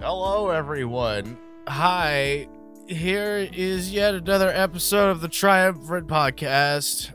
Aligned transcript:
Hello, 0.00 0.50
everyone. 0.50 1.38
Hi. 1.66 2.46
Here 2.86 3.48
is 3.52 3.92
yet 3.92 4.14
another 4.14 4.50
episode 4.50 5.08
of 5.10 5.20
the 5.20 5.28
Triumvirate 5.28 6.06
Podcast. 6.06 7.12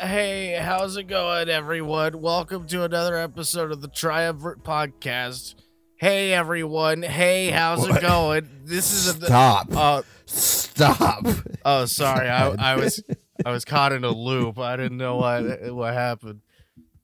Hey, 0.00 0.56
how's 0.60 0.96
it 0.96 1.04
going, 1.04 1.48
everyone? 1.48 2.20
Welcome 2.20 2.66
to 2.68 2.84
another 2.84 3.16
episode 3.16 3.72
of 3.72 3.80
the 3.80 3.88
Triumvirate 3.88 4.62
Podcast. 4.62 5.56
Hey, 5.96 6.32
everyone. 6.32 7.02
Hey, 7.02 7.50
how's 7.50 7.88
it 7.88 8.00
going? 8.00 8.48
This 8.64 8.92
is 8.92 9.08
a. 9.08 9.26
Stop. 9.26 9.68
Uh, 9.74 10.02
Stop. 10.26 11.26
oh, 11.64 11.86
sorry. 11.86 12.28
I, 12.28 12.50
I 12.72 12.76
was 12.76 13.02
I 13.44 13.50
was 13.50 13.64
caught 13.64 13.92
in 13.92 14.04
a 14.04 14.10
loop. 14.10 14.58
I 14.58 14.76
didn't 14.76 14.98
know 14.98 15.16
what 15.16 15.72
what 15.74 15.94
happened. 15.94 16.42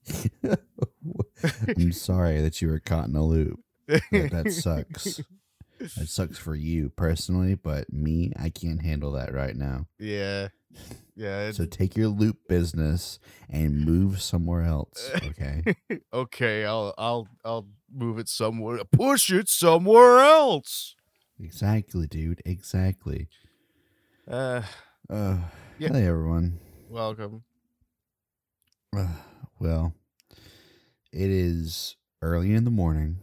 I'm 1.76 1.92
sorry 1.92 2.40
that 2.40 2.62
you 2.62 2.68
were 2.68 2.78
caught 2.78 3.08
in 3.08 3.16
a 3.16 3.24
loop. 3.24 3.63
That, 3.86 4.02
that 4.30 4.52
sucks. 4.52 5.20
That 5.80 6.08
sucks 6.08 6.38
for 6.38 6.54
you 6.54 6.88
personally, 6.90 7.54
but 7.54 7.92
me, 7.92 8.32
I 8.38 8.48
can't 8.50 8.80
handle 8.82 9.12
that 9.12 9.34
right 9.34 9.56
now. 9.56 9.86
Yeah. 9.98 10.48
Yeah. 11.16 11.50
So 11.52 11.66
take 11.66 11.96
your 11.96 12.08
loop 12.08 12.38
business 12.48 13.18
and 13.50 13.84
move 13.84 14.20
somewhere 14.22 14.62
else. 14.62 15.10
Okay. 15.24 15.62
okay, 16.12 16.64
I'll 16.64 16.94
I'll 16.98 17.28
I'll 17.44 17.68
move 17.92 18.18
it 18.18 18.28
somewhere. 18.28 18.82
Push 18.90 19.30
it 19.30 19.48
somewhere 19.48 20.18
else. 20.20 20.94
exactly, 21.38 22.06
dude. 22.06 22.40
Exactly. 22.44 23.28
Uh, 24.28 24.62
Uh, 25.10 25.38
Yeah. 25.78 25.92
Hey, 25.92 26.06
everyone. 26.06 26.58
welcome. 26.88 27.44
Uh, 28.96 29.08
well, 29.58 29.92
it 31.12 31.30
is 31.30 31.96
early 32.22 32.54
in 32.54 32.64
the 32.64 32.70
morning. 32.70 33.18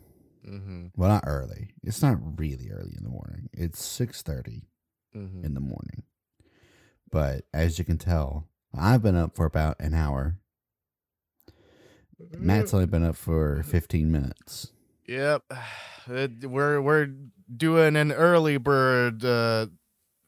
Mm-hmm. 0.47 0.87
Well, 0.95 1.09
not 1.09 1.23
early. 1.27 1.71
It's 1.83 2.01
not 2.01 2.17
really 2.39 2.69
early 2.71 2.93
in 2.97 3.03
the 3.03 3.09
morning. 3.09 3.49
It's 3.53 3.83
six 3.83 4.21
thirty. 4.21 4.67
Mm-hmm. 5.15 5.43
in 5.43 5.53
the 5.55 5.59
morning. 5.59 6.03
But 7.11 7.43
as 7.53 7.77
you 7.77 7.83
can 7.83 7.97
tell, 7.97 8.47
I've 8.73 9.01
been 9.03 9.17
up 9.17 9.35
for 9.35 9.45
about 9.45 9.75
an 9.81 9.93
hour. 9.93 10.37
Matt's 12.37 12.73
only 12.73 12.85
been 12.85 13.03
up 13.03 13.15
for 13.17 13.63
15 13.63 14.09
minutes. 14.11 14.71
Yep. 15.07 15.43
It- 16.07 16.45
we're 16.49 16.81
we're 16.81 17.09
doing 17.55 17.95
an 17.95 18.11
early 18.11 18.57
bird 18.57 19.23
uh, 19.25 19.67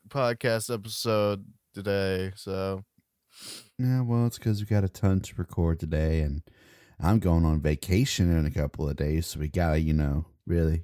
podcast 0.09 0.71
episode 0.73 1.45
today, 1.73 2.31
so 2.35 2.83
Yeah, 3.79 4.01
well, 4.01 4.27
it's 4.27 4.37
because 4.37 4.59
we 4.59 4.67
got 4.67 4.83
a 4.83 4.89
ton 4.89 5.21
to 5.21 5.33
record 5.35 5.79
today, 5.79 6.19
and 6.21 6.41
I'm 7.03 7.19
going 7.19 7.45
on 7.45 7.59
vacation 7.61 8.35
in 8.35 8.45
a 8.45 8.51
couple 8.51 8.87
of 8.87 8.95
days, 8.95 9.27
so 9.27 9.39
we 9.39 9.49
gotta, 9.49 9.79
you 9.79 9.93
know, 9.93 10.25
really 10.47 10.83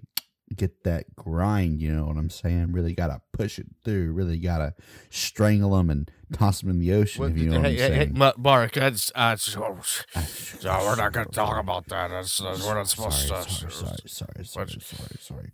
get 0.56 0.84
that 0.84 1.16
grind. 1.16 1.80
You 1.82 1.94
know 1.94 2.06
what 2.06 2.18
I'm 2.18 2.30
saying? 2.30 2.74
Really 2.74 2.94
gotta 2.94 3.22
push 3.32 3.58
it 3.58 3.68
through. 3.86 4.12
Really 4.12 4.38
gotta 4.38 4.74
strangle 5.10 5.78
them 5.78 5.90
and 5.90 6.12
toss 6.34 6.60
them 6.62 6.70
in 6.72 6.80
the 6.80 6.92
ocean. 6.94 7.24
If 7.32 7.38
you 7.38 7.50
know 7.50 7.58
what 7.60 7.68
I'm 7.68 7.72
hey, 7.72 7.78
hey, 7.78 7.88
saying. 7.88 8.18
Ma- 8.18 8.34
Mark, 8.38 8.74
that's, 8.74 9.12
uh, 9.16 9.36
so, 9.38 9.78
so 9.82 10.70
we're 10.84 10.96
not 10.96 11.14
gonna 11.14 11.28
talk 11.28 11.58
about 11.58 11.88
that. 11.88 12.10
That's, 12.10 12.38
that's- 12.38 12.66
we're 12.66 12.76
not 12.76 12.88
supposed 12.90 13.28
sorry, 13.28 13.44
to. 13.46 13.50
Sorry, 13.50 13.72
sorry, 13.72 13.96
sorry, 14.08 14.46
sorry, 14.46 14.66
What- 14.66 14.82
sorry, 14.82 15.18
sorry. 15.20 15.52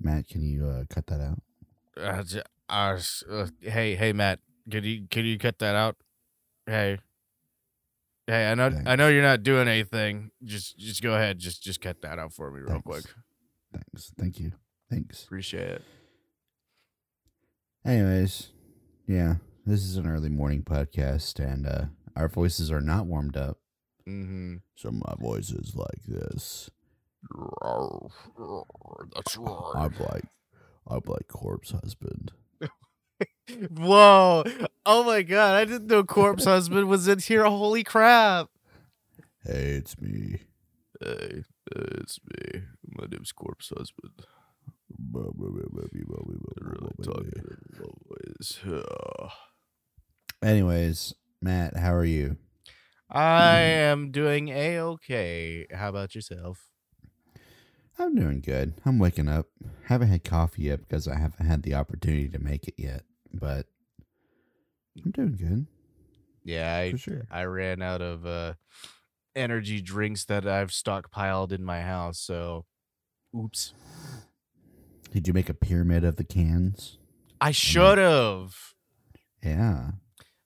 Matt, 0.00 0.28
can 0.28 0.42
you 0.42 0.66
uh, 0.66 0.84
cut 0.88 1.06
that 1.08 1.20
out? 1.20 1.42
Uh, 1.96 2.22
uh, 2.68 2.98
uh, 3.30 3.46
hey, 3.60 3.94
hey, 3.94 4.12
Matt, 4.12 4.40
can 4.70 4.84
you 4.84 5.06
can 5.10 5.24
you 5.24 5.38
cut 5.38 5.58
that 5.58 5.74
out? 5.74 5.96
Hey, 6.66 6.98
hey, 8.28 8.50
I 8.50 8.54
know 8.54 8.70
I 8.86 8.96
know 8.96 9.08
you're 9.08 9.22
not 9.22 9.42
doing 9.42 9.66
anything. 9.66 10.30
Just 10.44 10.78
just 10.78 11.02
go 11.02 11.14
ahead. 11.14 11.38
Just 11.38 11.62
just 11.62 11.80
cut 11.80 12.02
that 12.02 12.18
out 12.18 12.32
for 12.32 12.50
me 12.50 12.60
real 12.60 12.68
Thanks. 12.68 12.84
quick. 12.84 13.04
Thanks. 13.72 14.12
Thank 14.18 14.38
you. 14.38 14.52
Thanks. 14.90 15.24
Appreciate 15.24 15.68
it. 15.68 15.82
Anyways, 17.84 18.50
yeah, 19.06 19.36
this 19.66 19.80
is 19.80 19.96
an 19.96 20.06
early 20.06 20.28
morning 20.28 20.62
podcast, 20.62 21.38
and 21.38 21.66
uh, 21.66 21.84
our 22.14 22.28
voices 22.28 22.70
are 22.70 22.80
not 22.80 23.06
warmed 23.06 23.36
up. 23.36 23.58
Mm-hmm. 24.08 24.56
So 24.76 24.90
my 24.90 25.14
voice 25.18 25.50
is 25.50 25.74
like 25.74 26.02
this. 26.06 26.70
That's 29.14 29.36
right. 29.36 29.72
I'm 29.74 29.94
like, 29.98 30.24
I'm 30.86 31.02
like 31.06 31.28
corpse 31.28 31.70
husband. 31.72 32.32
Whoa! 33.76 34.44
Oh 34.84 35.04
my 35.04 35.22
god! 35.22 35.54
I 35.54 35.64
didn't 35.64 35.86
know 35.88 36.04
Corpse 36.04 36.44
Husband 36.44 36.88
was 36.88 37.08
in 37.08 37.18
here. 37.18 37.44
Holy 37.44 37.82
crap! 37.82 38.48
Hey, 39.44 39.70
it's 39.70 40.00
me. 40.00 40.40
Hey, 41.00 41.44
it's 41.74 42.20
me. 42.24 42.62
My 42.96 43.06
name's 43.10 43.32
Corpse 43.32 43.72
Husband. 43.76 44.12
Really 45.12 45.62
talking 47.02 47.32
in 47.36 47.58
low 47.78 47.94
voice. 48.08 48.60
Ugh. 48.66 49.30
Anyways, 50.42 51.14
Matt, 51.40 51.76
how 51.76 51.94
are 51.94 52.04
you? 52.04 52.36
I 53.10 53.58
am 53.60 54.10
doing 54.10 54.48
a 54.48 54.78
okay. 54.80 55.66
How 55.72 55.88
about 55.88 56.14
yourself? 56.14 56.68
I'm 57.98 58.14
doing 58.14 58.40
good. 58.40 58.74
I'm 58.84 58.98
waking 58.98 59.28
up. 59.28 59.46
Haven't 59.86 60.08
had 60.08 60.22
coffee 60.24 60.62
yet 60.64 60.80
because 60.80 61.08
I 61.08 61.18
haven't 61.18 61.46
had 61.46 61.62
the 61.62 61.74
opportunity 61.74 62.28
to 62.28 62.38
make 62.38 62.68
it 62.68 62.74
yet, 62.76 63.02
but 63.32 63.66
I'm 65.04 65.10
doing 65.10 65.36
good 65.36 65.66
Yeah, 66.44 66.76
I 66.76 66.90
for 66.92 66.98
sure. 66.98 67.26
I 67.30 67.44
ran 67.44 67.82
out 67.82 68.02
of 68.02 68.26
uh 68.26 68.54
energy 69.36 69.80
drinks 69.80 70.24
that 70.26 70.46
I've 70.46 70.70
stockpiled 70.70 71.52
in 71.52 71.64
my 71.64 71.82
house, 71.82 72.18
so 72.18 72.64
oops. 73.36 73.74
Did 75.12 75.26
you 75.26 75.32
make 75.32 75.48
a 75.48 75.54
pyramid 75.54 76.04
of 76.04 76.16
the 76.16 76.24
cans? 76.24 76.98
I 77.40 77.50
should 77.52 77.98
have. 77.98 78.74
Yeah, 79.42 79.92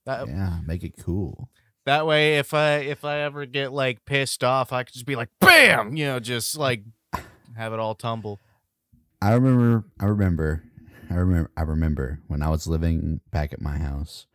That 0.05 0.29
yeah. 0.29 0.59
Make 0.67 0.83
it 0.85 0.95
cool. 1.03 1.49
that 1.87 2.07
way 2.07 2.39
if 2.39 2.53
I 2.53 2.77
if 2.77 3.05
I 3.05 3.21
ever 3.21 3.47
get 3.47 3.73
like 3.73 4.05
pissed 4.05 4.45
off, 4.45 4.73
I 4.73 4.85
could 4.85 4.93
just 4.93 5.07
be 5.07 5.17
like 5.17 5.31
bam, 5.41 5.97
you 5.97 6.05
know, 6.05 6.21
just 6.21 6.57
like 6.59 6.83
have 7.57 7.73
it 7.73 7.79
all 7.79 7.95
tumble. 7.95 8.39
I 9.23 9.33
remember. 9.35 9.85
I 9.99 10.05
remember. 10.07 10.65
I 11.13 11.17
remember. 11.17 11.51
I 11.57 11.63
remember 11.63 12.21
when 12.29 12.43
I 12.43 12.49
was 12.49 12.67
living 12.67 13.21
back 13.31 13.53
at 13.53 13.61
my 13.61 13.77
house. 13.79 14.27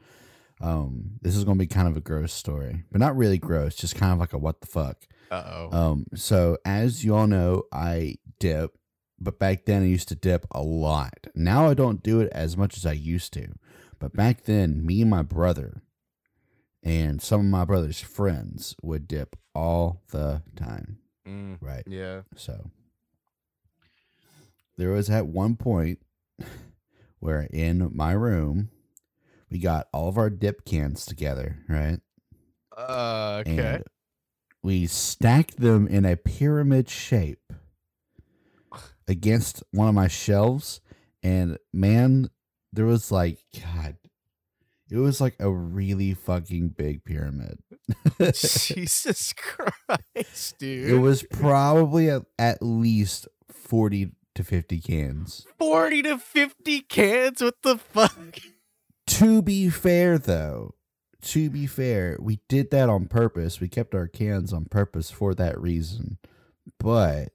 Um, 0.61 1.19
this 1.21 1.35
is 1.35 1.43
gonna 1.43 1.59
be 1.59 1.67
kind 1.67 1.87
of 1.87 1.97
a 1.97 2.01
gross 2.01 2.33
story, 2.33 2.83
but 2.91 2.99
not 2.99 3.15
really 3.17 3.37
gross. 3.37 3.75
Just 3.75 3.95
kind 3.95 4.13
of 4.13 4.19
like 4.19 4.33
a 4.33 4.37
what 4.37 4.61
the 4.61 4.67
fuck. 4.67 5.05
Uh-oh. 5.29 5.69
Um, 5.77 6.05
so 6.15 6.57
as 6.65 7.03
you 7.03 7.15
all 7.15 7.27
know, 7.27 7.63
I 7.71 8.15
dip, 8.39 8.77
but 9.19 9.37
back 9.39 9.65
then 9.65 9.83
I 9.83 9.87
used 9.87 10.07
to 10.09 10.15
dip 10.15 10.45
a 10.51 10.61
lot. 10.61 11.27
Now 11.35 11.67
I 11.69 11.73
don't 11.73 12.01
do 12.01 12.21
it 12.21 12.29
as 12.31 12.55
much 12.57 12.77
as 12.77 12.85
I 12.85 12.93
used 12.93 13.33
to. 13.33 13.49
But 13.99 14.13
back 14.15 14.43
then, 14.43 14.85
me 14.85 15.01
and 15.01 15.09
my 15.09 15.21
brother 15.23 15.81
and 16.83 17.21
some 17.21 17.41
of 17.41 17.45
my 17.47 17.65
brother's 17.65 17.99
friends 17.99 18.75
would 18.81 19.07
dip 19.07 19.35
all 19.53 20.01
the 20.11 20.41
time. 20.55 20.99
Mm, 21.27 21.57
Right. 21.61 21.83
yeah. 21.87 22.21
So 22.35 22.71
there 24.77 24.91
was 24.91 25.09
at 25.09 25.27
one 25.27 25.55
point 25.55 25.99
where 27.19 27.47
in 27.51 27.89
my 27.93 28.11
room 28.11 28.69
we 29.49 29.59
got 29.59 29.87
all 29.93 30.09
of 30.09 30.17
our 30.17 30.29
dip 30.29 30.65
cans 30.65 31.05
together, 31.05 31.59
right? 31.69 31.99
Uh, 32.75 33.43
okay. 33.45 33.57
And 33.57 33.83
we 34.61 34.87
stacked 34.87 35.59
them 35.59 35.87
in 35.87 36.05
a 36.05 36.17
pyramid 36.17 36.89
shape 36.89 37.53
against 39.07 39.63
one 39.71 39.87
of 39.87 39.95
my 39.95 40.07
shelves. 40.07 40.81
And 41.23 41.57
man, 41.73 42.29
there 42.73 42.85
was 42.85 43.11
like, 43.11 43.39
God, 43.53 43.95
it 44.89 44.97
was 44.97 45.19
like 45.19 45.35
a 45.39 45.49
really 45.49 46.13
fucking 46.13 46.69
big 46.69 47.03
pyramid. 47.03 47.59
Jesus 48.33 49.33
Christ, 49.37 50.57
dude. 50.59 50.89
it 50.89 50.97
was 50.97 51.23
probably 51.23 52.09
at, 52.09 52.23
at 52.39 52.61
least 52.61 53.27
40 53.51 54.11
to 54.37 54.43
50 54.43 54.79
cans. 54.79 55.45
40 55.59 56.01
to 56.03 56.17
50 56.17 56.81
cans? 56.81 57.41
What 57.43 57.61
the 57.61 57.77
fuck? 57.77 58.39
To 59.07 59.41
be 59.41 59.69
fair, 59.69 60.17
though, 60.17 60.75
to 61.23 61.49
be 61.49 61.67
fair, 61.67 62.17
we 62.19 62.39
did 62.49 62.71
that 62.71 62.89
on 62.89 63.07
purpose. 63.07 63.59
We 63.59 63.67
kept 63.67 63.93
our 63.95 64.07
cans 64.07 64.51
on 64.53 64.65
purpose 64.65 65.09
for 65.11 65.33
that 65.35 65.59
reason. 65.59 66.17
But 66.79 67.29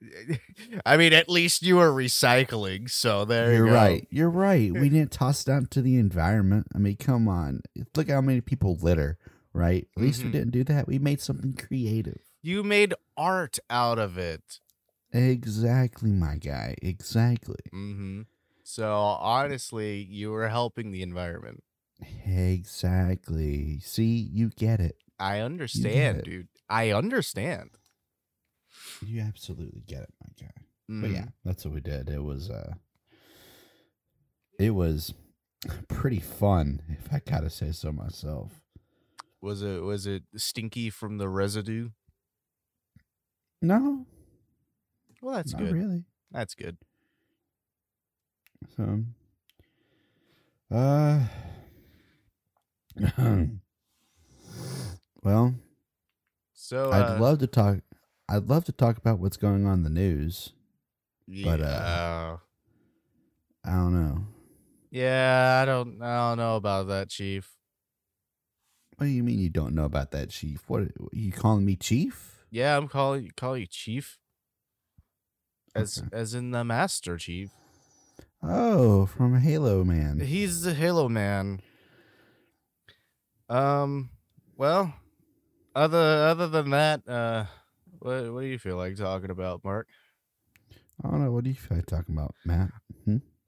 I 0.86 0.96
mean, 0.96 1.12
at 1.12 1.28
least 1.28 1.62
you 1.62 1.76
were 1.76 1.90
recycling, 1.92 2.88
so 2.90 3.24
there 3.24 3.52
You're 3.52 3.66
you 3.66 3.72
go. 3.72 3.76
right. 3.76 4.08
You're 4.10 4.30
right. 4.30 4.72
We 4.72 4.88
didn't 4.90 5.12
toss 5.12 5.46
it 5.46 5.50
out 5.50 5.58
into 5.62 5.82
the 5.82 5.96
environment. 5.98 6.66
I 6.74 6.78
mean, 6.78 6.96
come 6.96 7.28
on. 7.28 7.62
Look 7.94 8.08
how 8.10 8.20
many 8.20 8.40
people 8.40 8.76
litter, 8.80 9.18
right? 9.52 9.86
At 9.96 10.02
least 10.02 10.22
we 10.22 10.28
Mhm. 10.28 10.32
didn't 10.32 10.50
do 10.52 10.64
that. 10.64 10.86
We 10.88 10.98
made 10.98 11.20
something 11.20 11.54
creative. 11.54 12.20
You 12.42 12.62
made 12.62 12.94
art 13.16 13.58
out 13.68 13.98
of 13.98 14.16
it. 14.16 14.60
Exactly, 15.12 16.10
my 16.10 16.36
guy. 16.36 16.74
Exactly. 16.82 17.56
Mm-hmm. 17.72 18.22
So 18.62 18.92
honestly, 18.92 20.02
you 20.02 20.30
were 20.30 20.48
helping 20.48 20.90
the 20.90 21.02
environment. 21.02 21.62
Exactly. 22.26 23.80
See, 23.80 24.28
you 24.32 24.50
get 24.50 24.80
it. 24.80 24.96
I 25.18 25.40
understand, 25.40 26.18
it. 26.18 26.24
dude. 26.24 26.48
I 26.68 26.90
understand. 26.90 27.70
You 29.04 29.20
absolutely 29.22 29.82
get 29.86 30.02
it, 30.02 30.14
my 30.22 30.30
guy. 30.46 30.52
But 30.88 31.10
yeah, 31.10 31.22
Mm. 31.24 31.32
that's 31.44 31.64
what 31.64 31.74
we 31.74 31.80
did. 31.80 32.08
It 32.08 32.22
was 32.22 32.50
uh 32.50 32.74
it 34.58 34.70
was 34.70 35.14
pretty 35.88 36.20
fun, 36.20 36.82
if 36.88 37.12
I 37.12 37.20
gotta 37.20 37.50
say 37.50 37.72
so 37.72 37.92
myself. 37.92 38.60
Was 39.40 39.62
it 39.62 39.82
was 39.82 40.06
it 40.06 40.22
stinky 40.36 40.90
from 40.90 41.18
the 41.18 41.28
residue? 41.28 41.90
No, 43.60 44.06
Well, 45.20 45.34
that's 45.36 45.52
not 45.52 45.62
good. 45.62 45.72
really. 45.72 46.04
That's 46.30 46.54
good. 46.54 46.76
So 48.76 49.04
uh 50.70 51.20
well, 55.22 55.54
So 56.52 56.92
I'd 56.92 57.10
uh, 57.10 57.18
love 57.20 57.38
to 57.38 57.46
talk 57.46 57.78
I'd 58.28 58.48
love 58.48 58.64
to 58.66 58.72
talk 58.72 58.98
about 58.98 59.18
what's 59.18 59.36
going 59.36 59.66
on 59.66 59.78
in 59.78 59.82
the 59.84 59.90
news. 59.90 60.52
but, 61.44 61.60
uh. 61.60 62.36
I 63.64 63.70
don't 63.72 63.94
know. 63.94 64.26
yeah, 64.90 65.60
I 65.62 65.64
don't 65.66 66.00
I 66.02 66.28
don't 66.28 66.38
know 66.38 66.56
about 66.56 66.88
that, 66.88 67.08
Chief. 67.10 67.50
What 68.96 69.06
do 69.06 69.12
you 69.12 69.22
mean 69.22 69.38
you 69.38 69.50
don't 69.50 69.74
know 69.74 69.84
about 69.84 70.10
that, 70.12 70.30
Chief? 70.30 70.62
What 70.68 70.88
you 71.12 71.32
calling 71.32 71.64
me 71.64 71.76
Chief? 71.76 72.44
Yeah, 72.50 72.76
I'm 72.76 72.88
calling 72.88 73.30
calling 73.36 73.60
you 73.62 73.66
Chief. 73.66 74.18
As 75.74 75.98
Okay. 75.98 76.08
as 76.12 76.34
in 76.34 76.50
the 76.50 76.64
Master 76.64 77.16
Chief. 77.16 77.50
Oh, 78.42 79.06
from 79.06 79.38
Halo 79.40 79.84
Man. 79.84 80.20
He's 80.20 80.62
the 80.62 80.74
Halo 80.74 81.08
man. 81.08 81.60
Um, 83.48 84.10
well, 84.56 84.94
other 85.74 85.98
other 85.98 86.48
than 86.48 86.70
that, 86.70 87.08
uh, 87.08 87.46
what 87.98 88.32
what 88.32 88.40
do 88.42 88.46
you 88.46 88.58
feel 88.58 88.76
like 88.76 88.96
talking 88.96 89.30
about, 89.30 89.64
Mark? 89.64 89.86
I 91.04 91.10
don't 91.10 91.24
know. 91.24 91.32
What 91.32 91.44
do 91.44 91.50
you 91.50 91.56
feel 91.56 91.78
like 91.78 91.86
talking 91.86 92.14
about, 92.16 92.34
Matt? 92.44 92.70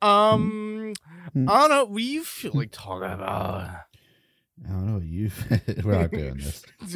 Um, 0.02 0.94
Hmm. 1.34 1.48
I 1.48 1.60
don't 1.60 1.68
know. 1.70 1.84
What 1.84 1.98
do 1.98 2.02
you 2.04 2.24
feel 2.24 2.52
like 2.54 2.70
talking 2.72 3.10
about? 3.12 3.68
I 4.64 4.68
don't 4.68 4.86
know 4.86 4.94
what 4.94 5.02
you. 5.04 5.30
We're 5.84 6.00
not 6.02 6.10
doing 6.10 6.36
this. 6.36 6.64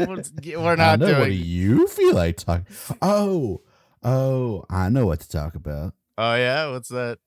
We're 0.56 0.76
not 0.76 0.98
know. 1.00 1.18
What 1.20 1.26
do 1.26 1.32
you 1.32 1.86
feel 1.86 2.14
like 2.14 2.38
talking? 2.38 2.66
Oh, 3.02 3.60
oh, 4.04 4.64
I 4.70 4.88
know 4.88 5.06
what 5.06 5.20
to 5.20 5.28
talk 5.28 5.54
about. 5.54 5.94
Oh 6.16 6.34
yeah, 6.34 6.70
what's 6.70 6.88
that? 6.90 7.18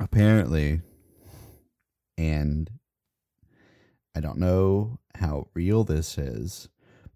Apparently, 0.00 0.80
and 2.16 2.70
I 4.14 4.20
don't 4.20 4.38
know 4.38 4.98
how 5.14 5.48
real 5.54 5.84
this 5.84 6.18
is, 6.18 6.68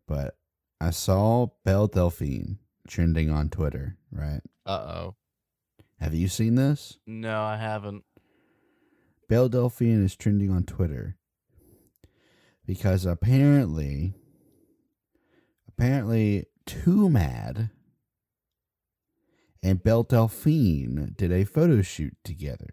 but 0.06 0.37
I 0.81 0.90
saw 0.90 1.49
Belle 1.64 1.88
Delphine 1.88 2.58
trending 2.87 3.31
on 3.31 3.49
Twitter. 3.49 3.96
Right? 4.10 4.40
Uh 4.66 4.70
oh. 4.70 5.14
Have 6.00 6.14
you 6.14 6.28
seen 6.28 6.56
this? 6.56 6.99
No, 7.06 7.43
I 7.43 7.56
haven't. 7.56 8.04
Belle 9.28 9.49
Delphine 9.49 10.04
is 10.04 10.16
trending 10.16 10.50
on 10.50 10.64
Twitter 10.64 11.16
because 12.66 13.06
apparently, 13.06 14.14
apparently, 15.69 16.46
2Mad 16.66 17.70
and 19.62 19.82
Belle 19.82 20.03
Delphine 20.05 21.14
did 21.17 21.31
a 21.32 21.44
photo 21.44 21.82
shoot 21.82 22.17
together, 22.25 22.70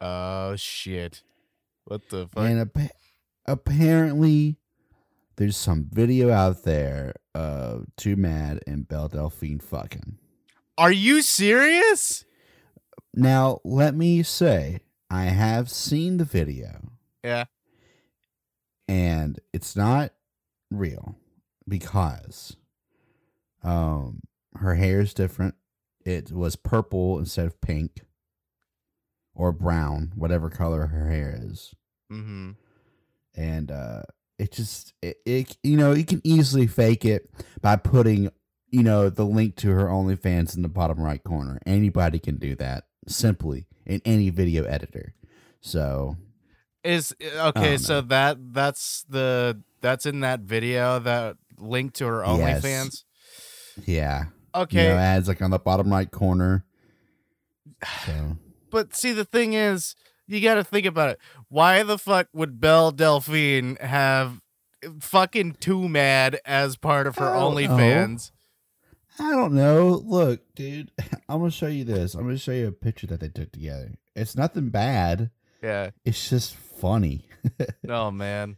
Oh 0.00 0.56
shit. 0.56 1.22
What 1.84 2.08
the 2.10 2.26
fuck? 2.28 2.44
and 2.44 2.60
appa- 2.60 2.90
apparently, 3.46 4.56
there's 5.36 5.56
some 5.56 5.88
video 5.90 6.30
out 6.30 6.64
there 6.64 7.14
of 7.34 7.86
2Mad 7.98 8.60
and 8.66 8.86
Belle 8.88 9.08
Delphine 9.08 9.60
fucking. 9.60 10.18
Are 10.78 10.92
you 10.92 11.22
serious? 11.22 12.24
Now, 13.14 13.60
let 13.64 13.94
me 13.94 14.22
say, 14.22 14.80
I 15.10 15.24
have 15.24 15.70
seen 15.70 16.16
the 16.16 16.24
video. 16.24 16.90
Yeah. 17.22 17.44
and 18.88 19.40
it's 19.52 19.74
not 19.76 20.12
real 20.70 21.16
because 21.66 22.56
um 23.62 24.20
her 24.56 24.74
hair 24.74 25.00
is 25.00 25.14
different 25.14 25.54
it 26.04 26.30
was 26.32 26.56
purple 26.56 27.18
instead 27.18 27.46
of 27.46 27.60
pink 27.60 28.02
or 29.34 29.52
brown 29.52 30.12
whatever 30.14 30.50
color 30.50 30.86
her 30.86 31.10
hair 31.10 31.38
is 31.42 31.74
Mm-hmm. 32.12 32.50
and 33.34 33.70
uh 33.70 34.02
it 34.38 34.52
just 34.52 34.92
it, 35.02 35.16
it 35.24 35.56
you 35.62 35.76
know 35.76 35.92
you 35.92 36.04
can 36.04 36.20
easily 36.24 36.66
fake 36.66 37.04
it 37.04 37.30
by 37.62 37.76
putting 37.76 38.30
you 38.70 38.82
know 38.82 39.08
the 39.08 39.24
link 39.24 39.56
to 39.56 39.70
her 39.70 39.86
OnlyFans 39.86 40.54
in 40.56 40.62
the 40.62 40.68
bottom 40.68 41.00
right 41.00 41.22
corner 41.24 41.58
anybody 41.66 42.18
can 42.18 42.36
do 42.36 42.54
that 42.56 42.84
simply 43.08 43.66
in 43.86 44.00
any 44.04 44.30
video 44.30 44.64
editor 44.64 45.14
so 45.60 46.16
Is 46.84 47.14
okay, 47.22 47.74
Oh, 47.74 47.76
so 47.78 48.00
that 48.02 48.36
that's 48.52 49.04
the 49.08 49.62
that's 49.80 50.04
in 50.06 50.20
that 50.20 50.40
video 50.40 50.98
that 51.00 51.36
link 51.58 51.94
to 51.94 52.06
her 52.06 52.22
Yes. 52.26 52.62
OnlyFans. 52.62 53.04
yeah 53.88 54.24
Okay, 54.54 54.84
you 54.84 54.88
know, 54.90 54.96
ads 54.96 55.28
like 55.28 55.42
on 55.42 55.50
the 55.50 55.58
bottom 55.58 55.90
right 55.90 56.10
corner. 56.10 56.64
So 58.06 58.38
but 58.70 58.94
see 58.94 59.12
the 59.12 59.24
thing 59.24 59.52
is, 59.52 59.94
you 60.26 60.40
got 60.40 60.54
to 60.54 60.64
think 60.64 60.84
about 60.84 61.10
it. 61.10 61.18
Why 61.48 61.82
the 61.84 61.96
fuck 61.96 62.26
would 62.32 62.60
Belle 62.60 62.90
Delphine 62.90 63.76
have 63.76 64.40
eh, 64.82 64.88
fucking 65.00 65.54
2Mad 65.60 66.38
as 66.44 66.76
part 66.76 67.06
of 67.06 67.16
her 67.16 67.26
OnlyFans? 67.26 68.32
I 69.18 69.30
don't 69.30 69.54
know. 69.54 70.02
Look, 70.04 70.42
dude, 70.56 70.90
I'm 71.28 71.38
gonna 71.38 71.50
show 71.52 71.68
you 71.68 71.84
this. 71.84 72.14
I'm 72.14 72.22
gonna 72.22 72.36
show 72.36 72.52
you 72.52 72.66
a 72.66 72.72
picture 72.72 73.06
that 73.06 73.20
they 73.20 73.28
took 73.28 73.52
together. 73.52 73.92
It's 74.16 74.36
nothing 74.36 74.70
bad. 74.70 75.30
Yeah. 75.62 75.90
It's 76.04 76.28
just 76.28 76.56
funny. 76.56 77.28
Oh 77.88 78.10
man. 78.10 78.56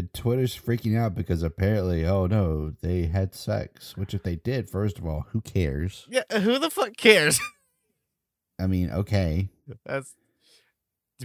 And 0.00 0.12
Twitter's 0.14 0.58
freaking 0.58 0.96
out 0.98 1.14
because 1.14 1.42
apparently, 1.42 2.06
oh 2.06 2.24
no, 2.26 2.70
they 2.80 3.02
had 3.06 3.34
sex. 3.34 3.96
Which 3.98 4.14
if 4.14 4.22
they 4.22 4.36
did, 4.36 4.70
first 4.70 4.98
of 4.98 5.04
all, 5.06 5.26
who 5.32 5.42
cares? 5.42 6.06
Yeah. 6.08 6.22
Who 6.40 6.58
the 6.58 6.70
fuck 6.70 6.96
cares? 6.96 7.38
I 8.58 8.66
mean, 8.66 8.90
okay, 8.90 9.50
That's 9.84 10.14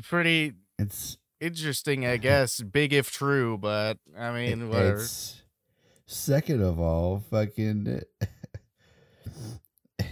pretty 0.04 0.54
it's 0.78 1.18
interesting, 1.40 2.06
I 2.06 2.18
guess. 2.18 2.60
Big 2.60 2.92
if 2.92 3.12
true, 3.12 3.58
but 3.58 3.98
I 4.18 4.32
mean, 4.34 4.64
it- 4.64 4.66
whatever. 4.68 4.96
it's 5.02 5.42
second 6.06 6.62
of 6.62 6.78
all, 6.80 7.24
fucking. 7.32 8.02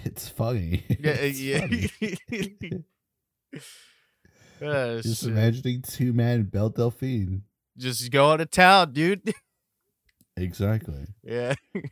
It's 0.06 0.28
funny. 0.30 0.84
Yeah, 1.00 1.12
It's 1.12 1.40
yeah. 1.42 1.60
funny. 1.62 2.84
Oh, 4.62 5.02
Just 5.02 5.22
shit. 5.24 5.30
imagining 5.32 5.82
2Mad 5.82 6.52
Belle 6.52 6.70
Delphine. 6.70 7.44
Just 7.78 8.12
going 8.12 8.40
to 8.40 8.46
town, 8.46 8.94
dude. 8.94 9.34
Exactly. 10.36 11.06
yeah. 11.24 11.54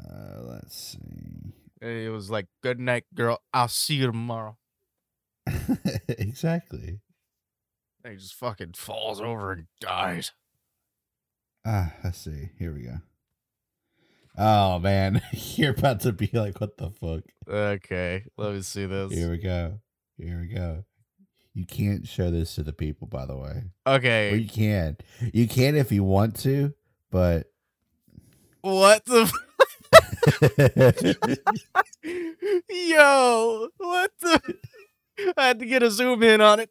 Uh, 0.00 0.40
let's 0.42 0.74
see. 0.74 1.52
It 1.82 2.10
was 2.10 2.30
like, 2.30 2.46
good 2.62 2.80
night, 2.80 3.04
girl. 3.14 3.42
I'll 3.52 3.68
see 3.68 3.96
you 3.96 4.06
tomorrow. 4.06 4.56
exactly. 6.08 7.00
And 8.04 8.12
he 8.12 8.18
just 8.18 8.34
fucking 8.34 8.74
falls 8.74 9.20
over 9.20 9.52
and 9.52 9.66
dies. 9.80 10.32
Ah, 11.66 11.92
let's 12.02 12.18
see. 12.18 12.50
Here 12.58 12.72
we 12.72 12.82
go. 12.82 12.98
Oh 14.38 14.78
man, 14.78 15.20
you're 15.32 15.72
about 15.72 16.00
to 16.02 16.12
be 16.12 16.30
like, 16.32 16.60
what 16.60 16.78
the 16.78 16.90
fuck? 16.90 17.24
Okay, 17.46 18.24
let 18.36 18.54
me 18.54 18.62
see 18.62 18.86
this. 18.86 19.12
Here 19.12 19.30
we 19.30 19.38
go. 19.38 19.80
Here 20.16 20.40
we 20.40 20.46
go. 20.54 20.84
You 21.58 21.66
can't 21.66 22.06
show 22.06 22.30
this 22.30 22.54
to 22.54 22.62
the 22.62 22.72
people, 22.72 23.08
by 23.08 23.26
the 23.26 23.36
way. 23.36 23.64
Or 23.84 23.94
Okay, 23.94 24.36
you 24.36 24.48
can. 24.48 24.96
You 25.34 25.48
can 25.48 25.74
if 25.74 25.90
you 25.90 26.04
want 26.04 26.38
to, 26.42 26.72
but 27.10 27.50
what 28.60 29.04
the? 29.06 29.28
Yo, 32.70 33.68
what 33.76 34.12
the? 34.20 34.54
I 35.36 35.48
had 35.48 35.58
to 35.58 35.66
get 35.66 35.82
a 35.82 35.90
zoom 35.90 36.22
in 36.22 36.40
on 36.40 36.60
it. 36.60 36.70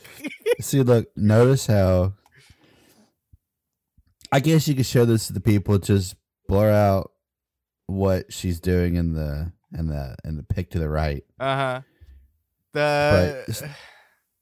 see, 0.60 0.82
look, 0.82 1.06
notice 1.16 1.68
how. 1.68 2.14
I 4.32 4.40
guess 4.40 4.66
you 4.66 4.74
could 4.74 4.86
show 4.86 5.04
this 5.04 5.28
to 5.28 5.34
the 5.34 5.40
people. 5.40 5.78
Just 5.78 6.16
blur 6.48 6.72
out 6.72 7.12
what 7.86 8.32
she's 8.32 8.58
doing 8.58 8.96
in 8.96 9.12
the 9.12 9.52
in 9.72 9.86
the 9.86 10.16
in 10.24 10.36
the 10.36 10.42
pic 10.42 10.70
to 10.70 10.80
the 10.80 10.88
right. 10.88 11.22
Uh 11.38 11.56
huh. 11.56 11.80
The. 12.72 13.44
If 13.46 13.62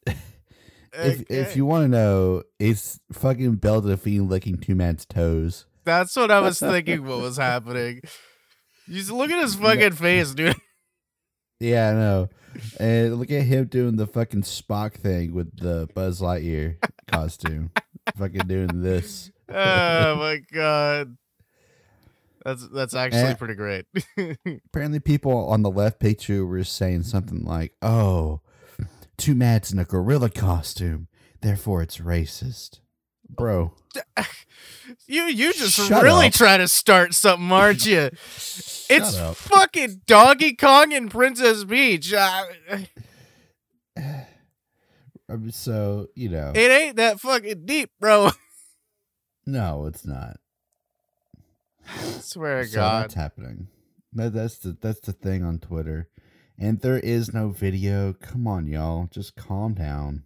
if 0.06 1.20
Okay. 1.30 1.52
you 1.54 1.66
want 1.66 1.84
to 1.84 1.88
know, 1.88 2.42
it's 2.58 3.00
fucking 3.12 3.56
Belle 3.56 3.80
Delphine 3.80 4.28
licking 4.28 4.56
2Mad's 4.56 5.04
toes. 5.06 5.66
That's 5.84 6.14
what 6.16 6.30
I 6.30 6.40
was 6.40 6.58
thinking. 6.60 7.04
What 7.04 7.20
was 7.20 7.36
happening? 7.36 8.00
Just 8.88 9.10
look 9.10 9.30
at 9.30 9.42
his 9.42 9.54
fucking 9.54 9.92
face, 9.92 10.32
dude. 10.34 10.56
Yeah, 11.60 11.90
I 11.90 11.92
know. 11.94 12.28
And 12.80 13.14
look 13.18 13.30
at 13.30 13.42
him 13.44 13.66
doing 13.66 13.96
the 13.96 14.08
fucking 14.08 14.42
Spock 14.42 14.94
thing 14.94 15.32
with 15.32 15.56
the 15.56 15.88
Buzz 15.94 16.20
Lightyear 16.20 16.76
costume. 17.06 17.70
fucking 18.16 18.46
doing 18.48 18.82
this. 18.82 19.30
Oh 19.48 20.16
my 20.16 20.40
god. 20.52 21.16
That's 22.44 22.66
that's 22.68 22.94
actually 22.94 23.20
Eh. 23.22 23.34
pretty 23.34 23.54
great. 23.54 23.86
Apparently, 24.66 25.00
people 25.00 25.32
on 25.48 25.62
the 25.62 25.70
left 25.70 26.00
picture 26.00 26.44
were 26.44 26.64
saying 26.64 27.04
something 27.04 27.44
like, 27.44 27.72
"Oh, 27.80 28.40
2Mad's 29.18 29.72
in 29.72 29.78
a 29.78 29.84
gorilla 29.84 30.30
costume, 30.30 31.08
therefore 31.40 31.82
it's 31.82 31.98
racist." 31.98 32.80
Bro, 33.28 33.72
you 35.06 35.24
you 35.24 35.52
just 35.54 35.74
Shut 35.88 36.02
really 36.02 36.26
up. 36.26 36.32
try 36.34 36.56
to 36.58 36.68
start 36.68 37.14
something, 37.14 37.50
aren't 37.50 37.84
you? 37.86 38.10
it's 38.36 39.16
up. 39.18 39.36
fucking 39.36 40.02
Donkey 40.06 40.54
Kong 40.54 40.92
and 40.92 41.10
Princess 41.10 41.64
Peach. 41.64 42.12
Uh, 42.12 42.44
Um, 45.26 45.50
so 45.50 46.08
you 46.14 46.28
know, 46.28 46.52
it 46.54 46.70
ain't 46.70 46.96
that 46.96 47.18
fucking 47.18 47.64
deep, 47.64 47.90
bro. 47.98 48.30
no, 49.46 49.86
it's 49.86 50.04
not. 50.04 50.36
I 51.88 52.02
swear 52.20 52.62
to 52.62 52.68
so 52.68 52.76
God. 52.76 53.02
that's 53.04 53.14
happening. 53.14 53.68
That, 54.12 54.34
that's 54.34 54.58
the 54.58 54.76
that's 54.78 55.00
the 55.00 55.12
thing 55.14 55.42
on 55.42 55.60
Twitter, 55.60 56.08
and 56.58 56.80
there 56.80 56.98
is 56.98 57.32
no 57.32 57.48
video. 57.50 58.12
Come 58.14 58.46
on, 58.46 58.66
y'all, 58.66 59.08
just 59.10 59.34
calm 59.36 59.74
down. 59.74 60.24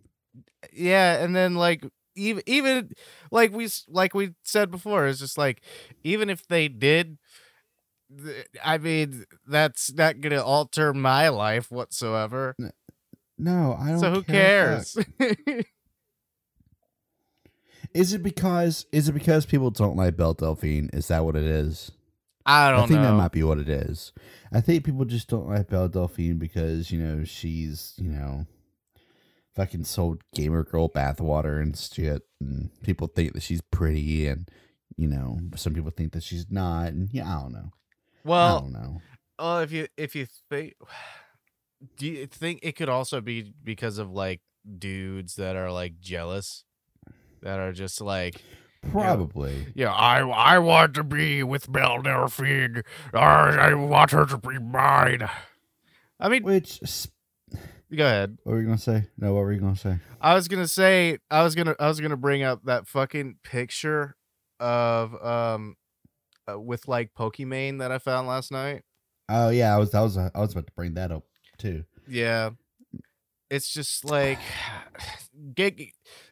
yeah 0.73 1.23
and 1.23 1.35
then 1.35 1.55
like 1.55 1.85
even 2.17 2.43
even 2.47 2.91
like 3.31 3.53
we 3.53 3.69
like 3.89 4.13
we 4.15 4.35
said 4.43 4.71
before 4.71 5.07
it's 5.07 5.21
just 5.21 5.39
like 5.39 5.63
even 6.03 6.29
if 6.29 6.47
they 6.49 6.67
did 6.67 7.17
i 8.65 8.77
mean 8.77 9.25
that's 9.47 9.93
not 9.95 10.21
gonna 10.21 10.43
alter 10.43 10.93
my 10.93 11.29
life 11.29 11.71
whatsoever 11.71 12.57
No, 13.39 13.77
I 13.79 13.91
don't. 13.91 14.01
so 14.01 14.11
who 14.11 14.23
care 14.25 14.83
cares. 14.83 14.97
Is 17.95 18.13
it 18.13 18.23
because 18.23 18.85
is 18.93 19.09
it 19.09 19.13
because 19.13 19.47
people 19.47 19.71
don't 19.71 19.97
like 19.97 20.17
Belle 20.17 20.35
Delphine? 20.35 20.91
Is 20.93 21.09
that 21.09 21.25
what 21.25 21.37
it 21.37 21.45
is? 21.45 21.91
I 22.49 22.71
don't 22.71 22.81
I 22.81 22.87
think 22.87 23.01
know 23.01 23.11
that 23.11 23.17
might 23.17 23.33
be 23.33 23.43
what 23.43 23.59
it 23.59 23.69
is. 23.69 24.13
I 24.51 24.61
think 24.63 24.85
people 24.85 25.05
just 25.05 25.29
don't 25.29 25.49
like 25.49 25.69
Belle 25.69 25.89
Delphine 25.89 26.39
because 26.39 26.91
you 26.91 26.99
know 26.99 27.23
she's 27.25 27.93
you 27.99 28.11
know 28.11 28.47
fucking 29.55 29.85
sold 29.85 30.23
gamer 30.35 30.65
girl 30.65 30.89
bathwater 30.89 31.61
and 31.61 31.77
shit, 31.77 32.23
and 32.41 32.71
people 32.83 33.07
think 33.09 33.35
that 33.35 33.43
she's 33.43 33.61
pretty, 33.61 34.27
and 34.27 34.49
you 34.97 35.07
know 35.07 35.39
some 35.57 35.75
people 35.75 35.91
think 35.91 36.13
that 36.13 36.23
she's 36.23 36.47
not, 36.51 36.89
and 36.89 37.11
yeah, 37.13 37.29
I 37.29 37.43
don't 37.43 37.53
know. 37.53 37.71
Well, 38.25 38.57
I 38.57 38.61
don't 38.61 38.73
know. 38.73 39.01
well 39.39 39.59
if 39.61 39.71
you 39.71 39.87
if 39.97 40.17
you 40.17 40.27
think 40.49 40.75
do 41.99 42.07
you 42.07 42.27
think 42.27 42.61
it 42.63 42.73
could 42.77 42.89
also 42.89 43.21
be 43.21 43.53
because 43.63 43.99
of 43.99 44.11
like 44.11 44.41
dudes 44.79 45.37
that 45.37 45.55
are 45.57 45.71
like 45.71 46.01
jealous 46.01 46.65
that 47.43 47.59
are 47.61 47.73
just 47.73 48.01
like 48.01 48.43
Probably. 48.83 49.67
Yeah, 49.75 49.93
I 49.93 50.21
I 50.21 50.59
want 50.59 50.95
to 50.95 51.05
be 51.05 51.43
with 51.43 51.71
Belle 51.71 52.03
Delphine. 52.03 52.83
I, 53.13 53.19
I 53.19 53.75
want 53.75 54.13
her 54.13 54.25
to 54.27 54.39
be 54.39 54.59
mine. 54.59 55.29
I 56.21 56.29
mean, 56.29 56.43
Which 56.43 56.81
go 57.95 58.05
ahead. 58.05 58.39
what 58.45 58.53
were 58.53 58.61
you 58.61 58.67
gonna 58.67 58.79
say? 58.79 59.09
No, 59.19 59.35
what 59.35 59.41
were 59.41 59.53
you 59.53 59.61
gonna 59.61 59.77
say? 59.77 59.99
I 60.21 60.35
was 60.35 60.49
gonna 60.49 60.69
say 60.69 61.19
I 61.31 61.43
was 61.43 61.55
gonna 61.55 61.77
I 61.79 61.89
was 61.89 62.01
gonna 62.01 62.17
bring 62.17 62.43
up 62.43 62.65
that 62.65 62.87
fucking 62.87 63.37
picture 63.43 64.17
of 64.61 65.15
um 65.25 65.77
uh, 66.51 66.59
with 66.59 66.89
like 66.89 67.13
Pokimane 67.15 67.79
that 67.81 67.93
I 67.93 67.99
found 67.99 68.27
last 68.27 68.51
night. 68.51 68.83
Oh 69.29 69.51
yeah, 69.51 69.75
I 69.75 69.79
was 69.79 69.95
I 69.95 70.01
was 70.03 70.17
I 70.17 70.31
was 70.35 70.53
about 70.53 70.67
to 70.67 70.73
bring 70.75 70.95
that 70.95 71.13
up 71.13 71.25
too. 71.59 71.85
Yeah, 72.09 72.51
it's 73.51 73.73
just 73.73 74.05
like 74.05 74.39
get 75.55 75.79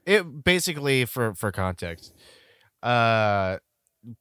it 0.07 0.45
basically 0.45 1.05
for 1.05 1.35
for 1.35 1.53
context. 1.53 2.15
Uh, 2.87 3.59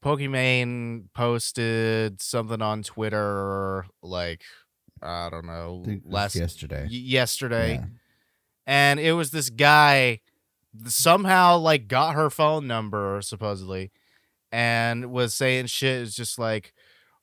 Pokimane 0.03 1.03
posted 1.13 2.22
something 2.22 2.62
on 2.62 2.81
Twitter 2.84 3.86
like 4.01 4.41
I 5.01 5.29
don't 5.29 5.45
know 5.45 5.81
I 5.84 5.86
think 5.86 6.03
it 6.03 6.05
was 6.07 6.13
last 6.13 6.36
yesterday. 6.36 6.84
y- 6.84 6.89
yesterday, 6.89 7.74
Yeah. 7.75 7.86
and 8.65 9.00
it 9.00 9.12
was 9.13 9.29
this 9.31 9.50
guy 9.50 10.22
somehow 10.88 11.57
like 11.57 11.88
got 11.88 12.15
her 12.15 12.29
phone 12.29 12.65
number 12.67 13.22
supposedly, 13.22 13.91
and 14.51 15.12
was 15.12 15.34
saying 15.34 15.67
shit 15.67 16.01
is 16.01 16.15
just 16.15 16.39
like, 16.39 16.74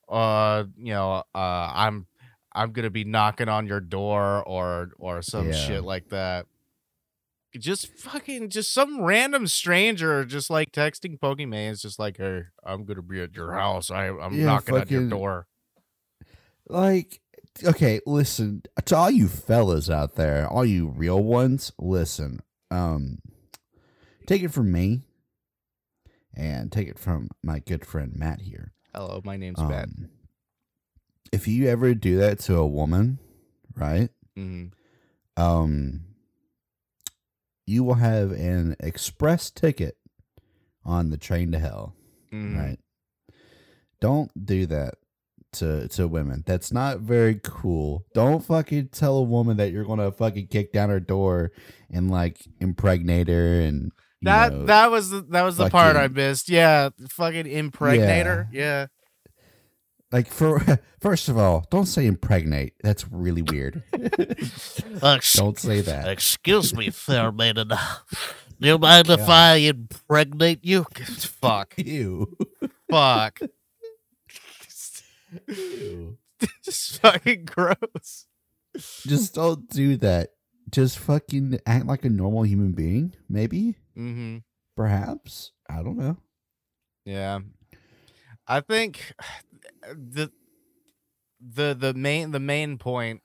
uh, 0.08 0.64
you 0.76 0.92
know, 0.92 1.24
uh, 1.34 1.72
I'm 1.74 2.06
I'm 2.54 2.72
gonna 2.72 2.90
be 2.90 3.04
knocking 3.04 3.48
on 3.48 3.66
your 3.66 3.80
door 3.80 4.44
or 4.46 4.90
or 4.98 5.22
some 5.22 5.48
Yeah. 5.48 5.54
shit 5.66 5.82
like 5.82 6.10
that. 6.10 6.46
Just 7.58 7.98
fucking 7.98 8.48
just 8.48 8.72
some 8.72 9.02
random 9.02 9.46
stranger 9.46 10.24
just 10.24 10.48
like 10.48 10.72
texting 10.72 11.18
Pokimane. 11.18 11.70
It's 11.70 11.82
just 11.82 11.98
like, 11.98 12.16
hey, 12.16 12.44
I'm 12.64 12.84
gonna 12.84 13.02
be 13.02 13.20
at 13.20 13.36
your 13.36 13.52
house. 13.52 13.90
I 13.90 14.06
I'm 14.08 14.34
Yeah, 14.34 14.46
knocking 14.46 14.76
at 14.76 14.90
your 14.90 15.08
door. 15.08 15.46
Like, 16.68 17.20
okay, 17.62 18.00
listen 18.06 18.62
to 18.84 18.96
all 18.96 19.10
you 19.10 19.28
fellas 19.28 19.90
out 19.90 20.14
there, 20.14 20.48
all 20.48 20.64
you 20.64 20.88
real 20.88 21.22
ones. 21.22 21.72
Listen, 21.78 22.40
um, 22.70 23.18
take 24.26 24.42
it 24.42 24.52
from 24.52 24.72
me, 24.72 25.02
and 26.34 26.72
take 26.72 26.88
it 26.88 26.98
from 26.98 27.28
my 27.42 27.58
good 27.58 27.84
friend 27.84 28.12
Matt 28.14 28.40
here. 28.40 28.72
Hello, 28.94 29.20
my 29.24 29.36
name's 29.36 29.58
Matt. 29.58 29.84
Um, 29.84 30.08
if 31.32 31.48
you 31.48 31.68
ever 31.68 31.94
do 31.94 32.16
that 32.18 32.38
to 32.40 32.56
a 32.56 32.66
woman, 32.66 33.18
right? 33.74 34.10
Mm-hmm. 34.38 35.42
Um, 35.42 36.04
you 37.66 37.84
will 37.84 37.94
have 37.94 38.32
an 38.32 38.76
express 38.80 39.50
ticket 39.50 39.96
on 40.84 41.10
the 41.10 41.16
train 41.16 41.52
to 41.52 41.58
hell. 41.58 41.94
hmm 42.30 42.58
right? 42.58 42.78
Don't 44.00 44.30
do 44.46 44.66
that 44.66 44.94
to 45.52 45.86
to 45.88 46.08
women. 46.08 46.42
That's 46.46 46.72
not 46.72 47.00
very 47.00 47.38
cool. 47.42 48.04
Don't 48.14 48.44
fucking 48.44 48.88
tell 48.88 49.16
a 49.18 49.22
woman 49.22 49.58
that 49.58 49.70
you're 49.70 49.84
gonna 49.84 50.10
fucking 50.10 50.48
kick 50.48 50.72
down 50.72 50.88
her 50.88 51.00
door 51.00 51.52
and 51.90 52.10
like 52.10 52.38
impregnate 52.60 53.28
her 53.28 53.60
and 53.60 53.92
That 54.22 54.52
know, 54.52 54.64
that 54.66 54.90
was 54.90 55.10
the, 55.10 55.20
that 55.30 55.42
was 55.42 55.56
the 55.56 55.68
part 55.68 55.96
I 55.96 56.08
missed. 56.08 56.48
Yeah, 56.48 56.90
fucking 57.10 57.46
impregnator. 57.46 58.48
Yeah. 58.52 58.86
Like 60.12 60.28
for 60.28 60.62
first 61.00 61.28
of 61.28 61.36
all, 61.38 61.66
don't 61.70 61.86
say 61.86 62.06
impregnate. 62.06 62.74
That's 62.82 63.10
really 63.10 63.42
weird. 63.42 63.82
don't 65.00 65.58
say 65.58 65.80
that. 65.80 66.08
Excuse 66.08 66.74
me, 66.74 66.90
fair 66.90 67.32
maiden. 67.32 67.68
Do 68.60 68.68
you 68.68 68.78
mind 68.78 69.10
if 69.10 69.28
I 69.28 69.54
impregnate 69.56 70.64
you? 70.64 70.84
Fuck. 70.94 71.74
you. 71.78 72.36
Fuck. 72.90 73.40
Ew. 75.48 76.18
Just 76.64 77.00
fucking 77.00 77.44
gross. 77.46 78.26
Just 79.06 79.34
don't 79.34 79.68
do 79.68 79.96
that. 79.98 80.30
Just 80.70 80.98
fucking 80.98 81.58
act 81.66 81.86
like 81.86 82.04
a 82.04 82.08
normal 82.08 82.42
human 82.44 82.72
being. 82.72 83.14
Maybe, 83.28 83.76
Mm-hmm. 83.96 84.38
perhaps. 84.76 85.52
I 85.68 85.82
don't 85.82 85.98
know. 85.98 86.16
Yeah. 87.04 87.40
I 88.46 88.60
think 88.60 89.12
the 89.92 90.30
the 91.40 91.74
the 91.78 91.92
main 91.94 92.30
the 92.30 92.40
main 92.40 92.78
point 92.78 93.20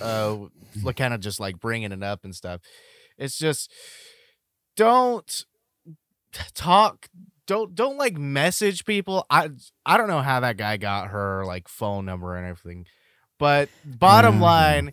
uh 0.00 0.36
like 0.82 0.96
kind 0.96 1.14
of 1.14 1.20
just 1.20 1.40
like 1.40 1.58
bringing 1.58 1.92
it 1.92 2.02
up 2.02 2.24
and 2.24 2.34
stuff. 2.34 2.60
It's 3.18 3.38
just 3.38 3.72
don't 4.76 5.44
talk 6.54 7.08
don't 7.46 7.74
don't 7.74 7.96
like 7.96 8.16
message 8.16 8.84
people. 8.84 9.24
I 9.30 9.50
I 9.84 9.96
don't 9.96 10.08
know 10.08 10.20
how 10.22 10.40
that 10.40 10.56
guy 10.56 10.76
got 10.76 11.08
her 11.08 11.44
like 11.44 11.68
phone 11.68 12.04
number 12.04 12.36
and 12.36 12.46
everything. 12.46 12.86
But 13.38 13.70
bottom 13.84 14.36
Yeah. 14.36 14.42
line, 14.46 14.92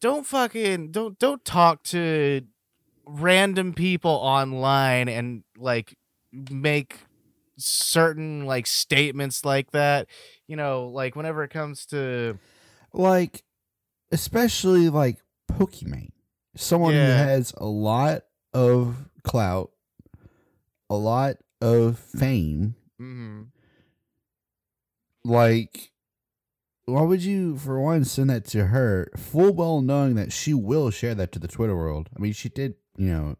don't 0.00 0.26
fucking 0.26 0.90
don't 0.92 1.18
don't 1.18 1.44
talk 1.44 1.82
to 1.84 2.42
random 3.06 3.74
people 3.74 4.10
online 4.10 5.08
and 5.08 5.44
like 5.56 5.96
make 6.32 7.03
certain 7.56 8.44
like 8.46 8.66
statements 8.66 9.44
like 9.44 9.70
that. 9.72 10.06
You 10.46 10.56
know, 10.56 10.88
like 10.88 11.16
whenever 11.16 11.42
it 11.44 11.50
comes 11.50 11.86
to 11.86 12.38
like 12.92 13.42
especially 14.12 14.88
like 14.90 15.18
Pokimane, 15.50 16.12
someone 16.56 16.94
who 16.94 17.00
has 17.00 17.52
a 17.56 17.66
lot 17.66 18.22
of 18.52 19.08
clout, 19.24 19.70
a 20.90 20.94
lot 20.96 21.36
of 21.60 21.98
fame. 21.98 22.74
mhm. 23.00 23.48
Like, 25.24 25.90
why 26.84 27.02
would 27.02 27.22
you, 27.22 27.56
for 27.56 27.80
one, 27.80 28.04
send 28.04 28.28
that 28.30 28.44
to 28.48 28.66
her, 28.66 29.08
full 29.16 29.54
well 29.54 29.80
knowing 29.80 30.16
that 30.16 30.32
she 30.32 30.52
will 30.52 30.90
share 30.90 31.14
that 31.14 31.32
to 31.32 31.38
the 31.38 31.48
Twitter 31.48 31.74
world? 31.74 32.10
I 32.14 32.20
mean, 32.20 32.34
she 32.34 32.50
did, 32.50 32.74
you 32.96 33.06
know, 33.10 33.36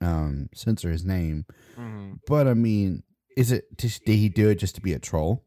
um, 0.00 0.50
censor 0.54 0.90
his 0.90 1.04
name, 1.04 1.46
Mhm. 1.78 2.20
but 2.26 2.46
I 2.46 2.52
mean, 2.54 3.04
is 3.36 3.52
it 3.52 3.76
did 3.76 4.00
he 4.06 4.28
do 4.28 4.48
it 4.48 4.56
just 4.56 4.74
to 4.76 4.80
be 4.80 4.92
a 4.92 4.98
troll? 4.98 5.44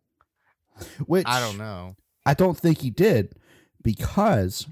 Which 1.06 1.26
I 1.28 1.40
don't 1.40 1.58
know. 1.58 1.96
I 2.26 2.34
don't 2.34 2.58
think 2.58 2.80
he 2.80 2.90
did 2.90 3.34
because 3.84 4.68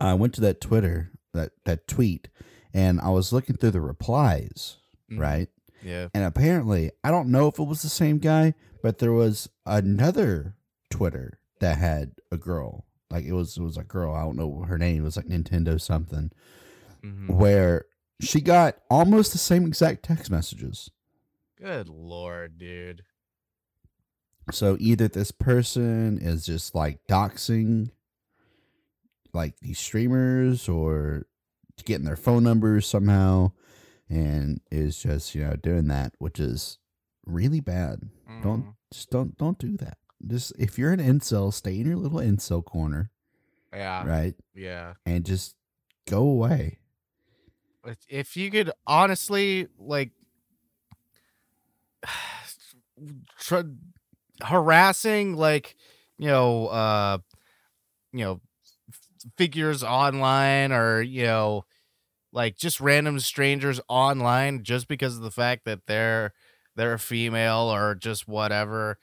I 0.00 0.14
went 0.14 0.34
to 0.34 0.40
that 0.42 0.60
Twitter 0.60 1.12
that 1.32 1.52
that 1.64 1.86
tweet 1.86 2.28
and 2.74 3.00
I 3.00 3.08
was 3.10 3.32
looking 3.32 3.56
through 3.56 3.70
the 3.70 3.80
replies, 3.80 4.76
Mhm. 5.10 5.18
right? 5.18 5.48
Yeah. 5.82 6.08
And 6.14 6.24
apparently, 6.24 6.90
I 7.04 7.10
don't 7.10 7.28
know 7.30 7.48
if 7.48 7.58
it 7.58 7.64
was 7.64 7.82
the 7.82 7.88
same 7.88 8.18
guy, 8.18 8.54
But 8.82 8.98
there 8.98 9.12
was 9.12 9.48
another 9.64 10.54
Twitter 10.90 11.40
that 11.60 11.78
had 11.78 12.12
a 12.30 12.36
girl. 12.36 12.86
Like 13.10 13.24
it 13.24 13.32
was 13.32 13.56
it 13.56 13.62
was 13.62 13.76
a 13.76 13.82
girl, 13.82 14.14
I 14.14 14.22
don't 14.22 14.36
know 14.36 14.62
her 14.68 14.78
name, 14.78 14.98
it 15.02 15.04
was 15.04 15.16
like 15.16 15.26
Nintendo 15.26 15.80
something, 15.80 16.30
Mhm. 17.02 17.30
where 17.36 17.86
she 18.20 18.40
got 18.40 18.76
almost 18.90 19.32
the 19.32 19.38
same 19.38 19.66
exact 19.66 20.04
text 20.04 20.30
messages. 20.30 20.90
Good 21.56 21.88
lord, 21.88 22.58
dude. 22.58 23.02
So 24.52 24.76
either 24.78 25.08
this 25.08 25.30
person 25.32 26.18
is 26.18 26.46
just 26.46 26.74
like 26.74 27.00
doxing 27.08 27.90
like 29.32 29.58
these 29.60 29.78
streamers 29.78 30.68
or 30.68 31.26
getting 31.84 32.04
their 32.06 32.16
phone 32.16 32.44
numbers 32.44 32.86
somehow 32.86 33.52
and 34.08 34.60
is 34.70 35.02
just, 35.02 35.34
you 35.34 35.44
know, 35.44 35.56
doing 35.56 35.88
that, 35.88 36.14
which 36.18 36.38
is 36.38 36.78
really 37.24 37.60
bad. 37.60 38.08
Don't 38.42 38.64
Mhm. 38.66 38.74
just 38.92 39.10
don't 39.10 39.36
don't 39.36 39.58
do 39.58 39.76
that. 39.78 39.98
Just 40.26 40.52
if 40.58 40.78
you're 40.78 40.92
an 40.92 41.00
incel, 41.00 41.52
stay 41.52 41.80
in 41.80 41.86
your 41.86 41.96
little 41.96 42.20
incel 42.20 42.64
corner, 42.64 43.10
Yeah. 43.72 44.06
right? 44.06 44.34
Yeah. 44.54 44.94
And 45.04 45.24
just 45.26 45.56
go 46.06 46.22
away. 46.22 46.78
If 48.08 48.36
you 48.36 48.50
could 48.50 48.70
honestly 48.86 49.68
like 49.78 50.10
tr- 53.38 53.60
harassing 54.42 55.34
like 55.34 55.76
you 56.18 56.28
know 56.28 56.66
uh 56.66 57.18
you 58.12 58.24
know 58.24 58.40
f- 58.90 59.30
figures 59.36 59.82
online 59.82 60.72
or 60.72 61.00
you 61.00 61.24
know 61.24 61.64
like 62.32 62.56
just 62.56 62.80
random 62.80 63.18
strangers 63.18 63.80
online 63.88 64.62
just 64.62 64.88
because 64.88 65.16
of 65.16 65.22
the 65.22 65.30
fact 65.30 65.64
that 65.64 65.86
they're 65.86 66.32
they're 66.74 66.94
a 66.94 66.98
female 66.98 67.72
or 67.72 67.94
just 67.94 68.28
whatever 68.28 68.98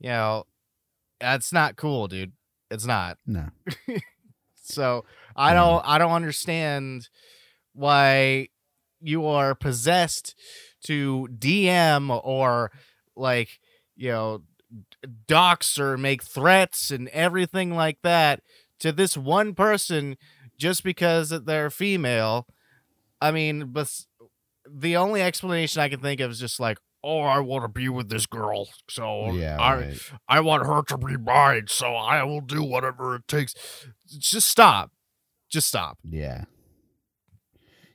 you 0.00 0.08
know 0.08 0.44
that's 1.20 1.52
not 1.52 1.76
cool 1.76 2.08
dude. 2.08 2.32
It's 2.70 2.86
not. 2.86 3.18
No. 3.26 3.48
so 4.62 5.04
I 5.34 5.54
don't 5.54 5.82
I 5.86 5.98
don't 5.98 6.12
understand 6.12 7.08
why 7.72 8.48
you 9.00 9.26
are 9.26 9.54
possessed 9.54 10.34
to 10.84 11.28
DM 11.38 12.20
or 12.24 12.70
like 13.16 13.60
you 13.96 14.10
know 14.10 14.42
dox 15.26 15.78
or 15.78 15.96
make 15.96 16.22
threats 16.22 16.90
and 16.90 17.08
everything 17.08 17.74
like 17.74 17.98
that 18.02 18.42
to 18.80 18.92
this 18.92 19.16
one 19.16 19.54
person 19.54 20.16
just 20.58 20.84
because 20.84 21.30
they're 21.30 21.70
female. 21.70 22.46
I 23.20 23.30
mean, 23.30 23.72
but 23.72 23.90
the 24.70 24.96
only 24.96 25.22
explanation 25.22 25.80
I 25.80 25.88
can 25.88 26.00
think 26.00 26.20
of 26.20 26.30
is 26.30 26.40
just 26.40 26.60
like, 26.60 26.78
oh, 27.02 27.20
I 27.20 27.38
want 27.40 27.64
to 27.64 27.68
be 27.68 27.88
with 27.88 28.08
this 28.08 28.26
girl, 28.26 28.68
so 28.88 29.32
Yeah. 29.32 29.56
I 29.58 29.74
right. 29.76 30.00
I 30.28 30.40
want 30.40 30.66
her 30.66 30.82
to 30.82 30.98
be 30.98 31.16
mine, 31.16 31.66
so 31.68 31.94
I 31.94 32.22
will 32.24 32.40
do 32.40 32.62
whatever 32.62 33.16
it 33.16 33.28
takes. 33.28 33.54
Just 34.06 34.48
stop. 34.48 34.90
Just 35.48 35.68
stop. 35.68 35.98
Yeah. 36.04 36.44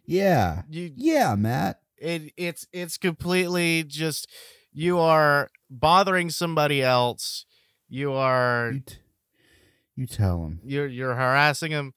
Yeah. 0.05 0.63
You 0.69 0.91
Yeah, 0.95 1.35
Matt. 1.35 1.82
It 2.03 2.33
it's 2.37 2.67
it's 2.71 2.97
completely 2.97 3.83
just 3.83 4.27
you 4.71 4.99
are 4.99 5.49
bothering 5.69 6.29
somebody 6.29 6.81
else. 6.83 7.45
You 7.89 8.13
are 8.13 8.71
You, 8.73 8.79
t- 8.81 8.95
you 9.95 10.07
tell 10.07 10.43
him. 10.45 10.59
you're 10.63 10.87
you're 10.87 11.15
harassing 11.15 11.71
them. 11.71 11.93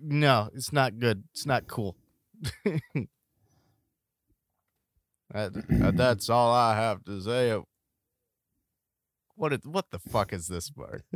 No, 0.00 0.48
it's 0.54 0.72
not 0.72 0.98
good. 0.98 1.24
It's 1.32 1.46
not 1.46 1.66
cool. 1.66 1.96
That- 5.32 5.52
that- 5.54 5.96
that's 5.96 6.30
all 6.30 6.52
I 6.54 6.76
have 6.76 7.04
to 7.04 7.20
say. 7.20 7.60
What 9.34 9.52
it, 9.52 9.66
what 9.66 9.90
the 9.90 9.98
fuck 9.98 10.32
is 10.32 10.46
this, 10.46 10.70
Mark? 10.76 11.04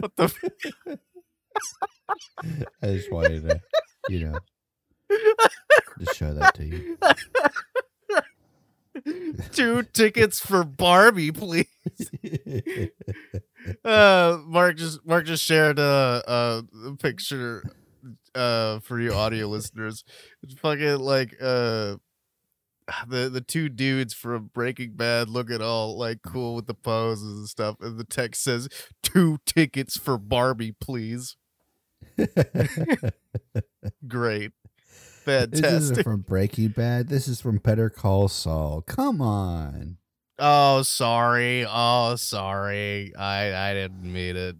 What 0.00 0.16
the 0.16 0.32
I 2.82 2.86
just 2.86 3.12
wanted 3.12 3.48
to, 3.48 3.60
you 4.08 4.28
know, 4.30 4.38
just 5.98 6.16
show 6.16 6.32
that 6.34 6.54
to 6.54 6.66
you. 6.66 6.98
Two 9.52 9.82
tickets 9.82 10.40
for 10.40 10.64
Barbie, 10.64 11.32
please. 11.32 11.66
Uh, 13.84 14.38
Mark 14.46 14.78
just 14.78 15.04
Mark 15.06 15.26
just 15.26 15.44
shared 15.44 15.78
a, 15.78 16.22
a 16.26 16.62
picture 16.96 17.62
uh 18.34 18.78
for 18.80 18.98
you 18.98 19.12
audio 19.12 19.46
listeners. 19.46 20.02
It's 20.42 20.54
fucking 20.54 20.98
like 20.98 21.36
uh 21.42 21.96
the 23.08 23.28
the 23.28 23.40
two 23.40 23.68
dudes 23.68 24.14
from 24.14 24.50
Breaking 24.52 24.92
Bad 24.92 25.28
looking 25.28 25.60
all 25.60 25.98
like 25.98 26.22
cool 26.22 26.54
with 26.54 26.66
the 26.66 26.74
poses 26.74 27.38
and 27.38 27.48
stuff, 27.48 27.76
and 27.80 27.98
the 27.98 28.04
text 28.04 28.42
says 28.42 28.68
two 29.02 29.38
tickets 29.46 29.98
for 29.98 30.18
Barbie, 30.18 30.72
please. 30.72 31.36
Great, 34.08 34.52
This 35.24 35.60
isn't 35.62 36.02
from 36.02 36.20
Breaking 36.22 36.68
Bad. 36.68 37.08
This 37.08 37.28
is 37.28 37.40
from 37.40 37.58
Better 37.58 37.90
Call 37.90 38.28
Saul. 38.28 38.82
Come 38.82 39.20
on. 39.20 39.98
Oh, 40.38 40.82
sorry. 40.82 41.66
Oh, 41.68 42.16
sorry. 42.16 43.14
I 43.14 43.70
I 43.70 43.74
didn't 43.74 44.02
mean 44.12 44.36
it. 44.36 44.56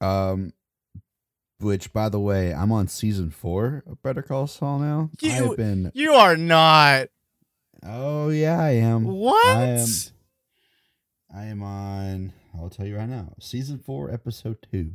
Um, 0.00 0.52
which, 1.60 1.92
by 1.92 2.08
the 2.08 2.20
way, 2.20 2.52
I'm 2.52 2.72
on 2.72 2.88
season 2.88 3.30
four 3.30 3.82
of 3.86 4.02
Better 4.02 4.22
Call 4.22 4.46
Saul 4.46 4.78
now. 4.78 5.10
You- 5.20 5.50
I've 5.52 5.56
been. 5.56 5.90
You 5.94 6.12
are 6.12 6.36
not. 6.36 7.08
Oh 7.84 8.28
yeah, 8.28 8.60
I 8.60 8.70
am. 8.72 9.04
What? 9.04 9.46
I 9.46 9.60
am. 9.64 9.86
I 11.34 11.44
am 11.46 11.62
on. 11.62 12.32
I'll 12.54 12.68
tell 12.70 12.86
you 12.86 12.96
right 12.96 13.08
now. 13.08 13.32
Season 13.40 13.78
four, 13.78 14.10
episode 14.12 14.58
two. 14.70 14.92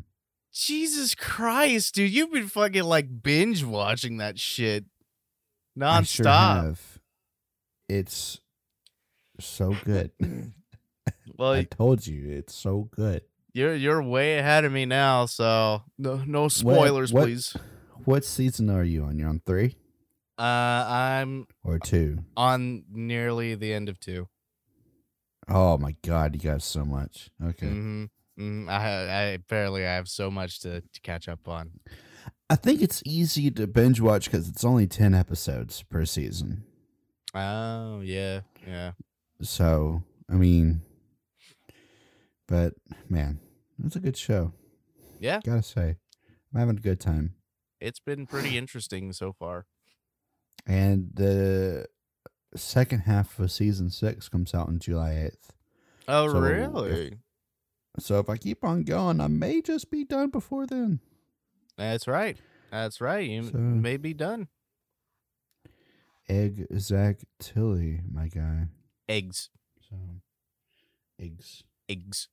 Jesus 0.66 1.14
Christ, 1.16 1.94
dude, 1.96 2.12
you've 2.12 2.32
been 2.32 2.48
fucking 2.48 2.84
like 2.84 3.22
binge 3.22 3.64
watching 3.64 4.18
that 4.18 4.40
shit 4.40 4.86
sure 5.78 5.84
nonstop. 5.84 6.64
have. 6.64 6.82
It's 7.88 8.42
so 9.40 9.76
good. 9.86 10.12
well, 11.38 11.54
I 11.54 11.64
told 11.64 12.08
you, 12.08 12.30
it's 12.32 12.56
so 12.56 12.90
good. 12.92 13.22
you're 13.54 13.76
you're 13.76 14.02
way 14.02 14.38
ahead 14.40 14.66
of 14.66 14.72
me 14.72 14.86
now, 14.86 15.26
so 15.28 15.84
no 15.98 16.24
no 16.26 16.48
spoilers, 16.48 17.14
what- 17.14 17.26
please. 17.26 17.56
What 18.06 18.24
season 18.24 18.70
are 18.70 18.84
you 18.86 19.04
on? 19.04 19.20
You're 19.20 19.28
on 19.28 19.42
three 19.46 19.76
Uh, 20.40 20.42
I'm 20.88 21.46
or 21.64 21.78
two? 21.78 22.20
on 22.38 22.84
nearly 22.90 23.54
the 23.54 23.74
end 23.74 23.90
of 23.90 24.00
two. 24.00 24.30
Oh 25.50 25.78
my 25.78 25.96
god, 26.06 26.34
you 26.34 26.42
got 26.42 26.62
so 26.62 26.86
much. 26.86 27.30
Okay. 27.44 27.68
hmm 27.68 28.06
hmm 28.38 28.70
I 28.70 28.76
I 28.76 29.22
apparently 29.36 29.86
I 29.86 29.94
have 29.96 30.08
so 30.08 30.30
much 30.32 30.60
to, 30.62 30.82
to 30.82 31.02
catch 31.02 31.28
up 31.28 31.48
on. 31.48 31.72
I 32.50 32.56
think 32.56 32.82
it's 32.82 33.04
easy 33.06 33.52
to 33.52 33.68
binge 33.68 34.00
watch 34.00 34.26
because 34.26 34.48
it's 34.48 34.64
only 34.64 34.88
10 34.88 35.14
episodes 35.14 35.84
per 35.84 36.06
season. 36.06 36.64
Oh 37.36 38.00
yeah, 38.02 38.42
yeah. 38.66 38.92
So, 39.42 40.04
I 40.30 40.36
mean, 40.36 40.82
but 42.48 42.74
man, 43.10 43.40
it's 43.84 43.96
a 43.96 44.00
good 44.00 44.18
show. 44.18 44.54
Yeah. 45.20 45.42
Gotta 45.44 45.64
say, 45.64 45.98
I'm 46.54 46.60
having 46.60 46.78
a 46.78 46.82
good 46.82 47.00
time. 47.00 47.34
It's 47.80 48.00
been 48.00 48.26
pretty 48.26 48.58
interesting 48.58 49.12
so 49.14 49.34
far. 49.34 49.66
And 50.66 51.12
the 51.14 51.88
second 52.56 53.00
half 53.02 53.38
of 53.40 53.52
season 53.52 53.90
six 53.90 54.30
comes 54.30 54.54
out 54.54 54.68
on 54.68 54.80
July 54.80 55.12
8th. 55.32 55.50
Oh 56.08 56.32
So, 56.32 56.40
really? 56.40 57.20
So 58.00 58.20
if 58.20 58.30
I 58.30 58.38
keep 58.38 58.64
on 58.64 58.84
going, 58.84 59.20
I 59.20 59.28
may 59.28 59.62
just 59.62 59.90
be 59.90 60.04
done 60.04 60.30
before 60.30 60.68
then. 60.68 61.00
That's 61.78 62.08
right. 62.08 62.38
That's 62.72 63.02
right. 63.02 63.28
You 63.30 63.44
So- 63.46 63.58
may 63.58 63.98
be 63.98 64.14
done. 64.14 64.48
Egg 66.30 66.68
Zach 66.78 67.20
Tilly, 67.40 68.02
my 68.12 68.28
guy. 68.28 68.68
Eggs. 69.08 69.50
So, 69.90 69.96
eggs. 71.20 71.64
Eggs. 71.88 72.28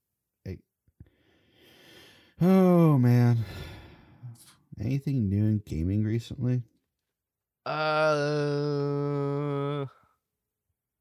Oh 2.40 2.98
man. 2.98 3.44
Anything 4.80 5.28
new 5.28 5.44
in 5.44 5.62
gaming 5.64 6.02
recently? 6.02 6.62
Uh, 7.64 7.70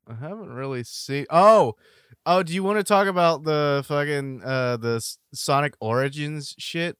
I 0.08 0.14
haven't 0.20 0.54
really 0.54 0.84
seen. 0.84 1.26
Oh, 1.32 1.74
oh. 2.26 2.44
Do 2.44 2.54
you 2.54 2.64
want 2.64 2.80
to 2.80 2.84
talk 2.84 3.08
about 3.08 3.44
the 3.44 3.84
fucking 3.88 4.42
uh 4.44 4.78
the 4.78 5.04
Sonic 5.34 5.76
Origins 5.80 6.56
shit? 6.58 6.98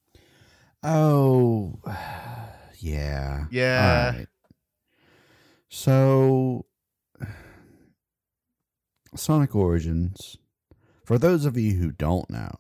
Oh, 0.84 1.80
yeah. 2.80 3.46
Yeah. 3.52 4.12
Right. 4.18 4.28
So, 5.70 6.66
Sonic 9.16 9.56
Origins, 9.56 10.38
for 11.06 11.18
those 11.18 11.46
of 11.46 11.58
you 11.58 11.74
who 11.76 11.92
don't 11.92 12.30
know, 12.30 12.52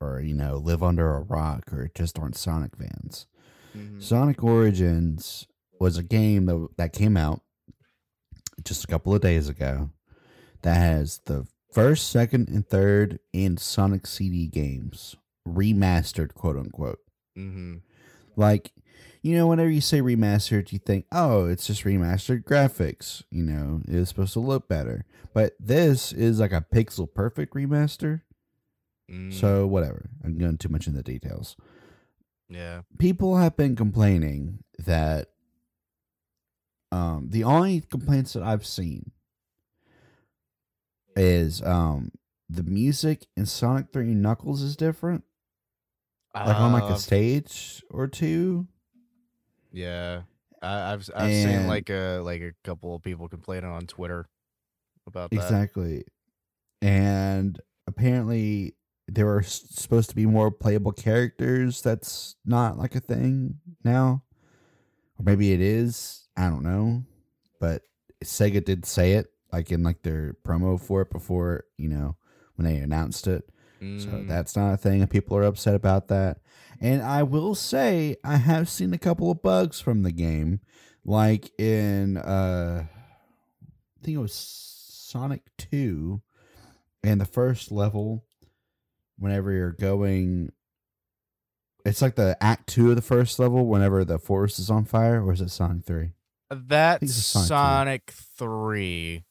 or, 0.00 0.20
you 0.20 0.34
know, 0.34 0.56
live 0.56 0.82
under 0.82 1.14
a 1.14 1.20
rock 1.20 1.72
or 1.72 1.90
just 1.94 2.18
aren't 2.18 2.36
Sonic 2.36 2.76
fans, 2.76 3.26
Mhm. 3.76 4.02
Sonic 4.02 4.42
Origins 4.44 5.46
was 5.80 5.96
a 5.96 6.02
game 6.02 6.46
that, 6.46 6.68
that 6.76 6.92
came 6.92 7.16
out 7.16 7.42
just 8.62 8.84
a 8.84 8.86
couple 8.86 9.12
of 9.14 9.20
days 9.20 9.48
ago 9.48 9.90
that 10.62 10.76
has 10.76 11.20
the 11.26 11.46
First, 11.74 12.08
second, 12.10 12.48
and 12.48 12.66
third, 12.66 13.18
in 13.32 13.56
Sonic 13.56 14.06
CD 14.06 14.46
games 14.46 15.16
remastered, 15.46 16.34
quote 16.34 16.56
unquote. 16.56 17.00
Mm-hmm. 17.36 17.78
Like, 18.36 18.72
you 19.22 19.36
know, 19.36 19.46
whenever 19.48 19.70
you 19.70 19.80
say 19.80 20.00
remastered, 20.00 20.72
you 20.72 20.78
think, 20.78 21.06
oh, 21.10 21.46
it's 21.46 21.66
just 21.66 21.84
remastered 21.84 22.44
graphics. 22.44 23.22
You 23.30 23.42
know, 23.42 23.80
it's 23.88 24.10
supposed 24.10 24.34
to 24.34 24.40
look 24.40 24.68
better. 24.68 25.04
But 25.32 25.54
this 25.58 26.12
is 26.12 26.38
like 26.40 26.52
a 26.52 26.64
pixel 26.72 27.12
perfect 27.12 27.54
remaster. 27.54 28.22
Mm, 29.10 29.32
So, 29.32 29.66
whatever. 29.66 30.10
I'm 30.24 30.38
going 30.38 30.58
too 30.58 30.68
much 30.68 30.86
into 30.86 30.98
the 30.98 31.02
details. 31.02 31.56
yeah. 32.48 32.82
People 32.98 33.36
have 33.36 33.56
been 33.56 33.74
complaining 33.76 34.62
that 34.78 35.28
um, 36.92 37.28
the 37.30 37.42
only 37.44 37.80
complaints 37.80 38.34
that 38.34 38.42
I've 38.44 38.64
seen 38.64 39.10
is 41.16 41.62
um, 41.62 42.10
the 42.48 42.62
music 42.62 43.26
in 43.36 43.46
Sonic 43.46 43.92
3 43.92 44.12
and 44.12 44.22
Knuckles 44.22 44.62
is 44.62 44.76
different. 44.76 45.24
Like 46.34 46.56
on 46.56 46.72
like 46.72 46.82
Uh, 46.84 46.94
a 46.94 46.98
stage 46.98 47.84
or 47.90 48.08
two. 48.08 48.66
Yeah, 49.72 50.22
I, 50.60 50.92
I've 50.92 51.08
I've 51.14 51.32
seen 51.32 51.66
like 51.68 51.90
a 51.90 52.20
like 52.24 52.42
a 52.42 52.52
couple 52.64 52.94
of 52.94 53.02
people 53.02 53.28
complaining 53.28 53.70
on 53.70 53.86
Twitter 53.86 54.28
about 55.06 55.30
that. 55.30 55.36
Exactly. 55.36 56.04
And 56.82 57.60
apparently 57.86 58.74
there 59.06 59.26
were 59.26 59.42
supposed 59.42 60.10
to 60.10 60.16
be 60.16 60.26
more 60.26 60.50
playable 60.50 60.92
characters. 60.92 61.82
That's 61.82 62.36
not 62.44 62.78
like 62.78 62.94
a 62.94 63.00
thing 63.00 63.60
now. 63.84 64.24
Or 65.18 65.22
maybe 65.24 65.52
it 65.52 65.60
is. 65.60 66.28
I 66.36 66.48
don't 66.48 66.62
know. 66.64 67.04
But 67.60 67.82
Sega 68.24 68.64
did 68.64 68.86
say 68.86 69.12
it 69.12 69.28
like 69.54 69.70
in 69.70 69.82
like 69.82 70.02
their 70.02 70.36
promo 70.44 70.80
for 70.80 71.02
it 71.02 71.10
before, 71.10 71.64
you 71.78 71.88
know, 71.88 72.16
when 72.56 72.66
they 72.66 72.78
announced 72.78 73.26
it. 73.26 73.48
So 73.96 74.08
Mm, 74.08 74.26
that's 74.26 74.56
not 74.56 74.72
a 74.72 74.76
thing 74.76 75.00
and 75.00 75.10
people 75.10 75.36
are 75.36 75.44
upset 75.44 75.74
about 75.74 76.08
that. 76.08 76.38
And 76.80 77.02
I 77.02 77.22
will 77.22 77.54
say 77.54 78.16
I 78.24 78.36
have 78.36 78.68
seen 78.68 78.92
a 78.92 78.98
couple 78.98 79.30
of 79.30 79.42
bugs 79.42 79.80
from 79.80 80.02
the 80.02 80.12
game 80.12 80.60
like 81.04 81.52
in 81.60 82.16
uh 82.16 82.86
I 82.86 84.04
think 84.04 84.16
it 84.16 84.20
was 84.20 84.34
Sonic 84.34 85.42
2 85.58 86.20
and 87.04 87.20
the 87.20 87.26
first 87.26 87.70
level 87.70 88.24
whenever 89.18 89.52
you're 89.52 89.72
going 89.72 90.50
it's 91.84 92.02
like 92.02 92.16
the 92.16 92.36
act 92.40 92.68
2 92.68 92.90
of 92.90 92.96
the 92.96 93.02
first 93.02 93.38
level 93.38 93.66
whenever 93.66 94.04
the 94.04 94.18
forest 94.18 94.58
is 94.58 94.70
on 94.70 94.84
fire 94.84 95.22
or 95.22 95.32
is 95.32 95.40
it 95.40 95.50
Sonic 95.50 95.84
3? 95.84 96.10
that's 96.50 97.14
Sonic 97.14 97.48
Sonic 97.48 98.10
Three. 98.10 99.24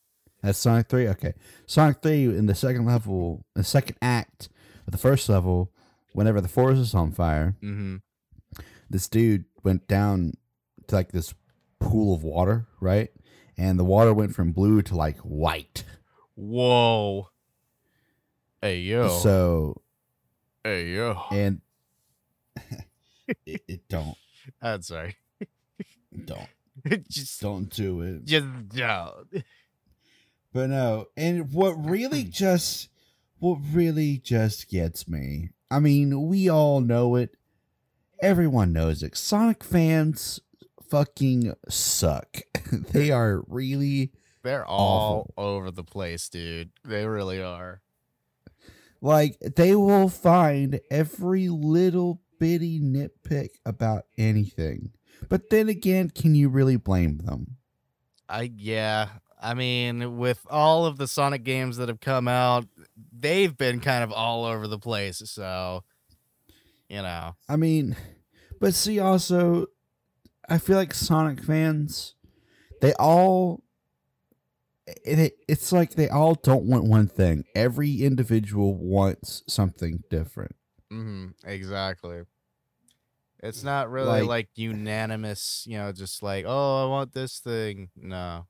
That's 0.43 0.59
Sonic 0.59 0.89
3? 0.89 1.07
Okay. 1.09 1.33
Sonic 1.65 2.01
3 2.03 2.25
in 2.37 2.45
the 2.47 2.53
second 2.55 2.85
level, 2.85 3.45
the 3.55 3.63
second 3.63 3.95
act 4.01 4.49
of 4.85 4.91
the 4.91 4.97
first 4.97 5.29
level, 5.29 5.71
whenever 6.11 6.41
the 6.41 6.47
forest 6.49 6.81
is 6.81 6.93
on 6.93 7.11
fire, 7.13 7.55
Mm-hmm. 7.63 7.95
this 8.89 9.07
dude 9.07 9.45
went 9.63 9.87
down 9.87 10.33
to 10.87 10.95
like 10.95 11.11
this 11.13 11.33
pool 11.79 12.13
of 12.13 12.23
water, 12.23 12.67
right? 12.81 13.09
And 13.57 13.79
the 13.79 13.83
water 13.85 14.13
went 14.13 14.35
from 14.35 14.51
blue 14.51 14.81
to 14.83 14.95
like 14.95 15.17
white. 15.19 15.85
Whoa. 16.35 17.29
Hey 18.61 18.79
yo. 18.79 19.07
So, 19.19 19.81
hey 20.63 20.89
yo. 20.89 21.21
and 21.31 21.61
it, 23.45 23.61
it 23.67 23.87
don't, 23.87 24.17
I'm 24.61 24.81
sorry. 24.81 25.15
don't, 26.25 26.47
just 27.09 27.39
don't 27.41 27.69
do 27.69 28.01
it. 28.01 28.25
just 28.25 28.45
no. 28.73 29.23
But 30.53 30.69
no, 30.69 31.07
and 31.17 31.51
what 31.51 31.73
really 31.89 32.23
just 32.23 32.89
what 33.39 33.59
really 33.73 34.17
just 34.17 34.69
gets 34.69 35.07
me. 35.07 35.49
I 35.69 35.79
mean, 35.79 36.27
we 36.27 36.47
all 36.47 36.79
know 36.79 37.15
it. 37.15 37.35
Everyone 38.21 38.71
knows 38.71 39.03
it. 39.03 39.17
Sonic 39.17 39.63
fans 39.63 40.39
fucking 40.89 41.53
suck. 41.67 42.37
they 42.71 43.11
are 43.11 43.43
really 43.47 44.13
They're 44.43 44.65
all 44.65 45.33
over 45.37 45.71
the 45.71 45.83
place, 45.83 46.29
dude. 46.29 46.69
They 46.85 47.05
really 47.05 47.41
are. 47.41 47.81
like 49.01 49.37
they 49.39 49.75
will 49.75 50.07
find 50.07 50.79
every 50.89 51.49
little 51.49 52.21
bitty 52.39 52.79
nitpick 52.79 53.49
about 53.65 54.03
anything. 54.17 54.91
But 55.27 55.49
then 55.49 55.67
again, 55.67 56.11
can 56.11 56.35
you 56.35 56.49
really 56.49 56.77
blame 56.77 57.17
them? 57.17 57.57
I 58.29 58.51
yeah. 58.55 59.09
I 59.43 59.53
mean, 59.53 60.17
with 60.17 60.39
all 60.49 60.85
of 60.85 60.97
the 60.97 61.07
Sonic 61.07 61.43
games 61.43 61.75
that 61.77 61.89
have 61.89 61.99
come 61.99 62.27
out, 62.29 62.65
they've 63.11 63.55
been 63.55 63.81
kind 63.81 64.03
of 64.03 64.11
all 64.13 64.45
over 64.45 64.67
the 64.67 64.79
place. 64.79 65.21
So, 65.25 65.83
you 66.87 67.01
know, 67.01 67.35
I 67.49 67.57
mean, 67.57 67.97
but 68.61 68.73
see, 68.73 68.99
also, 68.99 69.67
I 70.47 70.57
feel 70.59 70.77
like 70.77 70.93
Sonic 70.93 71.43
fans, 71.43 72.15
they 72.79 72.93
all, 72.93 73.63
it, 74.87 75.19
it, 75.19 75.33
it's 75.49 75.71
like 75.73 75.95
they 75.95 76.07
all 76.07 76.35
don't 76.35 76.63
want 76.65 76.85
one 76.85 77.07
thing. 77.07 77.43
Every 77.53 78.03
individual 78.03 78.75
wants 78.75 79.43
something 79.47 80.03
different. 80.09 80.55
Mm-hmm, 80.91 81.47
exactly. 81.49 82.21
It's 83.41 83.63
not 83.63 83.91
really 83.91 84.21
Like- 84.21 84.27
like, 84.27 84.49
unanimous, 84.55 85.65
you 85.67 85.77
know, 85.77 85.91
just 85.91 86.23
like, 86.23 86.45
oh, 86.47 86.85
I 86.85 86.89
want 86.89 87.13
this 87.13 87.39
thing. 87.39 87.89
No. 87.97 88.45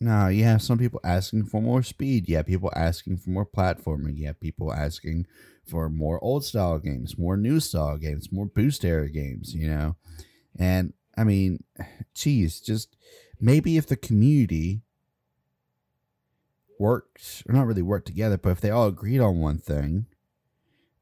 No, 0.00 0.28
you 0.28 0.44
have 0.44 0.62
some 0.62 0.78
people 0.78 1.00
asking 1.04 1.46
for 1.46 1.62
more 1.62 1.82
speed. 1.82 2.28
You 2.28 2.36
have 2.36 2.46
people 2.46 2.70
asking 2.74 3.18
for 3.18 3.30
more 3.30 3.46
platforming. 3.46 4.18
You 4.18 4.26
have 4.26 4.40
people 4.40 4.72
asking 4.72 5.26
for 5.66 5.88
more 5.88 6.22
old 6.22 6.44
style 6.44 6.78
games, 6.78 7.16
more 7.16 7.36
new 7.36 7.60
style 7.60 7.96
games, 7.96 8.32
more 8.32 8.46
boost 8.46 8.84
era 8.84 9.08
games, 9.08 9.54
you 9.54 9.68
know? 9.68 9.96
And 10.58 10.92
I 11.16 11.24
mean, 11.24 11.64
geez, 12.14 12.60
just 12.60 12.96
maybe 13.40 13.76
if 13.76 13.86
the 13.86 13.96
community 13.96 14.82
worked, 16.78 17.44
or 17.48 17.54
not 17.54 17.66
really 17.66 17.82
worked 17.82 18.06
together, 18.06 18.36
but 18.36 18.50
if 18.50 18.60
they 18.60 18.70
all 18.70 18.88
agreed 18.88 19.20
on 19.20 19.40
one 19.40 19.58
thing, 19.58 20.06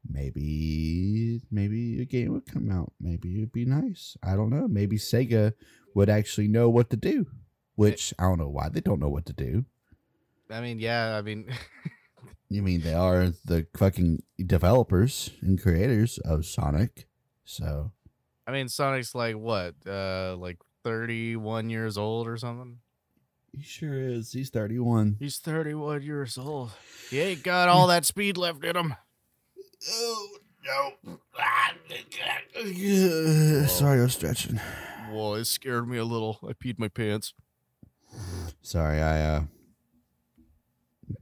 maybe 0.09 1.41
maybe 1.51 2.01
a 2.01 2.05
game 2.05 2.33
would 2.33 2.45
come 2.45 2.69
out. 2.71 2.93
Maybe 2.99 3.37
it'd 3.37 3.51
be 3.51 3.65
nice. 3.65 4.17
I 4.23 4.35
don't 4.35 4.49
know. 4.49 4.67
Maybe 4.67 4.97
Sega 4.97 5.53
would 5.95 6.09
actually 6.09 6.47
know 6.47 6.69
what 6.69 6.89
to 6.91 6.97
do. 6.97 7.27
Which 7.75 8.13
I 8.19 8.23
don't 8.23 8.39
know 8.39 8.49
why 8.49 8.69
they 8.69 8.81
don't 8.81 8.99
know 8.99 9.09
what 9.09 9.25
to 9.27 9.33
do. 9.33 9.65
I 10.49 10.61
mean, 10.61 10.79
yeah, 10.79 11.17
I 11.17 11.21
mean, 11.21 11.47
You 12.53 12.61
mean 12.61 12.81
they 12.81 12.93
are 12.93 13.33
the 13.43 13.65
fucking 13.75 14.21
developers 14.45 15.31
and 15.41 15.59
creators 15.59 16.19
of 16.19 16.45
Sonic? 16.45 17.07
So 17.45 17.93
I 18.45 18.51
mean, 18.51 18.69
Sonic's 18.69 19.15
like 19.15 19.35
what, 19.35 19.73
uh, 19.87 20.35
like 20.37 20.59
31 20.83 21.71
years 21.71 21.97
old 21.97 22.27
or 22.27 22.37
something? 22.37 22.77
he 23.53 23.63
sure 23.63 23.99
is. 23.99 24.33
He's 24.33 24.51
thirty-one. 24.51 25.15
He's 25.19 25.39
31 25.39 26.03
years 26.03 26.37
old. 26.37 26.73
He 27.09 27.19
ain't 27.19 27.41
got 27.41 27.69
all 27.69 27.87
that 27.87 28.05
speed 28.05 28.37
left 28.37 28.63
in 28.63 28.75
him. 28.75 28.93
Oh 29.89 30.27
no! 30.63 30.93
Sorry, 33.67 33.99
I 33.99 34.03
was 34.03 34.13
stretching. 34.13 34.59
Whoa, 35.09 35.33
it 35.33 35.45
scared 35.45 35.87
me 35.87 35.97
a 35.97 36.05
little. 36.05 36.37
I 36.47 36.53
peed 36.53 36.77
my 36.77 36.87
pants. 36.87 37.33
Sorry, 38.61 39.01
I 39.01 39.21
uh 39.21 39.43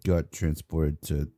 got 0.05 0.31
transported 0.31 1.01
to 1.03 1.31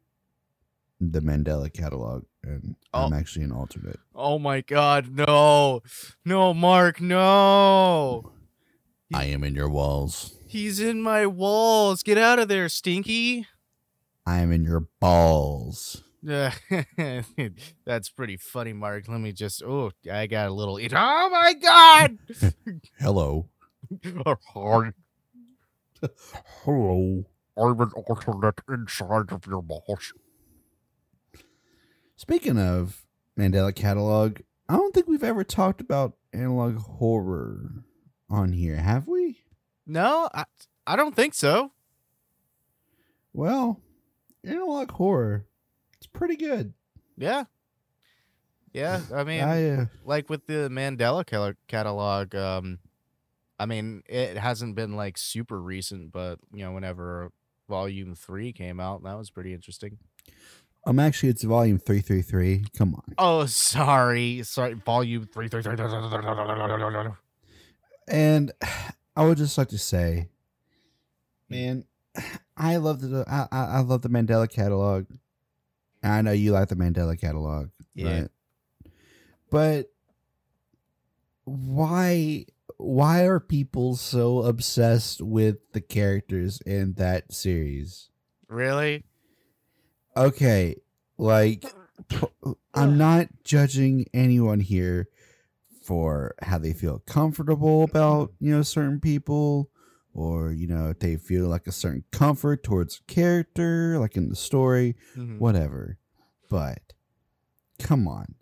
the 0.99 1.19
Mandela 1.21 1.71
catalog, 1.73 2.23
and 2.43 2.75
I'm 2.93 3.13
Oh. 3.13 3.15
actually 3.15 3.43
an 3.45 3.51
alternate. 3.51 3.99
Oh 4.15 4.39
my 4.39 4.61
god, 4.61 5.09
no. 5.15 5.81
No, 6.25 6.53
Mark, 6.53 7.01
no. 7.01 8.31
I 9.13 9.25
am 9.25 9.43
in 9.43 9.53
your 9.55 9.69
walls. 9.69 10.35
He's 10.47 10.79
in 10.79 11.01
my 11.01 11.25
walls. 11.25 12.03
Get 12.03 12.17
out 12.17 12.39
of 12.39 12.47
there, 12.47 12.69
Stinky. 12.69 13.47
I 14.25 14.39
am 14.39 14.51
in 14.51 14.63
your 14.63 14.87
balls. 14.99 16.03
That's 16.23 18.09
pretty 18.15 18.37
funny, 18.37 18.71
Mark. 18.73 19.07
Let 19.09 19.19
me 19.19 19.33
just. 19.33 19.61
Oh, 19.61 19.91
I 20.11 20.27
got 20.27 20.47
a 20.47 20.53
little. 20.53 20.79
Oh 20.81 21.29
my 21.29 21.53
god. 21.53 22.17
Hello. 22.99 23.49
Hard. 26.03 26.13
Hello. 26.65 27.23
I'm 27.55 27.79
an 27.79 27.91
alternate 28.07 28.61
inside 28.67 29.31
of 29.31 29.45
your 29.45 29.61
balls. 29.61 30.13
Speaking 32.15 32.57
of 32.57 33.05
Mandela 33.37 33.75
catalog, 33.75 34.39
I 34.67 34.75
don't 34.75 34.93
think 34.93 35.07
we've 35.07 35.23
ever 35.23 35.43
talked 35.43 35.81
about 35.81 36.13
analog 36.33 36.77
horror 36.77 37.83
on 38.29 38.53
here, 38.53 38.77
have 38.77 39.07
we? 39.07 39.43
No, 39.85 40.29
I, 40.33 40.45
I 40.87 40.95
don't 40.95 41.15
think 41.15 41.33
so. 41.33 41.71
Well, 43.33 43.81
analog 44.43 44.91
horror, 44.91 45.45
it's 45.97 46.07
pretty 46.07 46.35
good. 46.35 46.73
Yeah. 47.17 47.45
Yeah, 48.71 49.01
I 49.13 49.23
mean, 49.23 49.43
I 49.43 49.69
uh, 49.69 49.85
like 50.03 50.29
with 50.31 50.47
the 50.47 50.67
Mandela 50.71 51.55
catalog, 51.67 52.33
um, 52.33 52.79
I 53.63 53.65
mean, 53.65 54.03
it 54.07 54.35
hasn't 54.37 54.75
been 54.75 54.97
like 54.97 55.17
super 55.17 55.61
recent, 55.61 56.11
but 56.11 56.37
you 56.53 56.63
know, 56.65 56.73
whenever, 56.73 57.31
Volume 57.69 58.13
Three 58.13 58.51
came 58.51 58.81
out, 58.81 59.03
that 59.03 59.17
was 59.17 59.29
pretty 59.29 59.53
interesting. 59.53 59.97
Um, 60.85 60.99
actually, 60.99 61.29
it's 61.29 61.43
volume 61.43 61.77
three 61.79 62.01
three 62.01 62.21
three. 62.21 62.65
Come 62.77 62.93
on. 62.95 63.15
Oh, 63.17 63.45
sorry, 63.45 64.43
sorry, 64.43 64.73
Volume 64.73 65.25
Three 65.33 65.47
Three 65.47 65.61
Three. 65.63 65.77
And 68.09 68.51
I 69.15 69.25
would 69.25 69.37
just 69.37 69.57
like 69.57 69.69
to 69.69 69.77
say, 69.77 70.27
man, 71.47 71.85
I 72.57 72.75
love 72.77 72.99
the 72.99 73.23
I 73.29 73.47
I 73.49 73.79
love 73.79 74.01
the 74.01 74.09
Mandela 74.09 74.49
catalog. 74.49 75.05
I 76.03 76.21
know 76.21 76.33
you 76.33 76.51
like 76.51 76.67
the 76.67 76.75
Mandela 76.75 77.17
catalog, 77.17 77.69
Yeah. 77.95 78.19
right? 78.19 78.27
But 79.49 79.89
why 81.45 82.45
why 82.77 83.25
are 83.25 83.39
people 83.39 83.95
so 83.95 84.43
obsessed 84.43 85.21
with 85.21 85.57
the 85.73 85.81
characters 85.81 86.61
in 86.65 86.93
that 86.93 87.33
series? 87.33 88.09
Really? 88.47 89.03
Okay, 90.15 90.75
like 91.17 91.65
I'm 92.73 92.97
not 92.97 93.27
judging 93.43 94.05
anyone 94.13 94.59
here 94.59 95.07
for 95.83 96.35
how 96.41 96.57
they 96.59 96.73
feel 96.73 96.99
comfortable 97.05 97.83
about, 97.83 98.31
you 98.39 98.51
know, 98.55 98.61
certain 98.61 98.99
people 98.99 99.69
or, 100.13 100.51
you 100.51 100.67
know, 100.67 100.89
if 100.89 100.99
they 100.99 101.17
feel 101.17 101.47
like 101.47 101.67
a 101.67 101.71
certain 101.71 102.03
comfort 102.11 102.63
towards 102.63 103.01
a 103.01 103.11
character, 103.11 103.97
like 103.99 104.15
in 104.15 104.29
the 104.29 104.35
story, 104.35 104.95
Mhm. 105.17 105.39
whatever. 105.39 105.97
But 106.49 106.93
come 107.79 108.07
on. 108.07 108.35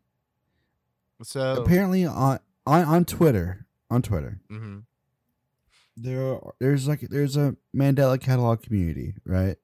So, 1.23 1.53
Apparently 1.63 2.05
on 2.05 2.39
on, 2.67 2.83
on 2.85 3.05
Twitter, 3.05 3.65
on 3.91 4.01
Twitter, 4.01 4.41
mhm. 4.49 4.85
there 5.95 6.33
are, 6.33 6.55
there's 6.59 6.87
like 6.87 7.01
there's 7.01 7.37
a 7.37 7.55
Mandela 7.75 8.19
catalog 8.19 8.63
community, 8.63 9.13
right? 9.25 9.57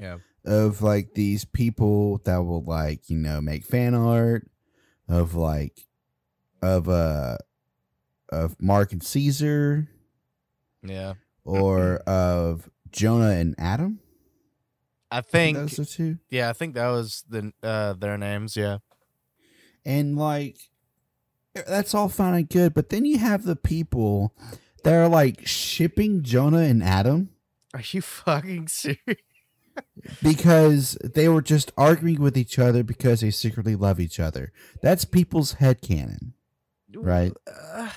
yeah, 0.00 0.18
of 0.44 0.82
like 0.82 1.14
these 1.14 1.44
people 1.44 2.18
that 2.24 2.38
will 2.38 2.64
like 2.64 3.10
you 3.10 3.18
know 3.18 3.40
make 3.40 3.64
fan 3.64 3.94
art 3.94 4.50
of 5.08 5.34
like 5.34 5.86
of 6.62 6.88
uh 6.88 7.36
of 8.30 8.60
Mark 8.60 8.92
and 8.92 9.02
Cesar 9.02 9.88
yeah. 10.82 11.14
or 11.44 11.96
of 12.06 12.70
Jonah 12.90 13.30
and 13.30 13.54
Adam. 13.58 14.00
I 15.10 15.20
think, 15.22 15.58
those 15.58 15.78
are 15.80 15.84
two. 15.84 16.18
yeah, 16.30 16.48
I 16.48 16.52
think 16.52 16.74
that 16.74 16.88
was 16.88 17.24
the 17.28 17.52
uh 17.62 17.94
their 17.94 18.16
names. 18.16 18.56
Yeah. 18.56 18.78
And 19.84 20.16
like 20.16 20.58
that's 21.54 21.94
all 21.94 22.08
fine 22.08 22.34
and 22.34 22.48
good, 22.48 22.74
but 22.74 22.90
then 22.90 23.04
you 23.04 23.18
have 23.18 23.44
the 23.44 23.56
people 23.56 24.34
that 24.84 24.94
are 24.94 25.08
like 25.08 25.46
shipping 25.46 26.22
Jonah 26.22 26.58
and 26.62 26.82
Adam 26.82 27.30
Are 27.74 27.82
you 27.92 28.00
fucking 28.02 28.68
serious? 28.68 28.98
because 30.22 30.98
they 31.02 31.28
were 31.28 31.42
just 31.42 31.72
arguing 31.76 32.20
with 32.20 32.36
each 32.36 32.58
other 32.58 32.82
because 32.82 33.20
they 33.20 33.30
secretly 33.30 33.76
love 33.76 34.00
each 34.00 34.20
other. 34.20 34.52
That's 34.82 35.04
people's 35.04 35.54
head 35.54 35.80
headcanon. 35.80 36.32
Right. 36.94 37.32
Uh, 37.46 37.90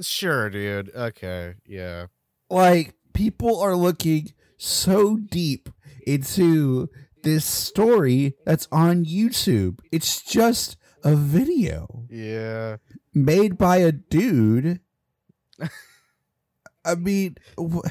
sure, 0.00 0.50
dude. 0.50 0.90
Okay. 0.94 1.54
Yeah. 1.66 2.06
like 2.50 2.94
people 3.12 3.60
are 3.60 3.76
looking 3.76 4.32
so 4.56 5.16
deep 5.16 5.68
into 6.06 6.88
this 7.22 7.44
story 7.44 8.34
that's 8.44 8.68
on 8.72 9.04
YouTube. 9.04 9.80
It's 9.92 10.22
just 10.22 10.76
a 11.12 11.16
video 11.16 12.06
Yeah. 12.10 12.76
made 13.14 13.58
by 13.58 13.78
a 13.78 13.92
dude. 13.92 14.80
I 16.84 16.94
mean, 16.94 17.36
wh- 17.58 17.86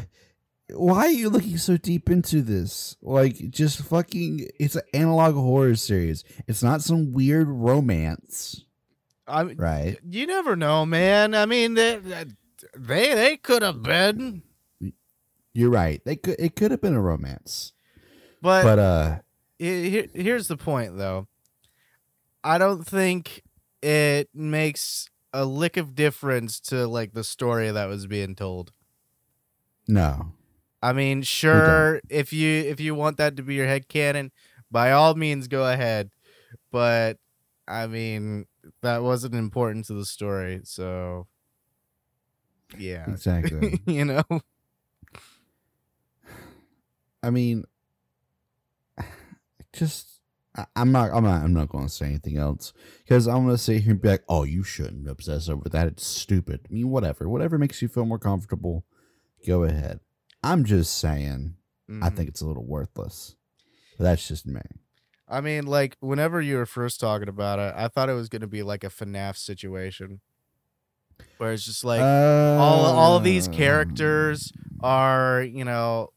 why 0.71 0.99
are 1.05 1.09
you 1.11 1.29
looking 1.29 1.57
so 1.57 1.77
deep 1.77 2.09
into 2.09 2.41
this? 2.41 2.95
Like, 3.01 3.35
just 3.49 3.81
fucking, 3.83 4.47
it's 4.59 4.75
an 4.75 4.81
analog 4.93 5.35
horror 5.35 5.75
series. 5.75 6.23
It's 6.47 6.63
not 6.63 6.81
some 6.81 7.13
weird 7.13 7.47
romance, 7.47 8.63
I 9.27 9.43
mean, 9.43 9.57
right? 9.57 9.97
you 10.09 10.25
never 10.25 10.55
know, 10.55 10.85
man. 10.85 11.35
I 11.35 11.45
mean, 11.45 11.73
they 11.73 11.97
they 12.77 13.13
they 13.13 13.37
could 13.37 13.61
have 13.61 13.83
been, 13.83 14.41
You're 15.53 15.69
right. 15.69 16.01
They 16.05 16.15
could, 16.15 16.35
it 16.39 16.55
could 16.55 16.71
have 16.71 16.81
been 16.81 16.95
a 16.95 17.01
romance, 17.01 17.73
but, 18.41 18.63
but 18.63 18.79
uh, 18.79 19.19
he- 19.59 19.89
here, 19.89 20.07
here's 20.13 20.47
the 20.47 20.57
point, 20.57 20.97
though. 20.97 21.27
I 22.47 22.57
don't 22.57 22.85
think 22.85 23.43
it 23.81 24.29
makes 24.33 25.09
a 25.33 25.43
lick 25.45 25.75
of 25.75 25.95
difference 25.95 26.61
to 26.61 26.87
like 26.87 27.11
the 27.11 27.23
story 27.23 27.71
that 27.71 27.87
was 27.89 28.07
being 28.07 28.35
told. 28.35 28.71
no. 29.87 30.33
I 30.81 30.93
mean, 30.93 31.23
sure, 31.23 32.01
if 32.09 32.31
you 32.31 32.49
if 32.49 32.79
you 32.79 32.93
want 32.93 33.17
that 33.17 33.35
to 33.37 33.43
be 33.43 33.55
your 33.55 33.65
head 33.65 33.87
canon, 33.87 34.31
by 34.71 34.91
all 34.91 35.15
means 35.15 35.47
go 35.47 35.67
ahead. 35.69 36.11
But 36.71 37.17
I 37.67 37.87
mean, 37.87 38.45
that 38.81 39.03
wasn't 39.03 39.35
important 39.35 39.85
to 39.87 39.93
the 39.93 40.05
story, 40.05 40.61
so 40.63 41.27
yeah. 42.77 43.09
Exactly. 43.09 43.81
you 43.87 44.05
know? 44.05 44.23
I 47.23 47.29
mean, 47.29 47.65
just 49.73 50.16
I'm 50.75 50.91
not 50.91 51.11
I'm 51.13 51.23
not 51.23 51.43
I'm 51.43 51.53
not 51.53 51.69
going 51.69 51.85
to 51.85 51.89
say 51.93 52.07
anything 52.07 52.37
else 52.37 52.73
because 53.03 53.27
I'm 53.27 53.43
going 53.45 53.55
to 53.55 53.57
sit 53.57 53.81
here 53.83 53.91
and 53.91 54.01
be 54.01 54.09
like, 54.09 54.23
oh, 54.27 54.43
you 54.43 54.63
shouldn't 54.63 55.07
obsess 55.07 55.49
over 55.49 55.69
that. 55.69 55.87
It's 55.87 56.05
stupid. 56.05 56.61
I 56.69 56.73
mean, 56.73 56.89
whatever, 56.89 57.29
whatever 57.29 57.57
makes 57.57 57.81
you 57.81 57.87
feel 57.87 58.05
more 58.05 58.19
comfortable, 58.19 58.83
go 59.45 59.63
ahead. 59.63 59.99
I'm 60.43 60.63
just 60.65 60.97
saying, 60.97 61.55
I 61.89 62.09
Mhm. 62.09 62.15
think 62.15 62.29
it's 62.29 62.41
a 62.41 62.45
little 62.47 62.65
worthless. 62.65 63.35
But 63.97 64.05
that's 64.05 64.27
just 64.27 64.45
me. 64.45 64.61
I 65.27 65.41
mean, 65.41 65.65
like 65.65 65.97
whenever 65.99 66.41
you 66.41 66.55
were 66.55 66.65
first 66.65 66.99
talking 66.99 67.27
about 67.29 67.59
it, 67.59 67.73
I 67.75 67.87
thought 67.87 68.09
it 68.09 68.13
was 68.13 68.29
gonna 68.29 68.47
be 68.47 68.63
like 68.63 68.83
a 68.83 68.89
FNAF 68.89 69.37
situation. 69.37 70.21
Where 71.37 71.53
it's 71.53 71.65
just 71.65 71.83
like 71.83 72.01
all 72.01 72.85
all 72.85 73.15
of 73.17 73.23
these 73.23 73.47
Uh, 73.47 73.51
characters 73.51 74.53
are 74.81 75.41
you 75.43 75.63
know 75.65 76.09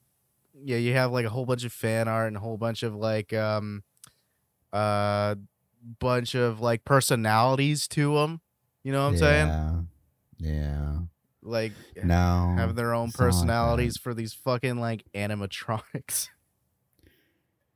yeah 0.62 0.76
you 0.76 0.92
have 0.94 1.10
like 1.12 1.24
a 1.26 1.30
whole 1.30 1.46
bunch 1.46 1.64
of 1.64 1.72
fan 1.72 2.08
art 2.08 2.28
and 2.28 2.36
a 2.36 2.40
whole 2.40 2.56
bunch 2.58 2.82
of 2.82 2.94
like 2.94 3.32
um 3.32 3.82
uh 4.72 5.34
bunch 5.98 6.34
of 6.34 6.60
like 6.60 6.84
personalities 6.84 7.88
to 7.88 8.14
them 8.14 8.40
you 8.82 8.92
know 8.92 9.02
what 9.02 9.10
i'm 9.10 9.16
saying? 9.18 9.48
Yeah. 9.48 9.80
Yeah. 10.38 10.98
like 11.42 11.72
No. 12.02 12.54
have 12.56 12.74
their 12.74 12.94
own 12.94 13.06
not 13.06 13.14
like 13.14 13.14
personalities 13.14 13.96
for 13.98 14.14
these 14.14 14.32
fucking 14.32 14.78
like 14.78 15.04
animatronics. 15.14 16.28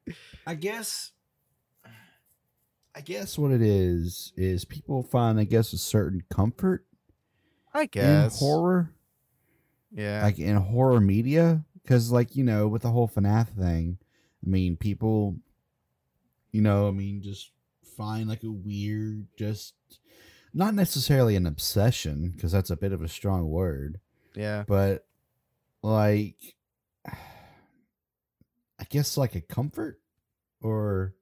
I 0.46 0.54
guess 0.54 1.12
I 2.94 3.00
guess 3.00 3.36
what 3.36 3.50
it 3.50 3.62
is 3.62 4.32
is 4.36 4.64
people 4.64 5.02
find 5.02 5.38
I 5.40 5.44
guess 5.44 5.72
a 5.72 5.78
certain 5.78 6.22
comfort 6.32 6.86
i 7.72 7.86
guess. 7.86 8.40
in 8.40 8.46
horror, 8.46 8.94
yeah. 9.92 10.22
Like 10.22 10.38
in 10.38 10.56
horror 10.56 11.00
media, 11.00 11.64
because 11.82 12.12
like 12.12 12.36
you 12.36 12.44
know 12.44 12.68
with 12.68 12.82
the 12.82 12.90
whole 12.90 13.08
FNAF 13.08 13.48
thing, 13.48 13.98
I 14.44 14.48
mean 14.48 14.76
people, 14.76 15.36
you 16.54 16.62
know, 16.62 16.86
I 16.86 16.92
mean 16.92 17.20
just 17.20 17.50
find 17.96 18.28
like 18.28 18.44
a 18.44 18.50
weird, 18.50 19.26
just 19.36 19.74
not 20.54 20.72
necessarily 20.72 21.34
an 21.34 21.46
obsession 21.48 22.30
because 22.30 22.52
that's 22.52 22.70
a 22.70 22.76
bit 22.76 22.92
of 22.92 23.02
a 23.02 23.08
strong 23.08 23.50
word, 23.50 23.98
yeah 24.36 24.62
but 24.68 25.04
like 25.82 26.36
I 28.78 28.84
guess 28.88 29.16
like 29.16 29.34
a 29.34 29.40
comfort 29.40 29.98
or 30.62 31.14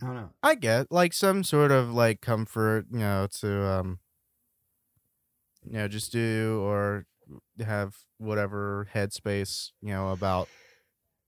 I 0.00 0.06
don't 0.06 0.14
know. 0.16 0.30
i 0.42 0.54
get 0.54 0.90
like 0.92 1.12
some 1.12 1.42
sort 1.44 1.72
of 1.72 1.92
like 1.92 2.20
comfort 2.20 2.86
you 2.92 2.98
know 2.98 3.26
to 3.40 3.64
um 3.66 3.98
you 5.64 5.74
know 5.74 5.88
just 5.88 6.12
do 6.12 6.60
or 6.64 7.06
have 7.64 7.94
whatever 8.18 8.88
headspace 8.94 9.70
you 9.80 9.90
know 9.90 10.10
about 10.10 10.48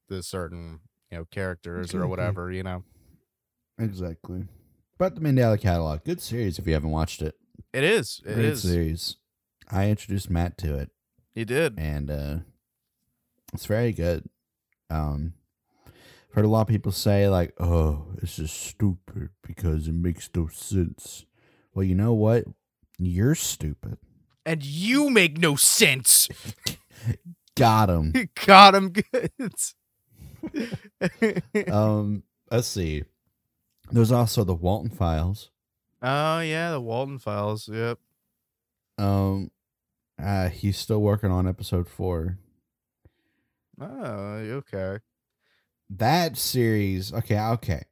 the 0.09 0.23
certain 0.23 0.81
you 1.14 1.20
know 1.20 1.24
characters 1.31 1.94
or 1.94 2.07
whatever 2.09 2.50
you 2.50 2.62
know 2.62 2.83
Exactly. 3.77 4.44
But 4.98 5.16
the 5.16 5.20
Mandela 5.20 5.61
Catalog, 5.61 6.05
good 6.05 6.20
series 6.20 6.61
if 6.61 6.66
you 6.68 6.74
haven't 6.74 6.90
watched 6.92 7.22
it. 7.22 7.35
it 7.72 7.83
is 7.83 8.20
it 8.24 8.35
Great 8.35 8.44
is 8.46 8.62
series. 8.62 9.16
I 9.68 9.88
introduced 9.90 10.31
Matt 10.31 10.57
to 10.59 10.77
it, 10.77 10.90
he 11.35 11.44
did 11.44 11.74
and 11.79 12.11
uh, 12.11 12.37
it's 13.53 13.66
very 13.66 13.92
good. 13.92 14.29
Um, 14.90 15.35
I've 15.87 16.35
heard 16.35 16.44
a 16.44 16.48
lot 16.48 16.62
of 16.62 16.68
people 16.68 16.92
say 16.92 17.29
like, 17.29 17.53
"Oh, 17.59 18.07
this 18.20 18.38
is 18.38 18.53
stupid 18.53 19.31
because 19.46 19.88
it 19.88 19.94
makes 19.94 20.31
no 20.35 20.46
sense." 20.48 21.24
Well, 21.74 21.85
you 21.85 21.94
know 21.96 22.12
what? 22.12 22.44
You're 22.98 23.35
stupid. 23.35 23.98
and 24.46 24.64
you 24.64 25.11
make 25.11 25.38
no 25.38 25.57
sense 25.57 26.29
Got 27.57 27.88
him. 27.90 28.12
got 28.46 28.74
him 28.74 28.90
good 28.90 29.31
um, 31.73 32.23
let's 32.51 32.69
see. 32.69 33.05
There's 33.91 34.13
also 34.13 34.45
the 34.45 34.55
Walton 34.55 34.91
Files. 34.91 35.51
oh 36.03 36.41
yeah 36.41 36.71
the 36.71 36.81
walton 36.81 37.19
files 37.19 37.69
yep 37.73 37.99
Um, 38.99 39.51
uh, 40.23 40.49
he's 40.49 40.77
still 40.79 41.01
working 41.01 41.31
on 41.31 41.49
episode 41.49 41.89
four. 41.89 42.39
Oh, 43.81 43.87
okay. 43.87 44.99
That 45.91 46.37
series, 46.37 47.13
okay, 47.13 47.39
okay. 47.41 47.83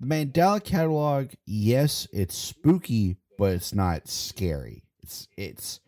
The 0.00 0.06
Mandela 0.06 0.62
catalog, 0.62 1.32
yes, 1.44 2.06
it's 2.12 2.36
spooky, 2.36 3.16
but 3.38 3.52
it's 3.52 3.74
not 3.74 4.08
scary. 4.08 4.84
It's 5.02 5.28
it's 5.36 5.80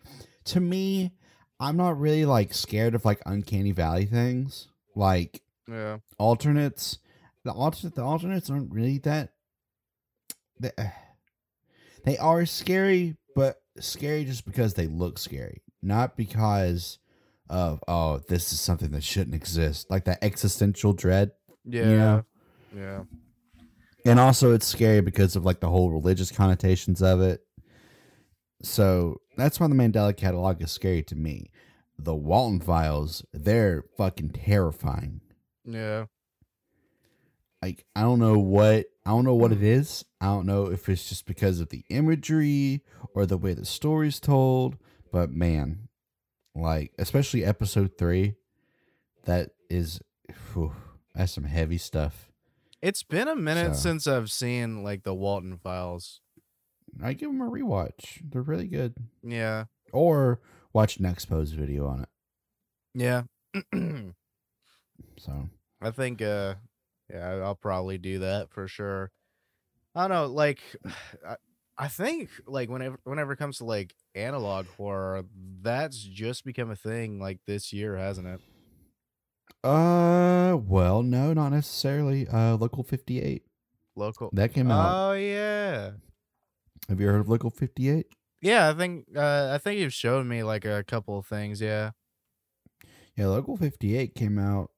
to 0.45 0.61
me, 0.61 1.13
I'm 1.59 1.77
not 1.77 1.99
really 1.99 2.25
like 2.25 2.53
scared 2.55 2.95
of 2.95 3.05
like 3.05 3.21
uncanny 3.27 3.73
valley 3.73 4.05
things. 4.07 4.69
Like 4.95 5.43
Yeah. 5.71 5.99
alternates, 6.19 6.99
the 7.45 7.53
alternate 7.53 7.95
the 7.95 8.03
alternates 8.03 8.49
aren't 8.51 8.73
really 8.73 8.99
that 8.99 9.33
they, 10.59 10.71
uh, 10.79 10.85
they 12.05 12.17
are 12.19 12.47
scary, 12.47 13.17
but 13.37 13.61
scary 13.79 14.25
just 14.25 14.45
because 14.47 14.75
they 14.75 14.87
look 14.87 15.19
scary, 15.19 15.63
not 15.83 16.17
because 16.17 16.99
of 17.51 17.83
oh, 17.89 18.21
this 18.29 18.53
is 18.53 18.61
something 18.61 18.91
that 18.93 19.05
shouldn't 19.05 19.35
exist. 19.35 19.91
Like 19.91 20.05
that 20.05 20.23
existential 20.23 20.93
dread 20.93 21.33
Yeah. 21.65 21.85
know? 21.85 22.25
Yeah. 22.77 23.03
and 24.05 24.21
also 24.21 24.53
it's 24.53 24.67
scary 24.67 25.01
because 25.01 25.37
of 25.37 25.45
like 25.45 25.61
the 25.61 25.69
whole 25.71 25.91
religious 25.91 26.31
connotations 26.31 27.01
of 27.03 27.23
it 27.23 27.41
so 28.63 29.21
that's 29.39 29.59
why 29.59 29.67
the 29.69 29.75
mandela 29.75 30.15
catalog 30.15 30.61
is 30.63 30.71
scary 30.71 31.03
to 31.05 31.17
me 31.17 31.51
the 31.99 32.15
walten 32.15 32.61
files 32.61 33.25
they're 33.33 33.85
fucking 33.97 34.29
terrifying 34.31 35.23
Yeah. 35.71 36.07
like 37.63 37.85
i 37.95 38.01
don't 38.03 38.19
know 38.21 38.39
what 38.39 38.87
i 39.05 39.11
don't 39.11 39.25
know 39.25 39.35
what 39.35 39.53
it 39.53 39.63
is 39.63 40.05
i 40.21 40.27
don't 40.27 40.47
know 40.47 40.67
if 40.67 40.89
it's 40.89 41.09
just 41.09 41.27
because 41.27 41.61
of 41.61 41.69
the 41.69 41.85
imagery 41.91 42.83
or 43.15 43.27
the 43.27 43.37
way 43.37 43.53
the 43.53 43.67
story's 43.67 44.19
told 44.21 44.77
but 45.13 45.31
man 45.31 45.89
like 46.55 46.93
especially 46.99 47.45
episode 47.45 47.99
three 47.99 48.35
that 49.25 49.51
is 49.69 50.01
whew, 50.55 50.73
that's 51.15 51.33
some 51.33 51.45
heavy 51.45 51.79
stuff 51.79 52.31
It's 52.81 53.03
been 53.03 53.29
a 53.29 53.37
minute 53.37 53.75
So- 53.77 53.81
since 53.83 54.07
I've 54.07 54.31
seen 54.31 54.83
like 54.83 55.03
the 55.03 55.15
Walten 55.15 55.59
Files. 55.59 56.21
I 57.03 57.13
give 57.13 57.29
them 57.31 57.41
a 57.43 57.51
rewatch. 57.51 58.23
They're 58.25 58.41
really 58.43 58.67
good. 58.69 58.95
Yeah. 59.23 59.65
Or 59.93 60.41
watch 60.73 60.99
Nexpo's 60.99 61.53
video 61.53 61.87
on 61.87 62.01
it. 62.03 62.09
Yeah. 62.95 63.23
So 65.19 65.49
I 65.81 65.91
think 65.91 66.21
uh 66.23 66.57
yeah, 67.11 67.41
I'll 67.43 67.55
probably 67.55 67.99
do 67.99 68.19
that 68.21 68.51
for 68.51 68.69
sure. 68.69 69.11
I 69.95 70.03
don't 70.09 70.11
know, 70.11 70.27
like 70.27 70.61
I, 71.27 71.37
I 71.77 71.89
think 71.89 72.31
like 72.47 72.69
whenever 72.69 72.99
whenever 73.05 73.33
it 73.33 73.39
comes 73.39 73.59
to 73.59 73.65
like 73.65 73.95
analog 74.15 74.67
horror, 74.77 75.25
that's 75.63 76.03
just 76.03 76.45
become 76.45 76.71
a 76.71 76.77
thing 76.77 77.21
like 77.21 77.41
this 77.47 77.73
year, 77.73 77.97
hasn't 77.97 78.27
it? 78.27 78.41
uh 79.65 80.57
well 80.57 81.03
no, 81.03 81.33
not 81.33 81.51
necessarily. 81.51 82.27
Uh 82.29 82.57
Local 82.57 82.83
fifty 82.83 83.21
eight. 83.21 83.45
Local 83.97 84.31
That 84.33 84.55
came 84.55 84.71
out. 84.71 85.11
Oh 85.11 85.13
yeah. 85.15 85.93
Have 86.89 87.01
you 87.01 87.07
heard 87.07 87.21
of 87.21 87.29
Local 87.29 87.51
fifty 87.51 87.89
eight? 87.89 88.07
Yeah, 88.41 88.69
I 88.71 88.75
think 88.75 89.07
uh 89.17 89.51
I 89.53 89.59
think 89.59 89.81
you've 89.81 89.95
shown 89.95 90.29
me 90.29 90.43
like 90.43 90.65
a 90.65 90.85
couple 90.85 91.19
of 91.19 91.27
things, 91.27 91.61
yeah. 91.61 91.93
Yeah, 93.17 93.27
Local 93.27 93.57
fifty 93.57 93.97
eight 93.97 94.15
came 94.15 94.39
out 94.39 94.71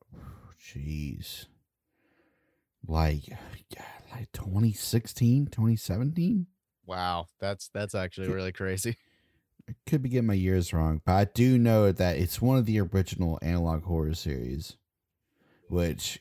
jeez. 0.60 1.46
Like 2.86 3.24
like 4.12 4.32
2016, 4.32 5.46
2017? 5.46 6.46
Wow, 6.86 7.26
that's 7.38 7.68
that's 7.72 7.94
actually 7.94 8.28
Ki- 8.28 8.32
really 8.32 8.52
crazy. 8.52 8.96
I 9.68 9.74
could 9.88 10.02
be 10.02 10.08
getting 10.08 10.26
my 10.26 10.34
years 10.34 10.72
wrong, 10.72 11.00
but 11.04 11.12
I 11.12 11.24
do 11.26 11.56
know 11.56 11.92
that 11.92 12.16
it's 12.16 12.42
one 12.42 12.58
of 12.58 12.66
the 12.66 12.80
original 12.80 13.38
analog 13.40 13.84
horror 13.84 14.14
series, 14.14 14.76
which 15.68 16.20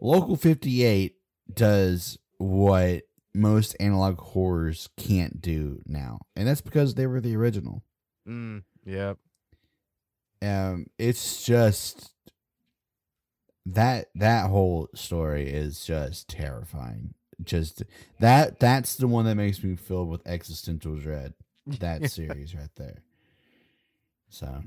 Local 0.00 0.36
58 0.36 1.16
does 1.52 2.18
what 2.38 3.02
most 3.34 3.76
analog 3.80 4.18
horrors 4.18 4.88
can't 4.96 5.40
do 5.42 5.82
now. 5.86 6.20
And 6.34 6.48
that's 6.48 6.60
because 6.60 6.94
they 6.94 7.06
were 7.06 7.20
the 7.20 7.36
original. 7.36 7.82
Mm, 8.26 8.62
yep. 8.84 9.18
Um 10.40 10.86
it's 10.98 11.44
just 11.44 12.12
that 13.74 14.08
that 14.14 14.48
whole 14.48 14.88
story 14.94 15.48
is 15.48 15.84
just 15.84 16.28
terrifying. 16.28 17.14
Just 17.44 17.82
that 18.18 18.58
that's 18.58 18.96
the 18.96 19.06
one 19.06 19.24
that 19.26 19.36
makes 19.36 19.62
me 19.62 19.76
filled 19.76 20.08
with 20.08 20.26
existential 20.26 20.96
dread. 20.96 21.34
That 21.66 22.10
series 22.10 22.54
right 22.54 22.70
there. 22.76 23.02
So 24.28 24.62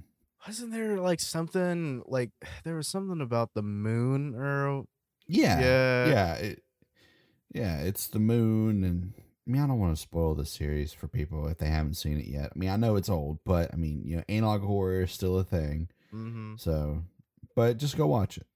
Wasn't 0.47 0.71
there 0.71 0.99
like 0.99 1.19
something 1.19 2.03
like 2.07 2.31
there 2.63 2.75
was 2.75 2.87
something 2.87 3.21
about 3.21 3.53
the 3.53 3.61
moon 3.63 4.35
or 4.35 4.85
Yeah. 5.27 5.59
Yeah. 5.59 6.07
Yeah. 6.07 6.33
It, 6.35 6.63
yeah, 7.53 7.79
it's 7.81 8.07
the 8.07 8.19
moon 8.19 8.83
and 8.83 9.13
I 9.17 9.51
mean 9.51 9.61
I 9.61 9.67
don't 9.67 9.79
want 9.79 9.95
to 9.95 10.01
spoil 10.01 10.35
the 10.35 10.45
series 10.45 10.93
for 10.93 11.07
people 11.07 11.47
if 11.47 11.57
they 11.57 11.67
haven't 11.67 11.95
seen 11.95 12.17
it 12.19 12.27
yet. 12.27 12.51
I 12.55 12.59
mean 12.59 12.69
I 12.69 12.77
know 12.77 12.95
it's 12.95 13.09
old, 13.09 13.39
but 13.45 13.73
I 13.73 13.75
mean, 13.75 14.03
you 14.05 14.17
know, 14.17 14.23
analog 14.29 14.61
horror 14.61 15.01
is 15.01 15.11
still 15.11 15.37
a 15.39 15.43
thing. 15.43 15.89
hmm 16.11 16.53
So 16.57 17.03
but 17.55 17.77
just 17.77 17.97
go 17.97 18.07
watch 18.07 18.37
it. 18.37 18.47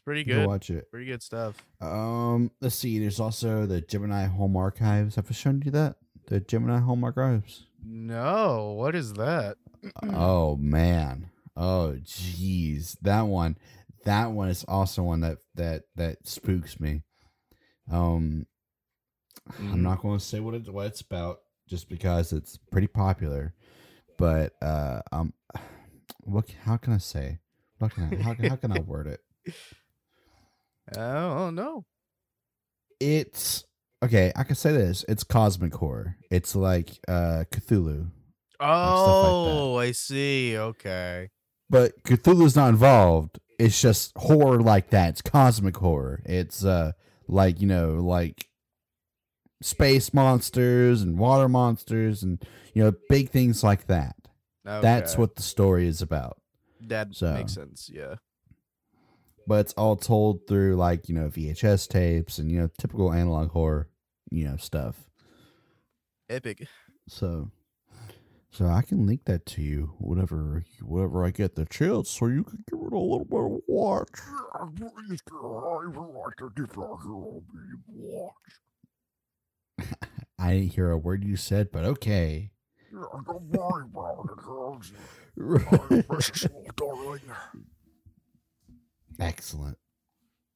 It's 0.00 0.04
pretty 0.06 0.24
Go 0.24 0.36
good. 0.36 0.46
watch 0.48 0.70
it. 0.70 0.90
Pretty 0.90 1.04
good 1.04 1.22
stuff. 1.22 1.62
Um 1.78 2.50
let's 2.62 2.74
see, 2.74 2.98
there's 2.98 3.20
also 3.20 3.66
the 3.66 3.82
Gemini 3.82 4.24
Home 4.24 4.56
Archives. 4.56 5.16
Have 5.16 5.26
I 5.28 5.34
shown 5.34 5.60
you 5.62 5.70
that? 5.72 5.96
The 6.28 6.40
Gemini 6.40 6.78
Home 6.78 7.04
Archives. 7.04 7.66
No, 7.84 8.72
what 8.78 8.94
is 8.94 9.12
that? 9.14 9.58
oh 10.02 10.56
man. 10.56 11.28
Oh 11.54 11.96
jeez. 12.00 12.96
That 13.02 13.26
one 13.26 13.58
that 14.06 14.30
one 14.32 14.48
is 14.48 14.64
also 14.66 15.02
one 15.02 15.20
that 15.20 15.36
that 15.56 15.82
that 15.96 16.26
spooks 16.26 16.80
me. 16.80 17.02
Um 17.92 18.46
I'm 19.58 19.80
Mm. 19.80 19.82
not 19.82 20.00
going 20.00 20.18
to 20.18 20.24
say 20.24 20.40
what 20.40 20.54
it 20.54 20.72
what 20.72 20.86
it's 20.86 21.02
about 21.02 21.40
just 21.68 21.90
because 21.90 22.32
it's 22.32 22.56
pretty 22.56 22.86
popular. 22.86 23.52
But 24.16 24.54
uh 24.62 25.02
um 25.12 25.34
what 26.24 26.48
how 26.64 26.78
can 26.78 26.94
I 26.94 26.98
say? 26.98 27.40
What 27.78 27.94
can 27.94 28.04
I, 28.04 28.22
how 28.22 28.34
how 28.48 28.56
can 28.56 28.72
I 28.72 28.80
word 28.80 29.06
it? 29.08 29.20
Oh 30.96 31.50
no. 31.50 31.84
It's 32.98 33.64
okay, 34.02 34.32
I 34.36 34.44
can 34.44 34.56
say 34.56 34.72
this. 34.72 35.04
It's 35.08 35.24
cosmic 35.24 35.74
horror. 35.74 36.16
It's 36.30 36.54
like 36.54 36.90
uh 37.08 37.44
Cthulhu. 37.50 38.10
stuff 38.56 38.60
like 38.60 39.30
Oh, 39.30 39.76
I 39.78 39.92
see. 39.92 40.56
Okay. 40.56 41.28
But 41.68 42.02
Cthulhu's 42.04 42.56
not 42.56 42.70
involved. 42.70 43.38
It's 43.58 43.80
just 43.80 44.12
horror 44.16 44.60
like 44.60 44.90
that. 44.90 45.10
It's 45.10 45.22
cosmic 45.22 45.76
horror. 45.76 46.22
It's 46.26 46.64
uh 46.64 46.92
like, 47.28 47.60
you 47.60 47.66
know, 47.66 47.94
like 47.94 48.46
space 49.62 50.12
monsters 50.14 51.02
and 51.02 51.18
water 51.18 51.48
monsters 51.48 52.22
and 52.22 52.44
you 52.74 52.82
know, 52.82 52.92
big 53.08 53.30
things 53.30 53.62
like 53.62 53.86
that. 53.86 54.16
That's 54.64 55.16
what 55.16 55.36
the 55.36 55.42
story 55.42 55.86
is 55.86 56.02
about. 56.02 56.38
that 56.82 57.14
so- 57.14 57.32
makes 57.32 57.54
sense. 57.54 57.90
Yeah. 57.92 58.16
But 59.50 59.66
it's 59.66 59.72
all 59.72 59.96
told 59.96 60.46
through 60.46 60.76
like, 60.76 61.08
you 61.08 61.14
know, 61.16 61.28
VHS 61.28 61.88
tapes 61.88 62.38
and 62.38 62.48
you 62.48 62.60
know, 62.60 62.70
typical 62.78 63.12
analog 63.12 63.50
horror, 63.50 63.88
you 64.30 64.44
know, 64.44 64.56
stuff. 64.56 65.10
Epic. 66.28 66.68
So 67.08 67.50
so 68.52 68.66
I 68.66 68.82
can 68.82 69.08
link 69.08 69.24
that 69.24 69.46
to 69.46 69.60
you 69.60 69.94
whenever 69.98 70.62
whenever 70.80 71.26
I 71.26 71.32
get 71.32 71.56
the 71.56 71.64
chance 71.64 72.10
so 72.10 72.26
you 72.26 72.44
can 72.44 72.62
give 72.70 72.78
it 72.78 72.92
a 72.92 72.96
little 72.96 73.24
bit 73.24 73.40
of 73.40 73.60
watch. 73.66 74.20
I 80.38 80.52
didn't 80.52 80.74
hear 80.74 80.92
a 80.92 80.96
word 80.96 81.24
you 81.24 81.34
said, 81.34 81.72
but 81.72 81.84
okay. 81.84 82.52
Excellent. 89.20 89.78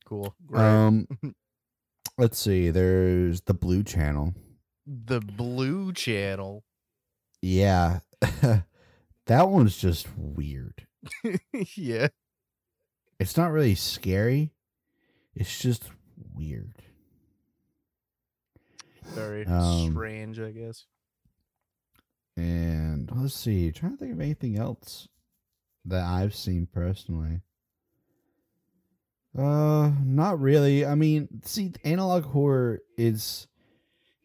Cool. 0.06 0.34
Great. 0.46 0.60
Um 0.62 1.06
let's 2.18 2.38
see, 2.38 2.70
there's 2.70 3.42
the 3.42 3.54
blue 3.54 3.82
channel. 3.84 4.34
the 4.86 5.20
blue 5.20 5.92
channel. 5.92 6.64
Yeah. 7.42 8.00
that 9.26 9.48
one's 9.48 9.76
just 9.76 10.08
weird. 10.16 10.86
yeah. 11.76 12.08
It's 13.20 13.36
not 13.36 13.52
really 13.52 13.74
scary. 13.74 14.52
It's 15.34 15.58
just 15.60 15.84
weird. 16.34 16.82
Very 19.06 19.44
Um, 19.46 19.90
strange, 19.92 20.40
I 20.40 20.50
guess. 20.52 20.86
And 22.36 23.10
let's 23.14 23.34
see, 23.34 23.70
trying 23.70 23.92
to 23.92 23.98
think 23.98 24.12
of 24.12 24.20
anything 24.20 24.56
else 24.56 25.08
that 25.84 26.04
I've 26.04 26.34
seen 26.34 26.66
personally. 26.66 27.42
Uh, 29.36 29.90
not 30.04 30.40
really. 30.40 30.86
I 30.86 30.94
mean, 30.94 31.28
see, 31.44 31.72
analog 31.84 32.24
horror 32.24 32.80
is 32.96 33.46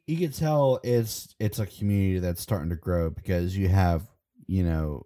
you 0.07 0.17
can 0.17 0.31
tell 0.31 0.79
it's 0.83 1.35
it's 1.39 1.59
a 1.59 1.65
community 1.65 2.19
that's 2.19 2.41
starting 2.41 2.69
to 2.69 2.75
grow 2.75 3.09
because 3.09 3.57
you 3.57 3.69
have 3.69 4.07
you 4.47 4.63
know 4.63 5.05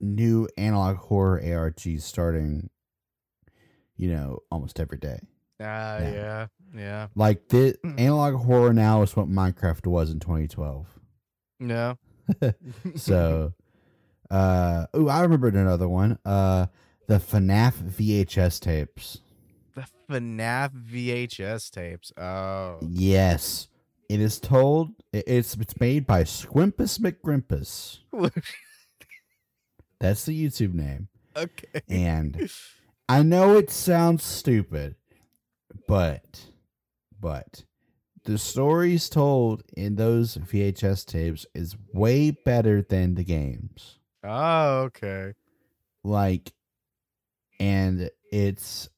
new 0.00 0.48
analog 0.56 0.96
horror 0.96 1.40
ARGs 1.42 2.02
starting 2.02 2.70
you 3.96 4.08
know, 4.12 4.38
almost 4.52 4.78
every 4.78 4.96
day. 4.98 5.18
Ah, 5.60 5.98
Yeah. 5.98 6.10
yeah, 6.12 6.46
yeah, 6.72 7.06
Like 7.16 7.48
the 7.48 7.76
Mm. 7.84 7.98
analog 7.98 8.34
horror 8.44 8.72
now 8.72 9.02
is 9.02 9.16
what 9.16 9.26
Minecraft 9.28 9.88
was 9.88 10.08
in 10.10 10.20
2012. 10.20 10.86
yeah. 11.58 11.94
So, 12.94 13.54
uh, 14.30 14.86
oh, 14.94 15.08
I 15.08 15.22
remembered 15.22 15.54
another 15.54 15.88
one. 15.88 16.16
Uh, 16.24 16.66
the 17.08 17.18
FNAF 17.18 17.72
VHS 17.90 18.60
tapes. 18.60 19.18
The 20.08 20.20
FNAF 20.20 20.70
VHS 20.90 21.70
tapes. 21.70 22.12
Oh, 22.16 22.78
Yes, 22.88 23.68
it 24.08 24.20
is 24.20 24.40
told. 24.40 24.90
It's 25.12 25.54
it's 25.54 25.78
made 25.80 26.06
by 26.06 26.24
Squimpus 26.24 26.98
McGrimpus. 26.98 27.98
That's 30.00 30.24
the 30.24 30.46
YouTube 30.46 30.74
name. 30.74 31.08
okay. 31.36 31.80
And 31.88 32.50
I 33.08 33.22
know 33.22 33.56
it 33.56 33.70
sounds 33.70 34.22
stupid, 34.24 34.96
but 35.86 36.46
but 37.20 37.64
the 38.24 38.38
stories 38.38 39.08
told 39.08 39.62
in 39.76 39.96
those 39.96 40.36
VHS 40.36 41.04
tapes 41.06 41.46
is 41.54 41.76
way 41.92 42.30
better 42.30 42.82
than 42.82 43.14
the 43.14 43.24
games. 43.24 43.98
Oh, 44.22 44.80
okay. 44.82 45.32
Like 46.04 46.52
and 47.60 48.10
it's 48.30 48.88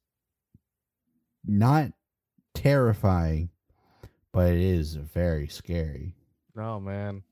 not 1.44 1.92
terrifying, 2.54 3.50
but 4.32 4.52
it 4.52 4.60
is 4.60 4.94
very 4.94 5.48
scary. 5.48 6.14
Oh 6.56 6.80
man. 6.80 7.22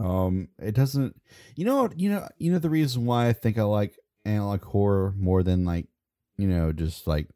Um, 0.00 0.48
it 0.58 0.74
doesn't. 0.74 1.20
You 1.56 1.64
know? 1.64 1.90
You 1.96 2.10
know. 2.10 2.28
You 2.38 2.52
know 2.52 2.58
the 2.58 2.70
reason 2.70 3.04
why 3.04 3.28
I 3.28 3.32
think 3.32 3.58
I 3.58 3.62
like 3.62 3.98
analog 4.24 4.62
horror 4.62 5.14
more 5.16 5.42
than 5.42 5.64
like, 5.64 5.86
you 6.36 6.46
know, 6.46 6.72
just 6.72 7.06
like 7.06 7.28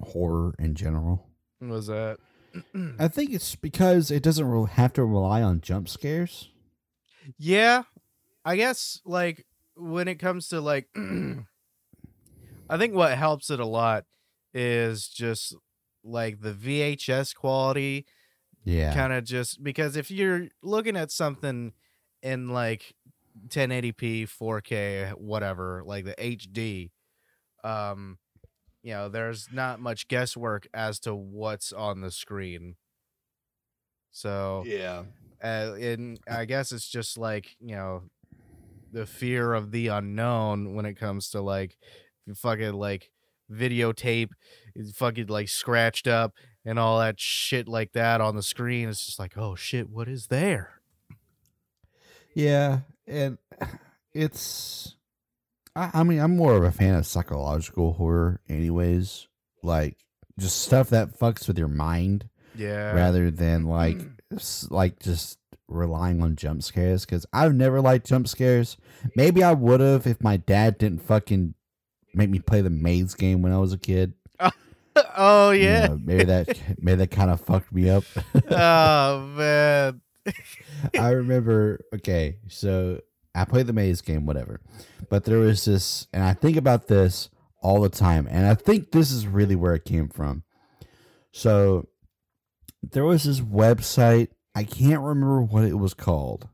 horror 0.00 0.54
in 0.58 0.74
general. 0.74 1.28
What 1.58 1.70
was 1.70 1.86
that? 1.88 2.18
I 2.98 3.08
think 3.08 3.32
it's 3.32 3.54
because 3.56 4.10
it 4.10 4.22
doesn't 4.22 4.46
really 4.46 4.70
have 4.70 4.92
to 4.94 5.04
rely 5.04 5.42
on 5.42 5.60
jump 5.60 5.88
scares. 5.88 6.50
yeah, 7.38 7.82
I 8.44 8.56
guess 8.56 9.00
like 9.04 9.44
when 9.76 10.08
it 10.08 10.16
comes 10.16 10.48
to 10.48 10.60
like, 10.60 10.88
I 12.70 12.78
think 12.78 12.94
what 12.94 13.16
helps 13.18 13.50
it 13.50 13.60
a 13.60 13.66
lot 13.66 14.04
is 14.56 15.08
just 15.08 15.54
like 16.02 16.40
the 16.40 16.52
VHS 16.54 17.34
quality 17.34 18.06
Yeah. 18.64 18.94
kind 18.94 19.12
of 19.12 19.24
just 19.24 19.62
because 19.62 19.96
if 19.96 20.10
you're 20.10 20.48
looking 20.62 20.96
at 20.96 21.10
something 21.10 21.72
in 22.22 22.48
like 22.48 22.94
1080p 23.48 24.22
4k 24.26 25.12
whatever 25.18 25.82
like 25.84 26.06
the 26.06 26.14
hd 26.14 26.90
um 27.62 28.16
you 28.82 28.92
know 28.94 29.10
there's 29.10 29.48
not 29.52 29.78
much 29.78 30.08
guesswork 30.08 30.66
as 30.72 30.98
to 31.00 31.14
what's 31.14 31.70
on 31.70 32.00
the 32.00 32.10
screen 32.10 32.76
so 34.10 34.62
yeah. 34.66 35.02
uh, 35.44 35.74
and 35.78 36.18
i 36.30 36.46
guess 36.46 36.72
it's 36.72 36.88
just 36.88 37.18
like 37.18 37.56
you 37.60 37.76
know 37.76 38.04
the 38.92 39.04
fear 39.04 39.52
of 39.52 39.70
the 39.70 39.88
unknown 39.88 40.74
when 40.74 40.86
it 40.86 40.94
comes 40.94 41.28
to 41.28 41.42
like 41.42 41.76
fucking 42.34 42.72
like 42.72 43.10
videotape 43.52 44.30
is 44.74 44.92
fucking 44.96 45.26
like 45.26 45.48
scratched 45.48 46.06
up 46.08 46.32
and 46.64 46.78
all 46.78 46.98
that 46.98 47.20
shit 47.20 47.68
like 47.68 47.92
that 47.92 48.20
on 48.20 48.34
the 48.36 48.42
screen 48.42 48.88
it's 48.88 49.06
just 49.06 49.18
like 49.18 49.36
oh 49.36 49.54
shit 49.54 49.88
what 49.88 50.08
is 50.08 50.26
there 50.26 50.80
Yeah, 52.34 52.80
and 53.06 53.38
it's. 54.14 54.94
I, 55.74 55.90
I 55.94 56.02
mean, 56.02 56.20
I'm 56.20 56.36
more 56.36 56.54
of 56.56 56.64
a 56.64 56.70
fan 56.70 56.94
of 56.94 57.06
psychological 57.06 57.94
horror, 57.94 58.40
anyways. 58.48 59.26
Like 59.62 59.96
just 60.38 60.60
stuff 60.62 60.90
that 60.90 61.18
fucks 61.18 61.48
with 61.48 61.58
your 61.58 61.68
mind. 61.68 62.28
yeah 62.54 62.92
rather 62.92 63.30
than 63.30 63.64
like 63.64 63.98
like 64.70 65.00
just 65.00 65.38
relying 65.68 66.22
on 66.22 66.36
jump 66.36 66.62
scares 66.62 67.04
because 67.04 67.26
I've 67.32 67.54
never 67.54 67.80
liked 67.80 68.06
jump 68.06 68.28
scares. 68.28 68.76
Maybe 69.16 69.42
I 69.42 69.52
would 69.52 69.80
have 69.80 70.06
if 70.06 70.22
my 70.22 70.36
dad 70.36 70.78
didn't 70.78 71.02
fucking 71.02 71.54
make 72.16 72.30
me 72.30 72.38
play 72.40 72.60
the 72.62 72.70
maze 72.70 73.14
game 73.14 73.42
when 73.42 73.52
I 73.52 73.58
was 73.58 73.72
a 73.72 73.78
kid. 73.78 74.14
oh 75.16 75.50
You 75.50 75.62
yeah 75.64 75.86
know, 75.88 76.00
maybe 76.02 76.24
that 76.24 76.58
maybe 76.78 76.96
that 76.96 77.10
kind 77.10 77.30
of 77.30 77.40
fucked 77.40 77.72
me 77.72 77.90
up. 77.90 78.04
oh 78.50 79.26
man 79.36 80.00
I 80.98 81.10
remember. 81.10 81.80
Okay, 81.94 82.38
so 82.48 83.00
I 83.34 83.44
played 83.44 83.66
the 83.66 83.72
maze 83.72 84.00
game, 84.00 84.26
whatever. 84.26 84.60
But 85.08 85.24
there 85.24 85.38
was 85.38 85.64
this, 85.64 86.06
and 86.12 86.22
I 86.22 86.32
think 86.32 86.56
about 86.56 86.88
this 86.88 87.28
all 87.62 87.80
the 87.80 87.88
time, 87.88 88.26
and 88.30 88.46
I 88.46 88.54
think 88.54 88.90
this 88.92 89.10
is 89.10 89.26
really 89.26 89.56
where 89.56 89.74
it 89.74 89.84
came 89.84 90.08
from. 90.08 90.42
So 91.32 91.88
there 92.82 93.04
was 93.04 93.24
this 93.24 93.40
website. 93.40 94.28
I 94.54 94.64
can't 94.64 95.02
remember 95.02 95.42
what 95.42 95.64
it 95.64 95.78
was 95.78 95.94
called, 95.94 96.48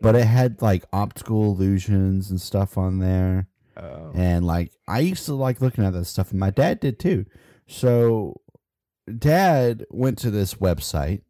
but 0.00 0.16
it 0.16 0.26
had 0.26 0.60
like 0.60 0.84
optical 0.92 1.44
illusions 1.44 2.30
and 2.30 2.40
stuff 2.40 2.76
on 2.76 2.98
there. 2.98 3.48
Oh 3.76 4.12
And 4.14 4.46
like 4.46 4.72
I 4.88 5.00
used 5.00 5.26
to 5.26 5.34
like 5.34 5.60
looking 5.60 5.84
at 5.84 5.92
that 5.92 6.04
stuff, 6.06 6.30
and 6.30 6.40
my 6.40 6.50
dad 6.50 6.80
did 6.80 6.98
too. 6.98 7.26
So 7.66 8.40
dad 9.18 9.84
went 9.90 10.18
to 10.18 10.30
this 10.30 10.54
website, 10.54 11.22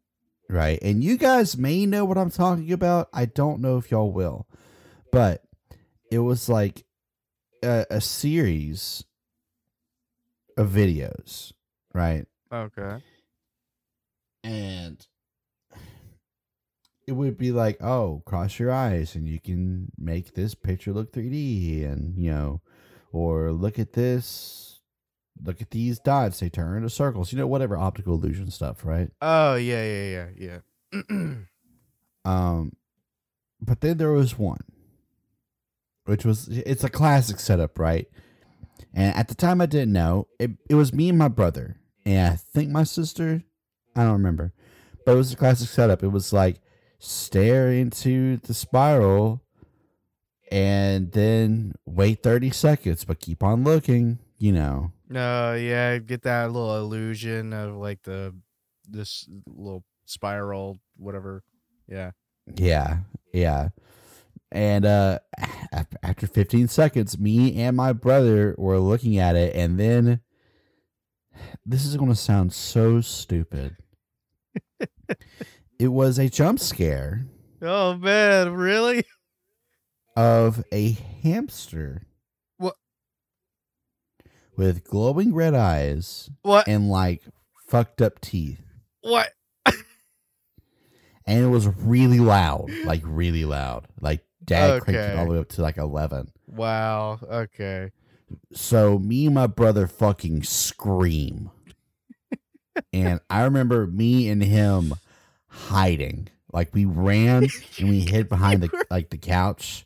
right? 0.49 0.79
And 0.81 1.03
you 1.03 1.17
guys 1.17 1.57
may 1.57 1.85
know 1.85 2.05
what 2.05 2.17
I'm 2.17 2.31
talking 2.31 2.71
about. 2.71 3.09
I 3.13 3.25
don't 3.25 3.61
know 3.61 3.77
if 3.77 3.91
y'all 3.91 4.11
will. 4.11 4.47
But 5.11 5.43
it 6.11 6.19
was 6.19 6.49
like 6.49 6.85
a, 7.63 7.85
a 7.89 8.01
series 8.01 9.03
of 10.57 10.69
videos, 10.69 11.53
right? 11.93 12.25
okay 12.51 13.01
and 14.47 15.05
it 17.07 17.13
would 17.13 17.37
be 17.37 17.51
like, 17.53 17.81
oh, 17.81 18.21
cross 18.25 18.59
your 18.59 18.69
eyes 18.71 19.15
and 19.15 19.27
you 19.27 19.39
can 19.39 19.91
make 19.97 20.33
this 20.33 20.53
picture 20.53 20.91
look 20.91 21.13
3D 21.13 21.85
and, 21.89 22.17
you 22.17 22.29
know, 22.31 22.61
or 23.13 23.53
look 23.53 23.79
at 23.79 23.93
this, 23.93 24.81
look 25.41 25.61
at 25.61 25.71
these 25.71 25.99
dots, 25.99 26.41
they 26.41 26.49
turn 26.49 26.75
into 26.75 26.89
circles, 26.89 27.31
you 27.31 27.37
know, 27.37 27.47
whatever 27.47 27.77
optical 27.77 28.15
illusion 28.15 28.51
stuff, 28.51 28.83
right? 28.85 29.09
oh 29.21 29.55
yeah 29.55 29.83
yeah 29.83 30.27
yeah 30.37 30.59
yeah 31.15 31.33
Um, 32.25 32.73
but 33.61 33.79
then 33.79 33.97
there 33.97 34.11
was 34.11 34.37
one, 34.37 34.59
which 36.03 36.25
was, 36.25 36.49
it's 36.49 36.83
a 36.83 36.89
classic 36.89 37.39
setup, 37.39 37.79
right? 37.79 38.05
And 38.93 39.15
at 39.15 39.29
the 39.29 39.35
time 39.35 39.61
I 39.61 39.65
didn't 39.65 39.93
know, 39.93 40.27
it, 40.37 40.51
it 40.69 40.75
was 40.75 40.93
me 40.93 41.07
and 41.07 41.17
my 41.17 41.29
brother, 41.29 41.77
and 42.05 42.33
I 42.33 42.35
think 42.35 42.69
my 42.69 42.83
sister, 42.83 43.43
I 43.95 44.03
don't 44.03 44.11
remember, 44.11 44.51
but 45.05 45.13
it 45.13 45.15
was 45.15 45.31
a 45.31 45.37
classic 45.37 45.69
setup. 45.69 46.03
It 46.03 46.09
was 46.09 46.33
like 46.33 46.59
stare 46.99 47.71
into 47.71 48.37
the 48.37 48.53
spiral 48.53 49.43
and 50.51 51.11
then 51.11 51.73
wait 51.85 52.23
30 52.23 52.51
seconds, 52.51 53.03
but 53.05 53.19
keep 53.19 53.43
on 53.43 53.63
looking, 53.63 54.19
you 54.37 54.51
know. 54.51 54.91
no 55.09 55.53
yeah 55.55 55.97
get 55.97 56.21
that 56.23 56.51
little 56.51 56.77
illusion 56.77 57.53
of 57.53 57.75
like 57.75 58.01
the 58.03 58.33
this 58.89 59.27
little 59.45 59.83
spiral 60.05 60.79
whatever 60.97 61.43
yeah 61.87 62.11
Yeah, 62.55 62.99
yeah. 63.33 63.69
And 64.51 64.85
uh 64.85 65.19
after 66.01 66.27
15 66.27 66.69
seconds, 66.69 67.19
me 67.19 67.61
and 67.61 67.75
my 67.75 67.91
brother 67.93 68.55
were 68.57 68.79
looking 68.79 69.17
at 69.17 69.35
it 69.35 69.53
and 69.55 69.77
then 69.79 70.21
this 71.65 71.85
is 71.85 71.97
going 71.97 72.09
to 72.09 72.15
sound 72.15 72.53
so 72.53 73.01
stupid. 73.01 73.75
it 75.79 75.89
was 75.89 76.17
a 76.17 76.29
jump 76.29 76.59
scare 76.59 77.25
oh 77.61 77.95
man 77.95 78.53
really 78.53 79.03
of 80.17 80.63
a 80.73 80.97
hamster. 81.21 82.07
What? 82.57 82.73
With 84.55 84.83
glowing 84.83 85.33
red 85.35 85.53
eyes 85.53 86.31
what 86.41 86.67
and 86.67 86.89
like 86.89 87.21
fucked 87.67 88.01
up 88.01 88.19
teeth. 88.19 88.61
what 89.01 89.29
And 91.27 91.43
it 91.43 91.49
was 91.49 91.67
really 91.67 92.19
loud, 92.19 92.71
like 92.85 93.01
really 93.03 93.43
loud. 93.45 93.87
Like 94.01 94.23
dad 94.43 94.81
cranked 94.81 95.01
it 95.01 95.19
all 95.19 95.25
the 95.25 95.31
way 95.33 95.39
up 95.39 95.49
to 95.49 95.61
like 95.61 95.77
11. 95.77 96.31
wow 96.47 97.19
okay 97.29 97.91
So 98.53 98.97
me 98.97 99.25
and 99.27 99.35
my 99.35 99.45
brother 99.45 99.85
fucking 99.87 100.43
scream. 100.43 101.51
and 102.93 103.19
I 103.29 103.43
remember 103.43 103.85
me 103.85 104.29
and 104.29 104.41
him 104.41 104.95
hiding. 105.57 106.29
Like 106.53 106.73
we 106.73 106.85
ran 106.85 107.47
and 107.79 107.89
we 107.89 108.01
hid 108.01 108.29
behind 108.35 108.61
the 108.63 108.85
like 108.89 109.09
the 109.09 109.17
couch. 109.17 109.85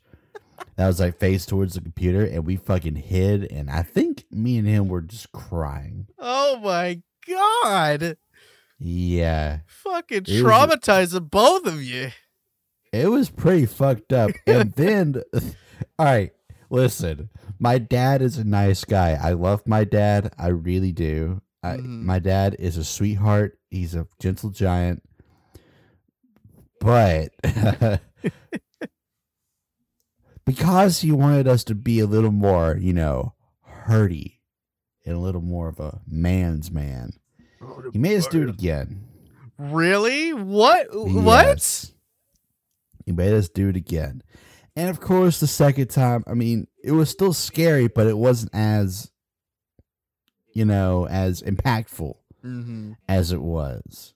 That 0.76 0.88
was 0.88 1.00
like 1.00 1.20
face 1.20 1.46
towards 1.46 1.74
the 1.74 1.82
computer 1.82 2.24
and 2.26 2.46
we 2.46 2.56
fucking 2.56 2.96
hid 2.96 3.52
and 3.52 3.70
I 3.70 3.82
think 3.84 4.26
me 4.32 4.58
and 4.58 4.68
him 4.68 4.88
were 4.88 5.02
just 5.02 5.32
crying. 5.32 6.08
oh 6.20 6.60
my 6.64 7.02
god 7.28 8.18
Yeah. 8.80 9.60
fucking 9.68 10.26
It 10.28 10.44
was- 10.44 11.20
both 11.20 11.66
of 11.68 11.82
you 11.84 12.12
It 12.92 13.10
was 13.10 13.30
pretty 13.30 13.66
fucked 13.66 14.14
up. 14.14 14.32
And 14.48 14.72
then 14.74 15.22
all 16.00 16.06
right, 16.06 16.32
Listen, 16.70 17.30
my 17.60 17.78
dad 17.78 18.22
is 18.22 18.38
a 18.38 18.46
nice 18.46 18.86
guy. 18.86 19.20
I 19.22 19.34
love 19.34 19.68
my 19.68 19.84
dad. 19.84 20.34
I 20.38 20.48
really 20.48 20.94
do. 20.94 21.42
I, 21.62 21.76
Mhm. 21.78 22.04
My 22.04 22.18
dad 22.20 22.56
is 22.60 22.78
a 22.78 22.84
sweetheart. 22.86 23.60
He's 23.70 23.94
a 23.94 24.08
gentle 24.20 24.52
giant. 24.52 25.04
But 26.82 27.30
because 30.46 31.02
he 31.02 31.12
wanted 31.12 31.48
us 31.48 31.64
to 31.66 31.76
be 31.76 32.00
a 32.00 32.06
little 32.08 32.32
more, 32.32 32.76
you 32.80 32.92
know, 32.94 33.34
hurty 33.88 34.40
and 35.06 35.16
a 35.16 35.20
little 35.20 35.42
more 35.42 35.68
of 35.68 35.80
a 35.80 36.02
man's 36.08 36.72
man, 36.72 37.14
he 37.94 38.00
made 38.00 38.18
us 38.18 38.28
do 38.28 38.44
it 38.44 38.50
again. 38.50 39.04
Really? 39.58 40.34
What? 40.34 40.88
What? 40.92 41.92
He 43.06 43.12
made 43.12 43.34
us 43.34 43.48
do 43.50 43.70
it 43.70 43.76
again. 43.76 44.24
And 44.76 44.90
of 44.90 45.00
course, 45.00 45.40
the 45.40 45.48
second 45.48 45.90
time, 45.90 46.24
I 46.26 46.34
mean, 46.34 46.68
it 46.84 46.94
was 46.94 47.10
still 47.10 47.34
scary, 47.34 47.88
but 47.88 48.08
it 48.08 48.18
wasn't 48.18 48.56
as, 48.56 49.12
you 50.54 50.66
know, 50.66 51.08
as 51.08 51.42
impactful 51.44 52.16
Mm-hmm. 52.44 52.94
as 53.08 53.32
it 53.32 53.40
was. 53.40 54.16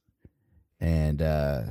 And, 0.79 1.21
uh, 1.21 1.61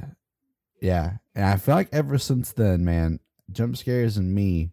yeah. 0.85 1.17
And 1.35 1.45
I 1.47 1.57
feel 1.57 1.75
like 1.75 1.89
ever 1.93 2.19
since 2.19 2.53
then, 2.53 2.85
man, 2.85 3.19
jump 3.51 3.77
scares 3.77 4.17
and 4.17 4.35
me, 4.35 4.71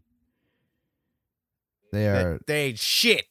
they 1.92 2.08
are 2.08 2.40
They 2.48 2.66
ain't 2.68 2.80
shit. 2.80 3.26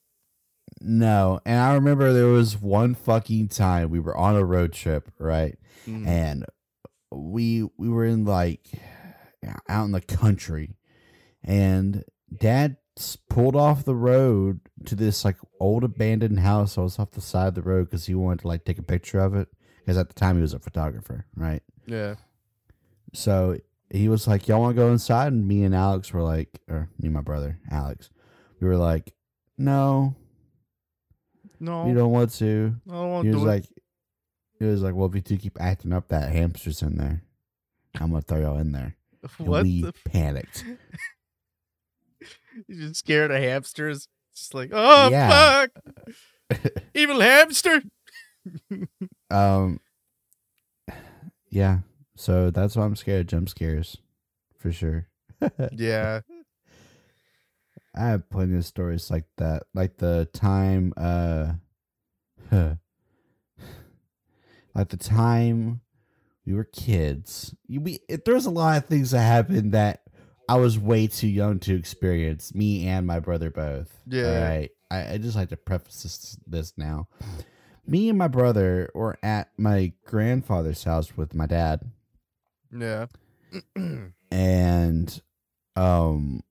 no. 0.81 1.41
And 1.45 1.59
I 1.59 1.75
remember 1.75 2.13
there 2.13 2.27
was 2.27 2.61
one 2.61 2.95
fucking 2.95 3.49
time 3.49 3.91
we 3.91 4.01
were 4.01 4.17
on 4.17 4.37
a 4.37 4.45
road 4.45 4.73
trip, 4.73 5.11
right? 5.19 5.57
Mhm. 5.87 6.07
and 6.07 6.45
we 7.11 7.69
we 7.79 7.89
were 7.89 8.05
in 8.05 8.25
like 8.25 8.67
out 9.69 9.87
in 9.87 9.93
the 9.93 10.01
country 10.03 10.77
and 11.43 12.05
dad 12.35 12.77
pulled 13.31 13.57
off 13.57 13.85
the 13.85 13.95
road 13.95 14.61
to 14.85 14.95
this 14.95 15.25
like 15.25 15.37
old 15.59 15.83
abandoned 15.83 16.41
house 16.41 16.77
I 16.77 16.83
was 16.83 16.99
off 16.99 17.13
the 17.13 17.21
side 17.23 17.49
of 17.49 17.55
the 17.55 17.63
road 17.63 17.85
because 17.87 18.05
he 18.07 18.15
wanted 18.15 18.41
to 18.41 18.49
like 18.49 18.65
take 18.67 18.79
a 18.79 18.83
picture 18.83 19.19
of 19.21 19.35
it 19.35 19.49
because 19.79 19.97
at 19.97 20.09
the 20.09 20.15
time 20.15 20.37
he 20.37 20.43
was 20.43 20.53
a 20.55 20.59
photographer 20.59 21.25
right 21.35 21.63
Yeah. 21.87 22.17
So 23.13 23.57
he 23.91 24.09
was 24.09 24.27
like 24.29 24.47
y'all 24.49 24.61
want 24.61 24.77
to 24.77 24.81
go 24.83 24.91
inside 24.93 25.33
and 25.33 25.47
me 25.49 25.65
and 25.65 25.75
alex 25.75 26.13
were 26.13 26.23
like 26.23 26.61
or 26.69 26.89
me 26.99 27.07
and 27.07 27.15
my 27.15 27.21
brother 27.21 27.59
alex 27.71 28.09
we 28.61 28.69
were 28.69 28.77
like 28.77 29.13
no 29.59 30.15
No. 31.59 31.87
you 31.89 31.95
don't 31.95 32.13
want 32.13 32.31
to 32.35 32.75
I 32.89 32.93
don't 32.93 33.11
want 33.11 33.27
he 33.27 33.33
to 33.33 33.39
was 33.39 33.47
like, 33.47 33.65
he 34.59 34.65
was 34.67 34.83
like, 34.83 34.95
well, 34.95 35.09
if 35.09 35.15
you 35.15 35.21
two 35.23 35.37
keep 35.39 35.59
acting 35.61 35.93
up, 35.93 36.09
that 36.09 36.31
hamster's 36.33 36.83
in 36.83 36.97
there. 36.99 37.23
I'm 37.99 38.11
gonna 38.11 38.21
throw 38.23 38.41
y'all 38.41 38.59
in 38.59 38.73
there. 38.73 38.95
What? 39.39 39.63
we 39.65 39.83
The 39.83 39.93
panicked. 40.07 40.65
you 42.69 42.77
just 42.89 42.97
scared 42.97 43.31
of 43.31 43.39
hamsters? 43.43 44.09
Just 44.35 44.55
like, 44.55 44.71
oh 44.73 45.09
Yeah. 45.11 45.67
fuck, 46.51 46.61
evil 46.95 47.21
hamster. 47.21 47.83
Um, 49.31 49.81
yeah. 51.51 51.81
So 52.21 52.51
that's 52.51 52.77
why 52.77 52.85
I'm 52.85 52.97
scared 52.97 53.23
of 53.23 53.27
jump 53.29 53.49
scares, 53.49 53.97
for 54.59 54.71
sure. 54.71 55.07
Yeah. 55.73 56.21
I 57.97 58.09
have 58.09 58.29
plenty 58.29 58.57
of 58.57 58.67
stories 58.67 59.11
like 59.11 59.25
that, 59.39 59.63
like 59.75 59.97
the 59.97 60.29
time, 60.35 60.93
uh, 60.99 61.55
like 64.75 64.89
the 64.91 64.97
time 64.97 65.81
we 66.47 66.53
were 66.55 66.65
kids. 66.65 67.55
You- 67.67 67.81
We 67.81 67.99
there's 68.27 68.47
a 68.47 68.51
lot 68.51 68.77
of 68.77 68.85
things 68.85 69.11
that 69.13 69.23
happened 69.23 69.73
that 69.73 70.03
I 70.49 70.57
was 70.57 70.79
way 70.79 71.07
too 71.07 71.27
young 71.29 71.59
to 71.61 71.75
experience. 71.75 72.55
Me 72.55 72.87
and 72.87 73.07
my 73.07 73.19
brother 73.19 73.51
both. 73.51 73.91
Yeah. 74.07 74.47
Right. 74.49 74.71
I, 74.91 75.15
I 75.15 75.19
just 75.19 75.37
like 75.37 75.49
to 75.51 75.57
preface 75.57 76.03
this, 76.03 76.39
this 76.47 76.73
now. 76.77 77.09
Me 77.87 78.09
and 78.09 78.19
my 78.19 78.29
brother 78.29 78.91
were 78.95 79.19
at 79.23 79.51
my 79.57 79.93
grandfather's 80.05 80.85
house 80.85 81.17
with 81.17 81.35
my 81.35 81.47
dad, 81.47 81.81
Yeah. 82.73 83.07
and 84.31 85.23
um, 85.77 86.43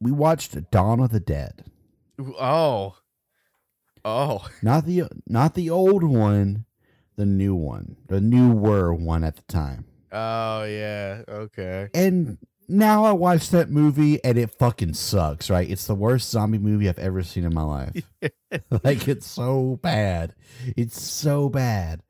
we 0.00 0.12
watched 0.12 0.70
Dawn 0.70 1.00
of 1.00 1.10
the 1.10 1.20
Dead. 1.20 1.64
oh. 2.18 2.96
Oh. 4.04 4.48
Not 4.62 4.86
the 4.86 5.04
not 5.26 5.54
the 5.54 5.68
old 5.68 6.02
one, 6.02 6.64
the 7.16 7.26
new 7.26 7.54
one, 7.54 7.96
the 8.08 8.20
newer 8.20 8.94
one 8.94 9.24
at 9.24 9.36
the 9.36 9.42
time. 9.42 9.84
Oh 10.10 10.64
yeah. 10.64 11.22
Okay. 11.28 11.88
And 11.92 12.38
now 12.66 13.04
I 13.04 13.12
watched 13.12 13.50
that 13.50 13.68
movie 13.68 14.22
and 14.24 14.38
it 14.38 14.56
fucking 14.58 14.94
sucks, 14.94 15.50
right? 15.50 15.68
It's 15.68 15.86
the 15.86 15.94
worst 15.94 16.30
zombie 16.30 16.58
movie 16.58 16.88
I've 16.88 16.98
ever 16.98 17.22
seen 17.22 17.44
in 17.44 17.52
my 17.52 17.62
life. 17.62 18.02
like 18.84 19.06
it's 19.06 19.26
so 19.26 19.78
bad. 19.82 20.34
It's 20.76 21.00
so 21.00 21.48
bad. 21.50 22.02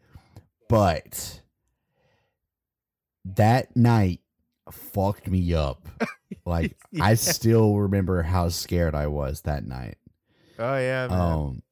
But 0.68 1.39
that 3.24 3.76
night 3.76 4.20
fucked 4.70 5.28
me 5.28 5.54
up. 5.54 5.88
Like 6.46 6.76
I 7.00 7.14
still 7.14 7.76
remember 7.76 8.22
how 8.22 8.48
scared 8.48 8.94
I 8.94 9.08
was 9.08 9.42
that 9.42 9.64
night. 9.64 9.98
Oh 10.58 10.76
yeah. 10.76 11.06
Man. 11.08 11.20
Um, 11.20 11.62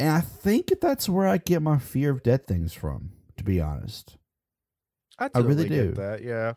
and 0.00 0.10
I 0.10 0.20
think 0.20 0.72
that's 0.80 1.08
where 1.08 1.28
I 1.28 1.38
get 1.38 1.60
my 1.60 1.78
fear 1.78 2.10
of 2.10 2.22
dead 2.22 2.46
things 2.46 2.72
from, 2.72 3.12
to 3.36 3.44
be 3.44 3.60
honest. 3.60 4.16
I, 5.18 5.28
I 5.34 5.40
really 5.40 5.68
do. 5.68 5.92
that. 5.92 6.22
Yeah. 6.22 6.54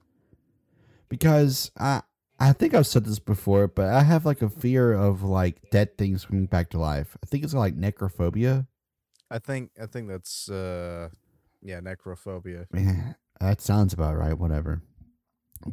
Because 1.10 1.72
I 1.78 2.02
I 2.39 2.54
think 2.54 2.74
I've 2.74 2.88
said 2.88 3.06
this 3.06 3.20
before, 3.20 3.68
but 3.68 3.89
I 3.94 4.04
have 4.04 4.26
like 4.26 4.42
a 4.42 4.50
fear 4.50 4.94
of 4.94 5.22
like 5.22 5.70
dead 5.70 5.98
things 5.98 6.26
coming 6.26 6.46
back 6.46 6.70
to 6.72 6.80
life. 6.80 7.18
I 7.24 7.28
think 7.28 7.44
it's 7.44 7.54
like 7.54 7.76
necrophobia. 7.76 8.68
I 9.30 9.39
think 9.39 9.72
I 9.82 9.86
think 9.86 10.08
that's 10.08 10.50
uh 10.50 11.10
yeah 11.62 11.82
necrophobia. 11.82 12.66
Yeah, 12.74 13.14
that 13.42 13.62
sounds 13.62 13.94
about 13.94 14.18
right. 14.18 14.38
Whatever. 14.38 14.82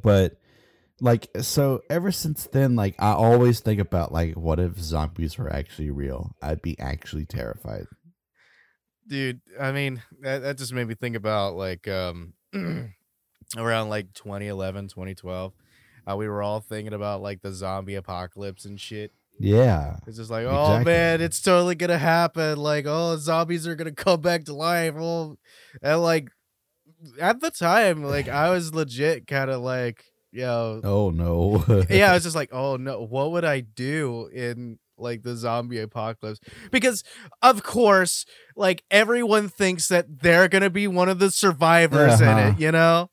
But 0.03 0.37
like, 1.01 1.29
so 1.41 1.81
ever 1.89 2.11
since 2.11 2.47
then, 2.53 2.75
like 2.77 2.95
I 2.99 3.13
always 3.13 3.61
think 3.61 3.81
about 3.81 4.13
like, 4.13 4.35
what 4.35 4.59
if 4.59 4.79
zombies 4.79 5.39
were 5.39 5.53
actually 5.53 5.91
real? 5.91 6.33
I'd 6.43 6.61
be 6.63 6.79
actually 6.79 7.25
terrified. 7.27 7.87
dude 9.07 9.41
i 9.59 9.73
mean 9.73 10.03
that, 10.21 10.41
that 10.43 10.59
just 10.59 10.73
made 10.75 10.87
me 10.87 10.95
think 10.95 11.17
about 11.17 11.55
like 11.57 11.89
um 11.89 12.35
around 13.57 13.89
like 13.89 14.13
2011 14.13 14.89
2012 14.89 15.53
uh, 16.11 16.17
we 16.17 16.29
were 16.29 16.43
all 16.43 16.61
thinking 16.61 16.93
about 16.93 17.23
like 17.23 17.41
the 17.43 17.53
zombie 17.53 17.95
apocalypse 17.95 18.65
and 18.67 18.79
shit 18.79 19.13
Yeah. 19.41 19.97
it's 20.07 20.19
just 20.19 20.31
like 20.31 20.45
oh 20.47 20.65
Exactly. 20.81 20.93
man 20.93 21.21
it's 21.23 21.41
totally 21.41 21.75
gonna 21.75 21.97
happen 21.99 22.59
like 22.59 22.85
oh 22.87 23.17
zombies 23.17 23.67
are 23.67 23.77
gonna 23.77 23.93
come 23.93 24.21
back 24.21 24.45
to 24.45 24.53
life 24.55 24.95
oh 24.99 25.39
and 25.83 26.03
like 26.03 26.29
at 27.21 27.41
the 27.41 27.51
time 27.51 28.03
like 28.03 28.29
i 28.29 28.51
was 28.51 28.75
legit 28.75 29.27
kind 29.27 29.51
of 29.51 29.61
like 29.61 30.05
yo 30.33 30.81
Oh 30.85 31.11
no. 31.11 31.65
yeah, 31.89 32.11
I 32.11 32.15
was 32.15 32.23
just 32.25 32.37
like, 32.37 32.51
oh 32.53 32.77
no, 32.77 33.03
what 33.03 33.31
would 33.33 33.45
I 33.45 33.61
do 33.61 34.27
in 34.27 34.79
like 34.99 35.23
the 35.23 35.35
zombie 35.37 35.79
apocalypse? 35.81 36.39
Because 36.71 37.03
of 37.41 37.63
course, 37.63 38.27
like 38.55 38.85
everyone 38.91 39.49
thinks 39.49 39.89
that 39.89 40.21
they're 40.21 40.49
gonna 40.49 40.69
be 40.71 40.87
one 40.87 41.09
of 41.09 41.19
the 41.19 41.31
survivors 41.31 42.21
in 42.21 42.29
Uh-huh. 42.29 42.53
it, 42.53 42.61
you 42.61 42.71
know? 42.73 43.09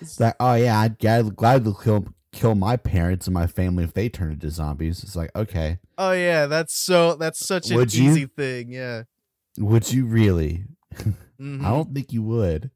It's 0.00 0.18
like, 0.18 0.34
oh 0.40 0.54
yeah, 0.54 0.80
I'd, 0.80 1.04
I'd 1.06 1.36
gladly 1.36 1.72
kill 1.82 2.08
kill 2.32 2.54
my 2.56 2.76
parents 2.76 3.26
and 3.28 3.34
my 3.34 3.46
family 3.46 3.84
if 3.84 3.92
they 3.94 4.08
turn 4.08 4.32
into 4.32 4.50
zombies. 4.50 5.02
It's 5.04 5.14
like, 5.16 5.30
okay, 5.36 5.78
Oh 5.96 6.12
yeah, 6.12 6.46
that's 6.46 6.74
so 6.74 7.14
that's 7.14 7.46
such 7.46 7.70
an 7.70 7.76
Would 7.76 7.94
you? 7.94 8.10
easy 8.10 8.26
thing, 8.26 8.70
yeah. 8.72 9.04
would 9.58 9.92
you 9.92 10.04
really? 10.06 10.64
Mhm. 11.40 11.60
I 11.64 11.70
don't 11.70 11.94
think 11.94 12.12
you 12.12 12.22
would. 12.22 12.70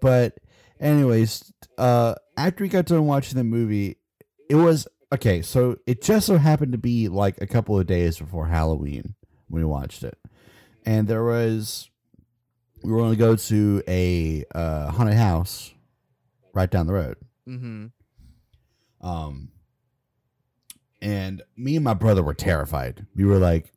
But 0.00 0.38
anyways, 0.80 1.52
uh 1.78 2.14
after 2.36 2.64
we 2.64 2.68
got 2.68 2.86
done 2.86 3.06
watching 3.06 3.36
the 3.38 3.44
movie, 3.44 3.96
it 4.50 4.54
was 4.56 4.86
okay, 5.12 5.40
so 5.42 5.76
it 5.86 6.02
just 6.02 6.26
so 6.26 6.36
happened 6.38 6.72
to 6.72 6.78
be 6.78 7.08
like 7.08 7.40
a 7.40 7.46
couple 7.46 7.78
of 7.78 7.86
days 7.86 8.18
before 8.18 8.46
Halloween 8.46 9.14
when 9.48 9.62
we 9.62 9.66
watched 9.68 10.02
it. 10.04 10.18
And 10.84 11.08
there 11.08 11.24
was 11.24 11.88
we 12.82 12.92
were 12.92 12.98
going 12.98 13.12
to 13.12 13.16
go 13.18 13.36
to 13.36 13.82
a 13.88 14.44
uh 14.54 14.90
haunted 14.90 15.16
house 15.16 15.72
right 16.54 16.70
down 16.70 16.86
the 16.86 16.92
road. 16.92 17.16
Mhm. 17.48 17.90
Um, 19.00 19.50
and 21.00 21.42
me 21.56 21.76
and 21.76 21.84
my 21.84 21.94
brother 21.94 22.22
were 22.22 22.34
terrified. 22.34 23.06
We 23.14 23.24
were 23.24 23.38
like 23.38 23.72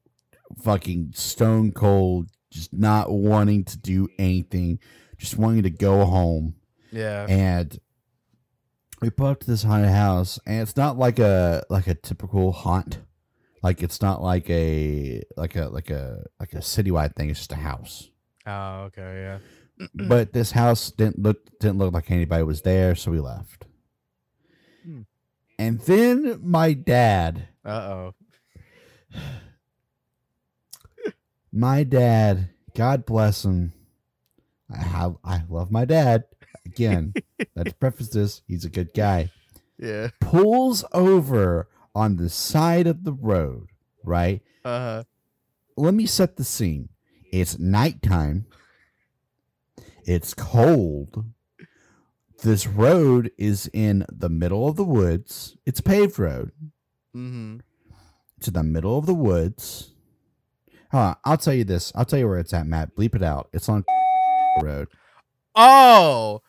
fucking 0.63 1.11
stone 1.13 1.71
cold, 1.71 2.29
just 2.51 2.73
not 2.73 3.11
wanting 3.11 3.63
to 3.65 3.77
do 3.77 4.07
anything, 4.17 4.79
just 5.19 5.37
wanting 5.37 5.63
to 5.63 5.69
go 5.69 6.05
home. 6.05 6.55
Yeah. 6.91 7.25
And 7.29 7.77
we 9.01 9.09
put 9.09 9.27
up 9.31 9.39
to 9.41 9.47
this 9.47 9.63
haunted 9.63 9.91
house, 9.91 10.39
and 10.45 10.61
it's 10.61 10.75
not 10.75 10.97
like 10.97 11.19
a 11.19 11.63
like 11.69 11.87
a 11.87 11.95
typical 11.95 12.51
haunt. 12.51 12.99
Like 13.61 13.83
it's 13.83 14.01
not 14.01 14.21
like 14.21 14.49
a 14.49 15.21
like 15.37 15.55
a 15.55 15.67
like 15.67 15.89
a 15.89 16.23
like 16.39 16.53
a 16.53 16.57
citywide 16.57 17.15
thing. 17.15 17.29
It's 17.29 17.39
just 17.39 17.51
a 17.51 17.55
house. 17.55 18.09
Oh, 18.47 18.83
okay, 18.87 19.39
yeah. 19.79 19.87
but 20.07 20.33
this 20.33 20.51
house 20.51 20.91
didn't 20.91 21.19
look 21.19 21.37
didn't 21.59 21.77
look 21.77 21.93
like 21.93 22.09
anybody 22.09 22.43
was 22.43 22.61
there, 22.61 22.95
so 22.95 23.11
we 23.11 23.19
left. 23.19 23.65
Hmm. 24.83 25.01
And 25.57 25.79
then 25.81 26.39
my 26.41 26.73
dad, 26.73 27.49
Uh 27.65 27.69
oh. 27.69 28.15
my 31.51 31.83
dad, 31.83 32.49
God 32.75 33.05
bless 33.05 33.43
him. 33.43 33.73
I 34.71 34.77
have, 34.77 35.15
I 35.23 35.43
love 35.49 35.71
my 35.71 35.85
dad. 35.85 36.25
Again, 36.65 37.13
let's 37.55 37.73
preface 37.73 38.09
this. 38.09 38.41
He's 38.47 38.65
a 38.65 38.69
good 38.69 38.93
guy. 38.93 39.31
Yeah. 39.77 40.09
Pulls 40.19 40.83
over 40.91 41.67
on 41.95 42.17
the 42.17 42.29
side 42.29 42.87
of 42.87 43.03
the 43.03 43.13
road, 43.13 43.69
right? 44.03 44.41
Uh 44.63 44.79
huh. 44.79 45.03
Let 45.77 45.93
me 45.93 46.05
set 46.05 46.35
the 46.35 46.43
scene. 46.43 46.89
It's 47.31 47.57
nighttime. 47.57 48.45
It's 50.05 50.33
cold. 50.33 51.25
This 52.41 52.67
road 52.67 53.31
is 53.37 53.69
in 53.73 54.05
the 54.11 54.29
middle 54.29 54.67
of 54.67 54.75
the 54.75 54.83
woods. 54.83 55.57
It's 55.65 55.79
a 55.79 55.83
paved 55.83 56.17
road. 56.19 56.51
Mm-hmm. 57.15 57.59
In 58.47 58.53
the 58.53 58.63
middle 58.63 58.97
of 58.97 59.05
the 59.05 59.13
woods. 59.13 59.93
Hold 60.91 61.03
on, 61.03 61.15
I'll 61.23 61.37
tell 61.37 61.53
you 61.53 61.63
this. 61.63 61.91
I'll 61.93 62.05
tell 62.05 62.19
you 62.19 62.27
where 62.27 62.39
it's 62.39 62.53
at, 62.53 62.65
Matt. 62.65 62.95
Bleep 62.95 63.13
it 63.15 63.21
out. 63.21 63.49
It's 63.53 63.69
on 63.69 63.85
road. 64.61 64.87
Oh. 65.55 66.41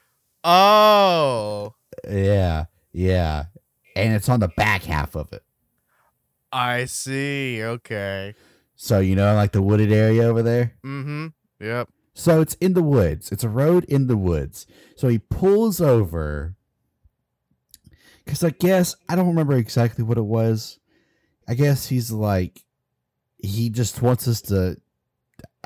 Oh. 0.44 1.74
Yeah, 2.08 2.66
yeah. 2.92 3.44
And 3.96 4.14
it's 4.14 4.28
on 4.28 4.40
the 4.40 4.48
back 4.48 4.84
half 4.84 5.14
of 5.14 5.32
it. 5.32 5.42
I 6.52 6.86
see. 6.86 7.62
Okay. 7.62 8.34
So 8.76 9.00
you 9.00 9.14
know, 9.14 9.34
like 9.34 9.52
the 9.52 9.62
wooded 9.62 9.92
area 9.92 10.22
over 10.22 10.42
there. 10.42 10.74
Mm-hmm. 10.84 11.28
Yep. 11.60 11.88
So 12.14 12.40
it's 12.40 12.54
in 12.54 12.74
the 12.74 12.82
woods. 12.82 13.30
It's 13.30 13.44
a 13.44 13.48
road 13.48 13.84
in 13.84 14.06
the 14.06 14.16
woods. 14.16 14.66
So 14.96 15.08
he 15.08 15.18
pulls 15.18 15.80
over 15.80 16.56
because 18.24 18.42
I 18.42 18.50
guess 18.50 18.94
I 19.08 19.16
don't 19.16 19.28
remember 19.28 19.54
exactly 19.54 20.04
what 20.04 20.18
it 20.18 20.24
was. 20.24 20.78
I 21.48 21.54
guess 21.54 21.88
he's 21.88 22.10
like 22.10 22.64
he 23.38 23.70
just 23.70 24.02
wants 24.02 24.28
us 24.28 24.40
to 24.42 24.76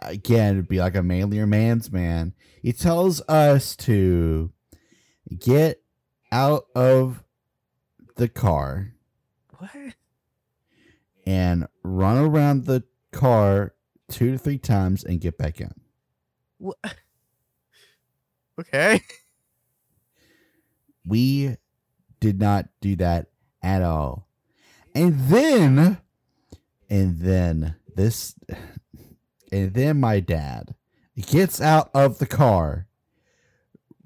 again 0.02 0.62
be 0.62 0.78
like 0.78 0.94
a 0.94 1.02
manlier 1.02 1.46
man's 1.46 1.90
man. 1.92 2.34
He 2.62 2.72
tells 2.72 3.20
us 3.28 3.76
to 3.76 4.52
get 5.38 5.82
out 6.32 6.66
of 6.74 7.22
the 8.16 8.28
car 8.28 8.92
What? 9.58 9.70
and 11.26 11.66
run 11.82 12.18
around 12.18 12.64
the 12.64 12.84
car 13.12 13.74
two 14.08 14.32
to 14.32 14.38
three 14.38 14.58
times 14.58 15.04
and 15.04 15.20
get 15.20 15.38
back 15.38 15.60
in. 15.60 15.72
What? 16.58 16.76
Okay. 18.56 19.00
We 21.04 21.56
did 22.20 22.38
not 22.38 22.68
do 22.80 22.94
that 22.96 23.26
at 23.62 23.82
all. 23.82 24.28
And 24.94 25.18
then, 25.28 25.98
and 26.88 27.18
then 27.18 27.74
this, 27.96 28.36
and 29.54 29.72
then 29.74 30.00
my 30.00 30.20
dad 30.20 30.74
gets 31.26 31.60
out 31.60 31.90
of 31.94 32.18
the 32.18 32.26
car, 32.26 32.86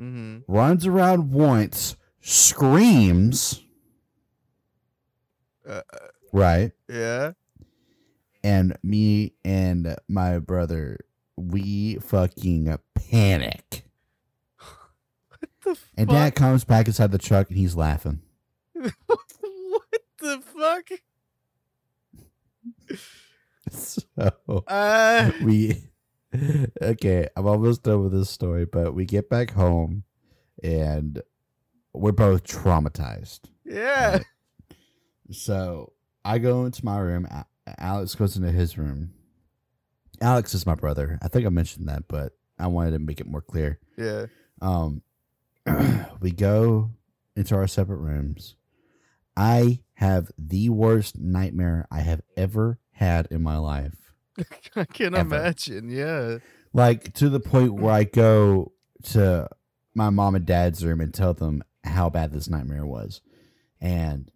Mm-hmm. 0.01 0.51
runs 0.53 0.87
around 0.87 1.33
once, 1.33 1.97
screams, 2.21 3.63
Uh, 5.69 5.81
right? 6.33 6.71
yeah. 6.89 7.33
And 8.45 8.77
me 8.85 9.33
and 9.45 9.97
my 10.07 10.39
brother, 10.39 11.01
we 11.37 11.97
fucking 11.97 12.77
panic. 12.95 13.85
What 14.57 15.51
the 15.65 15.75
fuck? 15.75 15.89
And 15.97 16.09
dad 16.09 16.35
comes 16.37 16.65
back 16.65 16.87
inside 16.87 17.11
the 17.11 17.19
truck 17.19 17.49
and 17.49 17.59
he's 17.59 17.75
laughing. 17.75 18.21
what 18.75 18.93
the 20.21 20.41
fuck? 20.41 20.91
So 23.71 24.65
Uh. 24.67 25.31
we 25.43 25.83
okay 26.83 27.27
i'm 27.37 27.47
almost 27.47 27.83
done 27.83 28.03
with 28.03 28.13
this 28.13 28.29
story 28.29 28.67
but 28.67 28.93
we 28.95 29.07
get 29.07 29.31
back 29.31 29.51
home 29.53 30.05
and 30.63 31.23
we're 31.95 32.13
both 32.13 32.43
traumatized 32.45 33.41
Yeah. 33.65 34.19
so 35.31 35.93
i 36.25 36.39
go 36.39 36.65
into 36.67 36.85
my 36.85 36.99
room 36.99 37.27
alex 37.79 38.15
goes 38.15 38.37
into 38.37 38.51
his 38.51 38.77
room 38.77 39.13
alex 40.21 40.53
is 40.55 40.67
my 40.67 40.75
brother 40.75 41.19
i 41.23 41.29
think 41.29 41.47
i 41.47 41.49
mentioned 41.49 41.89
that 41.89 42.07
but 42.09 42.33
i 42.59 42.67
wanted 42.67 42.91
to 42.93 42.99
make 42.99 43.21
it 43.21 43.27
more 43.27 43.41
clear 43.43 43.79
Yeah. 43.97 44.27
um 44.61 45.03
we 46.21 46.31
go 46.33 46.91
into 47.37 47.55
our 47.55 47.67
separate 47.67 47.99
rooms 47.99 48.55
i 49.37 49.81
have 49.95 50.31
the 50.39 50.69
worst 50.69 51.19
nightmare 51.19 51.87
i 51.91 52.01
have 52.01 52.21
ever 52.37 52.79
had 52.99 53.27
in 53.31 53.43
my 53.43 53.57
life 53.59 54.13
I 54.77 54.85
can 54.85 55.15
Ever. 55.15 55.37
imagine. 55.37 55.89
Yeah. 55.89 56.39
like 56.73 57.13
to 57.15 57.29
the 57.29 57.41
point 57.41 57.75
where 57.75 57.93
I 57.93 58.05
go 58.05 58.73
to 59.05 59.49
my 59.95 60.11
mom 60.11 60.35
and 60.37 60.47
dad's 60.47 60.85
room 60.85 61.01
and 61.01 61.13
tell 61.13 61.35
them 61.35 61.63
how 61.85 62.09
bad 62.11 62.33
this 62.33 62.49
nightmare 62.49 62.87
was, 62.87 63.21
and 63.81 64.31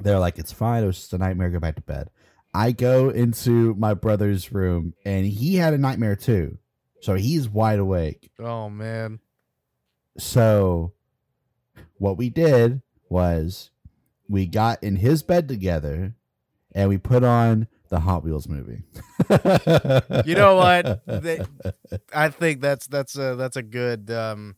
they're 0.00 0.18
like, 0.18 0.38
"It's 0.38 0.52
fine. 0.52 0.82
It 0.82 0.86
was 0.86 0.96
just 0.96 1.12
a 1.12 1.18
nightmare. 1.18 1.50
Go 1.50 1.60
back 1.60 1.76
to 1.76 1.82
bed." 1.82 2.08
I 2.54 2.72
go 2.72 3.10
into 3.10 3.74
my 3.74 3.92
brother's 3.92 4.50
room, 4.52 4.94
and 5.04 5.26
he 5.26 5.56
had 5.56 5.74
a 5.74 5.78
nightmare 5.78 6.16
too, 6.16 6.56
so 7.02 7.14
he's 7.16 7.48
wide 7.50 7.78
awake. 7.78 8.30
Oh 8.38 8.70
man. 8.70 9.18
So, 10.18 10.94
what 11.98 12.16
we 12.16 12.30
did 12.30 12.80
was 13.10 13.70
we 14.28 14.46
got 14.46 14.82
in 14.82 14.96
his 14.96 15.22
bed 15.22 15.48
together, 15.48 16.14
and 16.76 16.88
we 16.88 16.98
put 16.98 17.24
on 17.24 17.66
the 17.88 17.98
Hot 17.98 18.22
Wheels 18.22 18.46
movie. 18.48 18.82
You 20.24 20.34
know 20.36 20.56
what? 20.56 21.02
They- 21.06 21.40
I 22.14 22.28
think 22.28 22.60
that's 22.60 22.86
that's 22.86 23.16
a 23.16 23.34
that's 23.34 23.56
a 23.56 23.62
good 23.62 24.10
um 24.10 24.54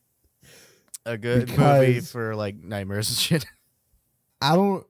a 1.06 1.16
good 1.16 1.56
movie 1.56 2.00
for 2.00 2.34
like 2.36 2.56
nightmares 2.62 3.08
and 3.08 3.16
shit. 3.18 3.46
I 4.42 4.54
don't. 4.54 4.86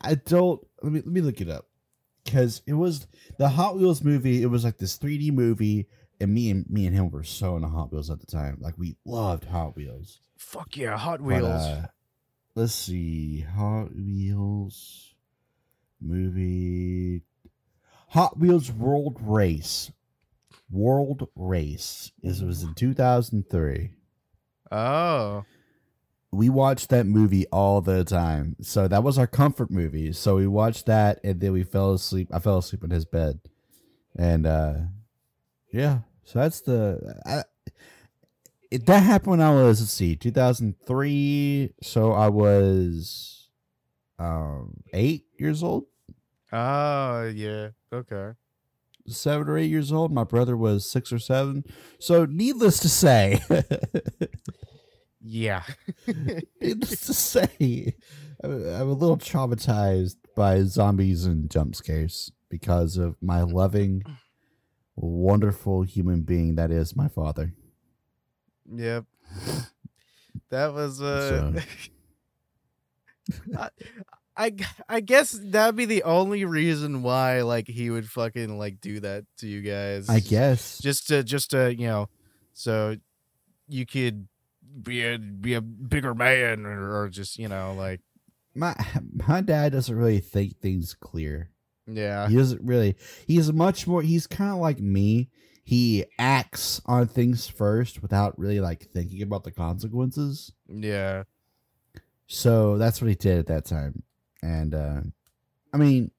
I 0.00 0.14
don't. 0.14 0.60
Let 0.82 0.92
me 0.92 1.00
let 1.00 1.06
me 1.12 1.20
look 1.22 1.40
it 1.40 1.48
up 1.48 1.66
because 2.24 2.62
it 2.66 2.74
was 2.74 3.06
the 3.38 3.48
Hot 3.48 3.76
Wheels 3.76 4.02
movie. 4.04 4.42
It 4.42 4.46
was 4.46 4.64
like 4.64 4.78
this 4.78 4.96
3D 4.98 5.32
movie, 5.32 5.86
and 6.20 6.32
me 6.32 6.50
and 6.50 6.68
me 6.70 6.86
and 6.86 6.94
him 6.94 7.10
were 7.10 7.24
so 7.24 7.56
into 7.56 7.68
Hot 7.68 7.92
Wheels 7.92 8.10
at 8.10 8.20
the 8.20 8.26
time. 8.26 8.58
Like 8.60 8.78
we 8.78 8.96
loved 9.04 9.44
Hot 9.46 9.74
Wheels. 9.76 10.20
Fuck 10.38 10.76
yeah, 10.76 10.96
Hot 10.96 11.18
But, 11.18 11.26
Wheels. 11.26 11.44
uh, 11.44 11.86
let's 12.54 12.74
see, 12.74 13.40
Hot 13.40 13.88
Wheels 13.94 15.14
movie. 16.00 17.22
Hot 18.08 18.38
Wheels 18.38 18.70
World 18.70 19.18
Race. 19.20 19.90
World 20.70 21.28
Race. 21.34 22.12
This 22.22 22.40
was 22.40 22.62
in 22.62 22.74
2003 22.74 23.90
oh. 24.72 25.44
we 26.32 26.48
watched 26.48 26.88
that 26.90 27.06
movie 27.06 27.46
all 27.48 27.80
the 27.80 28.04
time. 28.04 28.56
So 28.60 28.88
that 28.88 29.02
was 29.02 29.18
our 29.18 29.26
comfort 29.26 29.70
movie. 29.70 30.12
So 30.12 30.36
we 30.36 30.46
watched 30.46 30.86
that 30.86 31.20
and 31.24 31.40
then 31.40 31.52
we 31.52 31.62
fell 31.62 31.92
asleep. 31.92 32.28
I 32.32 32.38
fell 32.38 32.58
asleep 32.58 32.84
in 32.84 32.90
his 32.90 33.04
bed. 33.04 33.40
And 34.16 34.46
uh 34.46 34.74
yeah, 35.72 36.00
so 36.24 36.38
that's 36.40 36.60
the 36.62 37.20
I, 37.26 37.42
it, 38.70 38.86
that 38.86 39.02
happened 39.02 39.30
when 39.32 39.40
I 39.40 39.50
was 39.50 39.80
let's 39.80 39.92
see, 39.92 40.16
2003, 40.16 41.74
so 41.82 42.12
I 42.12 42.28
was 42.28 43.35
um 44.18 44.82
8 44.92 45.24
years 45.38 45.62
old, 45.62 45.84
Oh 46.52 47.24
yeah. 47.34 47.68
Okay. 47.92 48.32
7 49.08 49.48
or 49.48 49.58
8 49.58 49.66
years 49.66 49.92
old. 49.92 50.12
My 50.12 50.24
brother 50.24 50.56
was 50.56 50.90
6 50.90 51.12
or 51.12 51.18
7. 51.18 51.64
So 51.98 52.24
needless 52.24 52.80
to 52.80 52.88
say, 52.88 53.40
Yeah. 55.20 55.64
Needless 56.60 57.06
to 57.06 57.14
say, 57.14 57.94
I'm 58.42 58.64
I'm 58.68 58.88
a 58.88 58.92
little 58.92 59.16
traumatized 59.16 60.16
by 60.36 60.62
zombies 60.62 61.24
and 61.24 61.50
jump 61.50 61.74
scares 61.74 62.30
because 62.48 62.96
of 62.96 63.16
my 63.20 63.42
loving, 63.42 64.04
wonderful 64.94 65.82
human 65.82 66.22
being 66.22 66.54
that 66.54 66.70
is 66.70 66.94
my 66.94 67.08
father. 67.08 67.52
Yep. 68.72 69.04
That 70.50 70.72
was 70.72 71.02
uh 71.02 71.60
I, 74.38 74.52
I 74.88 75.00
guess 75.00 75.30
that'd 75.32 75.76
be 75.76 75.86
the 75.86 76.02
only 76.02 76.44
reason 76.44 77.02
why 77.02 77.40
like 77.42 77.66
he 77.68 77.88
would 77.88 78.08
fucking 78.08 78.58
like 78.58 78.80
do 78.82 79.00
that 79.00 79.24
to 79.38 79.46
you 79.46 79.62
guys. 79.62 80.10
I 80.10 80.20
guess. 80.20 80.78
just 80.78 81.08
to 81.08 81.24
just 81.24 81.52
to 81.52 81.74
you 81.74 81.86
know 81.86 82.08
so 82.52 82.96
you 83.66 83.86
could 83.86 84.28
be 84.82 85.04
a 85.04 85.18
be 85.18 85.54
a 85.54 85.62
bigger 85.62 86.14
man 86.14 86.66
or, 86.66 87.00
or 87.02 87.08
just 87.08 87.38
you 87.38 87.48
know 87.48 87.72
like 87.78 88.00
My 88.54 88.74
my 89.26 89.40
dad 89.40 89.72
doesn't 89.72 89.96
really 89.96 90.20
think 90.20 90.58
things 90.60 90.94
clear. 90.94 91.50
yeah 91.86 92.28
He 92.28 92.36
doesn't 92.36 92.60
really. 92.62 92.96
He's 93.26 93.50
much 93.52 93.86
more. 93.86 94.02
He's 94.02 94.26
kind 94.26 94.50
of 94.52 94.58
like 94.58 94.80
me. 94.80 95.30
He 95.64 96.04
acts 96.18 96.80
on 96.84 97.08
things 97.08 97.48
first 97.48 98.02
without 98.02 98.38
really 98.38 98.60
like 98.60 98.82
thinking 98.92 99.22
about 99.22 99.44
the 99.44 99.50
consequences. 99.50 100.52
yeah 100.68 101.22
So 102.26 102.76
that's 102.78 103.00
what 103.00 103.08
he 103.08 103.14
did 103.14 103.38
at 103.38 103.46
that 103.46 103.64
time. 103.64 104.02
And 104.42 104.74
uh 104.74 105.00
I 105.72 105.76
mean 105.76 106.10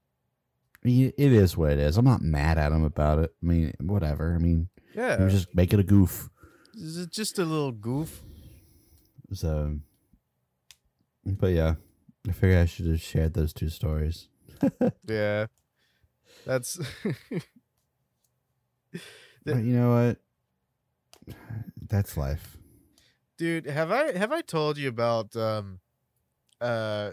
it 0.84 1.14
is 1.18 1.58
what 1.58 1.72
it 1.72 1.80
is. 1.80 1.98
I'm 1.98 2.06
not 2.06 2.22
mad 2.22 2.58
at 2.58 2.72
him 2.72 2.84
about 2.84 3.20
it. 3.20 3.34
I 3.44 3.46
mean, 3.46 3.74
whatever. 3.82 4.34
I 4.34 4.38
mean, 4.38 4.70
Yeah, 4.96 5.22
was 5.22 5.34
just 5.34 5.54
making 5.54 5.80
a 5.80 5.84
goof. 5.84 6.30
Is 6.76 6.98
it 6.98 7.12
just 7.12 7.40
a 7.40 7.44
little 7.44 7.74
goof. 7.74 8.22
So, 9.34 9.80
but 11.26 11.48
yeah, 11.48 11.76
I 12.28 12.32
figured 12.32 12.60
I 12.60 12.66
should 12.66 12.86
have 12.86 13.02
shared 13.02 13.34
those 13.34 13.52
two 13.54 13.70
stories. 13.70 14.30
Yeah, 15.08 15.48
that's 16.46 16.80
But 19.46 19.58
you 19.64 19.74
know 19.76 19.92
what? 19.94 21.36
That's 21.90 22.16
life. 22.18 22.58
dude. 23.38 23.66
Have 23.66 23.92
I 23.92 24.18
have 24.18 24.32
I 24.32 24.42
told 24.42 24.78
you 24.78 24.88
about 24.90 25.36
um 25.36 25.80
uh 26.62 27.12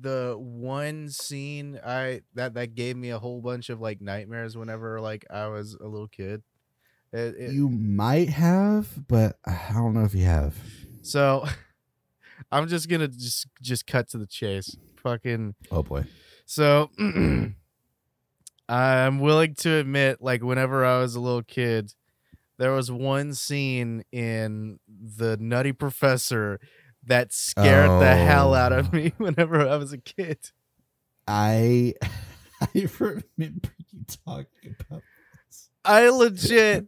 the 0.00 0.36
one 0.38 1.08
scene 1.08 1.78
I 1.84 2.22
that 2.34 2.54
that 2.54 2.74
gave 2.74 2.96
me 2.96 3.10
a 3.10 3.18
whole 3.18 3.40
bunch 3.40 3.70
of 3.70 3.80
like 3.80 4.00
nightmares 4.00 4.56
whenever 4.56 5.00
like 5.00 5.24
I 5.30 5.46
was 5.48 5.74
a 5.74 5.86
little 5.86 6.08
kid. 6.08 6.42
It, 7.12 7.34
it, 7.38 7.52
You 7.52 7.68
might 7.68 8.28
have, 8.30 9.06
but 9.06 9.36
I 9.46 9.70
don't 9.72 9.94
know 9.94 10.04
if 10.04 10.14
you 10.14 10.24
have. 10.24 10.56
so 11.02 11.44
I'm 12.52 12.68
just 12.68 12.88
gonna 12.88 13.08
just 13.08 13.46
just 13.62 13.86
cut 13.86 14.08
to 14.10 14.18
the 14.18 14.26
chase. 14.26 14.76
Fucking 15.02 15.54
Oh 15.70 15.82
boy. 15.82 16.04
So 16.46 16.90
I'm 18.68 19.20
willing 19.20 19.54
to 19.56 19.76
admit, 19.76 20.20
like 20.20 20.42
whenever 20.42 20.84
I 20.84 20.98
was 20.98 21.14
a 21.14 21.20
little 21.20 21.42
kid, 21.42 21.94
there 22.58 22.72
was 22.72 22.90
one 22.90 23.34
scene 23.34 24.04
in 24.10 24.78
the 24.88 25.36
Nutty 25.38 25.72
Professor 25.72 26.58
that 27.06 27.32
scared 27.32 27.90
the 28.00 28.14
hell 28.16 28.54
out 28.54 28.72
of 28.72 28.88
Oh. 28.92 28.96
me 28.96 29.12
whenever 29.18 29.66
I 29.68 29.76
was 29.76 29.92
a 29.92 29.98
kid. 29.98 30.38
I 31.26 31.94
I 32.60 32.88
remember 32.98 33.68
you 33.92 34.04
talking 34.24 34.76
about 34.88 35.02
this. 35.48 35.70
I 35.84 36.08
legit 36.08 36.86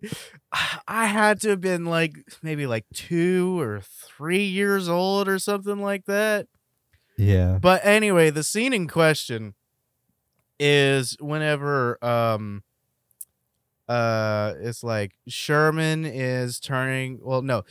I 0.89 1.07
had 1.07 1.41
to 1.43 1.51
have 1.51 1.61
been 1.61 1.85
like 1.85 2.17
maybe 2.43 2.67
like 2.67 2.85
two 2.95 3.61
or 3.61 3.81
three 3.83 4.45
years 4.45 4.89
old 4.89 5.29
or 5.29 5.39
something 5.39 5.81
like 5.83 6.05
that. 6.07 6.47
Yeah. 7.17 7.59
But 7.61 7.85
anyway, 7.85 8.31
the 8.31 8.45
scene 8.45 8.73
in 8.73 8.87
question 8.89 9.55
is 10.61 11.17
whenever 11.21 12.03
um 12.05 12.63
uh 13.89 14.55
it's 14.61 14.85
like 14.85 15.13
Sherman 15.27 16.05
is 16.05 16.61
turning 16.61 17.21
well 17.23 17.43
no 17.43 17.65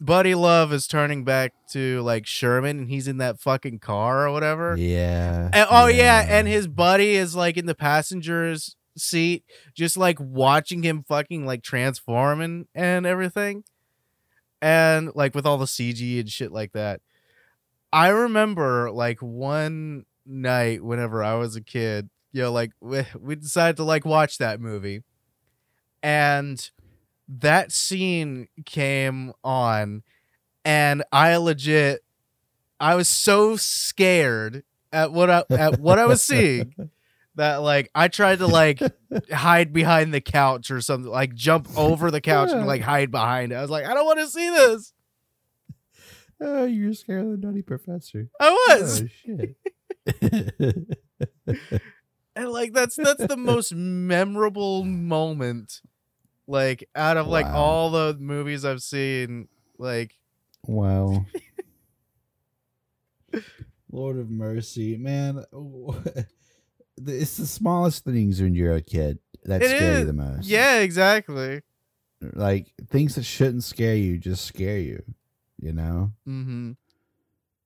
Buddy 0.00 0.34
Love 0.34 0.72
is 0.72 0.86
turning 0.86 1.24
back 1.24 1.52
to 1.72 2.00
like 2.02 2.26
Sherman 2.26 2.78
and 2.78 2.88
he's 2.88 3.06
in 3.06 3.18
that 3.18 3.40
fucking 3.40 3.78
car 3.78 4.26
or 4.26 4.32
whatever. 4.32 4.76
Yeah. 4.76 5.50
And, 5.52 5.68
oh 5.70 5.86
yeah, 5.86 6.26
and 6.28 6.48
his 6.48 6.66
buddy 6.66 7.16
is 7.16 7.36
like 7.36 7.56
in 7.56 7.66
the 7.66 7.74
passenger's 7.74 8.76
seat 8.96 9.44
just 9.74 9.96
like 9.96 10.18
watching 10.20 10.82
him 10.82 11.04
fucking 11.06 11.46
like 11.46 11.62
transform 11.62 12.40
and, 12.40 12.66
and 12.74 13.06
everything. 13.06 13.64
And 14.62 15.10
like 15.14 15.34
with 15.34 15.46
all 15.46 15.58
the 15.58 15.66
CG 15.66 16.20
and 16.20 16.28
shit 16.28 16.52
like 16.52 16.72
that. 16.72 17.00
I 17.92 18.08
remember 18.08 18.90
like 18.90 19.20
one 19.20 20.04
night 20.26 20.84
whenever 20.84 21.24
I 21.24 21.34
was 21.34 21.56
a 21.56 21.62
kid, 21.62 22.08
you 22.32 22.42
know, 22.42 22.52
like 22.52 22.72
we, 22.80 23.04
we 23.18 23.36
decided 23.36 23.76
to 23.76 23.84
like 23.84 24.04
watch 24.04 24.38
that 24.38 24.60
movie. 24.60 25.02
And 26.02 26.70
that 27.28 27.72
scene 27.72 28.48
came 28.66 29.32
on 29.44 30.02
and 30.64 31.02
I 31.12 31.36
legit 31.36 32.02
I 32.80 32.94
was 32.94 33.08
so 33.08 33.56
scared 33.56 34.64
at 34.92 35.12
what 35.12 35.30
I 35.30 35.44
at 35.50 35.78
what 35.78 35.98
I 35.98 36.06
was 36.06 36.22
seeing 36.22 36.74
that 37.36 37.56
like 37.56 37.90
I 37.94 38.08
tried 38.08 38.38
to 38.38 38.46
like 38.46 38.80
hide 39.32 39.72
behind 39.72 40.12
the 40.12 40.20
couch 40.20 40.70
or 40.70 40.80
something, 40.80 41.10
like 41.10 41.34
jump 41.34 41.68
over 41.76 42.10
the 42.10 42.20
couch 42.20 42.50
and 42.50 42.66
like 42.66 42.80
hide 42.82 43.10
behind 43.10 43.52
it. 43.52 43.56
I 43.56 43.62
was 43.62 43.70
like, 43.70 43.84
I 43.86 43.94
don't 43.94 44.06
want 44.06 44.18
to 44.20 44.28
see 44.28 44.48
this. 44.50 44.92
Oh, 46.42 46.64
you're 46.64 46.94
scared 46.94 47.26
of 47.26 47.38
the 47.38 47.46
nutty 47.46 47.60
professor. 47.60 48.30
I 48.40 48.50
was. 48.70 49.02
Oh 49.02 49.06
shit. 50.16 50.90
And 52.36 52.48
like 52.48 52.72
that's 52.72 52.96
that's 52.96 53.26
the 53.26 53.36
most 53.36 53.74
memorable 53.74 54.84
moment 54.84 55.82
like 56.50 56.88
out 56.96 57.16
of 57.16 57.26
like 57.28 57.46
Wow. 57.46 57.54
all 57.56 57.90
the 57.90 58.16
movies 58.18 58.64
I've 58.64 58.82
seen 58.82 59.46
like 59.78 60.14
wow. 60.66 61.24
Lord 63.92 64.18
of 64.18 64.30
mercy, 64.30 64.96
man. 64.96 65.44
It's 67.02 67.38
the 67.38 67.46
smallest 67.46 68.04
things 68.04 68.42
when 68.42 68.54
you're 68.54 68.74
a 68.74 68.82
kid 68.82 69.20
that 69.44 69.62
It 69.62 69.70
scare 69.70 69.92
you 69.94 69.98
is. 70.00 70.06
the 70.06 70.12
most. 70.12 70.46
yeah, 70.46 70.80
exactly. 70.80 71.62
Like 72.20 72.74
things 72.90 73.14
that 73.14 73.22
shouldn't 73.22 73.64
scare 73.64 73.94
you 73.96 74.18
just 74.18 74.44
scare 74.44 74.76
you. 74.78 75.02
You 75.58 75.72
know? 75.72 76.12
Mm-hmm. 76.28 76.72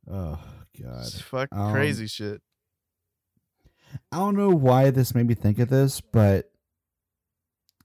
Oh 0.09 0.39
god. 0.81 1.01
It's 1.01 1.21
fucking 1.21 1.59
Um, 1.59 1.73
crazy 1.73 2.07
shit. 2.07 2.43
I 4.13 4.19
don't 4.19 4.37
know 4.37 4.51
why 4.51 4.91
this 4.91 5.17
made 5.17 5.27
me 5.27 5.35
think 5.35 5.59
of 5.59 5.69
this, 5.69 6.01
but 6.01 6.53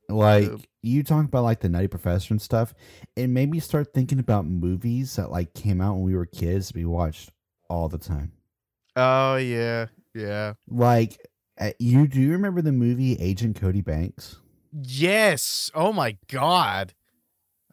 like 0.09 0.49
Uh, 0.49 0.57
you 0.81 1.03
talk 1.03 1.25
about 1.25 1.43
like 1.43 1.59
the 1.59 1.69
Nutty 1.69 1.87
Professor 1.87 2.33
and 2.33 2.41
stuff, 2.41 2.73
it 3.15 3.27
made 3.27 3.49
me 3.49 3.59
start 3.59 3.93
thinking 3.93 4.19
about 4.19 4.45
movies 4.45 5.15
that 5.15 5.31
like 5.31 5.53
came 5.53 5.81
out 5.81 5.95
when 5.95 6.03
we 6.03 6.15
were 6.15 6.25
kids 6.25 6.73
we 6.73 6.85
watched 6.85 7.31
all 7.69 7.87
the 7.89 7.97
time. 7.97 8.31
Oh 8.95 9.35
yeah. 9.37 9.87
Yeah. 10.13 10.53
Like 10.67 11.17
uh, 11.59 11.71
you 11.79 12.07
do 12.07 12.19
you 12.19 12.31
remember 12.31 12.61
the 12.61 12.71
movie 12.71 13.15
Agent 13.19 13.59
Cody 13.59 13.81
Banks? 13.81 14.37
Yes. 14.71 15.69
Oh 15.73 15.93
my 15.93 16.17
god. 16.27 16.93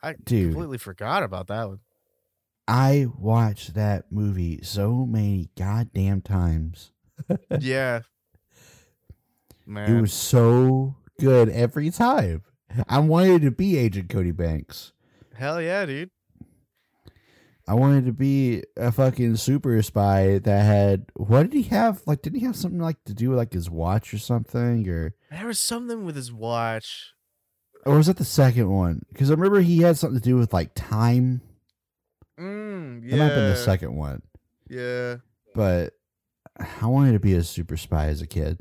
I 0.02 0.14
Dude. 0.14 0.52
completely 0.52 0.78
forgot 0.78 1.22
about 1.22 1.48
that 1.48 1.68
one. 1.68 1.80
I 2.68 3.06
watched 3.16 3.74
that 3.74 4.10
movie 4.10 4.60
so 4.62 5.06
many 5.06 5.50
goddamn 5.56 6.20
times. 6.20 6.90
yeah. 7.60 8.00
Man. 9.64 9.96
It 9.96 10.00
was 10.00 10.12
so 10.12 10.96
good 11.18 11.48
every 11.48 11.90
time. 11.90 12.42
I 12.88 12.98
wanted 12.98 13.42
to 13.42 13.50
be 13.50 13.76
Agent 13.76 14.08
Cody 14.10 14.32
Banks. 14.32 14.92
Hell 15.34 15.60
yeah, 15.60 15.86
dude. 15.86 16.10
I 17.68 17.74
wanted 17.74 18.04
to 18.06 18.12
be 18.12 18.62
a 18.76 18.92
fucking 18.92 19.36
super 19.36 19.82
spy 19.82 20.38
that 20.38 20.62
had 20.64 21.06
what 21.14 21.42
did 21.50 21.52
he 21.52 21.62
have? 21.64 22.00
Like 22.06 22.22
didn't 22.22 22.38
he 22.38 22.46
have 22.46 22.54
something 22.56 22.78
like 22.80 23.02
to 23.06 23.14
do 23.14 23.30
with 23.30 23.38
like 23.38 23.52
his 23.52 23.68
watch 23.68 24.14
or 24.14 24.18
something? 24.18 24.88
Or 24.88 25.14
There 25.32 25.46
was 25.46 25.58
something 25.58 26.04
with 26.04 26.14
his 26.14 26.32
watch. 26.32 27.12
or 27.84 27.96
was 27.96 28.06
that 28.06 28.18
the 28.18 28.24
second 28.24 28.70
one? 28.70 29.02
Because 29.12 29.30
I 29.30 29.34
remember 29.34 29.60
he 29.60 29.78
had 29.78 29.96
something 29.98 30.20
to 30.20 30.24
do 30.24 30.36
with 30.36 30.52
like 30.52 30.72
time. 30.74 31.40
Mm, 32.38 33.04
It 33.04 33.16
might 33.16 33.24
have 33.24 33.34
been 33.34 33.50
the 33.50 33.56
second 33.56 33.96
one. 33.96 34.22
Yeah. 34.68 35.16
But 35.54 35.94
I 36.80 36.86
wanted 36.86 37.12
to 37.14 37.20
be 37.20 37.34
a 37.34 37.42
super 37.42 37.76
spy 37.76 38.06
as 38.06 38.22
a 38.22 38.26
kid. 38.28 38.60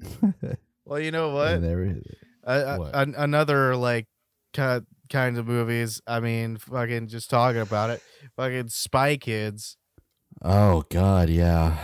Well, 0.86 1.00
you 1.00 1.10
know 1.10 1.30
what? 1.34 1.60
There- 1.60 1.96
Uh, 2.44 2.76
What? 2.76 2.94
an- 2.94 3.14
another 3.18 3.74
like 3.76 4.06
kind 4.54 4.86
kind 5.10 5.36
of 5.36 5.46
movies. 5.46 6.00
I 6.06 6.20
mean, 6.20 6.56
fucking 6.58 7.08
just 7.08 7.28
talking 7.28 7.60
about 7.60 7.90
it. 7.90 8.00
Fucking 8.36 8.68
Spy 8.68 9.16
Kids. 9.16 9.76
oh 10.42 10.84
god, 10.90 11.28
yeah. 11.28 11.76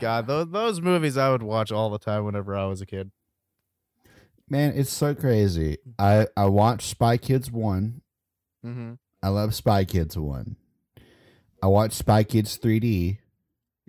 God, 0.00 0.26
those 0.26 0.50
those 0.50 0.80
movies 0.80 1.16
I 1.16 1.30
would 1.30 1.42
watch 1.42 1.70
all 1.72 1.88
the 1.90 1.98
time 1.98 2.24
whenever 2.24 2.56
I 2.56 2.66
was 2.66 2.80
a 2.80 2.86
kid. 2.86 3.10
Man, 4.48 4.72
it's 4.74 4.92
so 4.92 5.14
crazy. 5.14 5.78
I 5.98 6.26
I 6.36 6.46
watched 6.46 6.88
Spy 6.88 7.16
Kids 7.16 7.50
1. 7.52 8.00
Mm-hmm. 8.66 8.92
I 9.22 9.28
love 9.28 9.54
Spy 9.54 9.84
Kids 9.84 10.16
1. 10.18 10.56
I 11.62 11.66
watched 11.66 11.94
Spy 11.94 12.24
Kids 12.24 12.58
3D. 12.58 13.18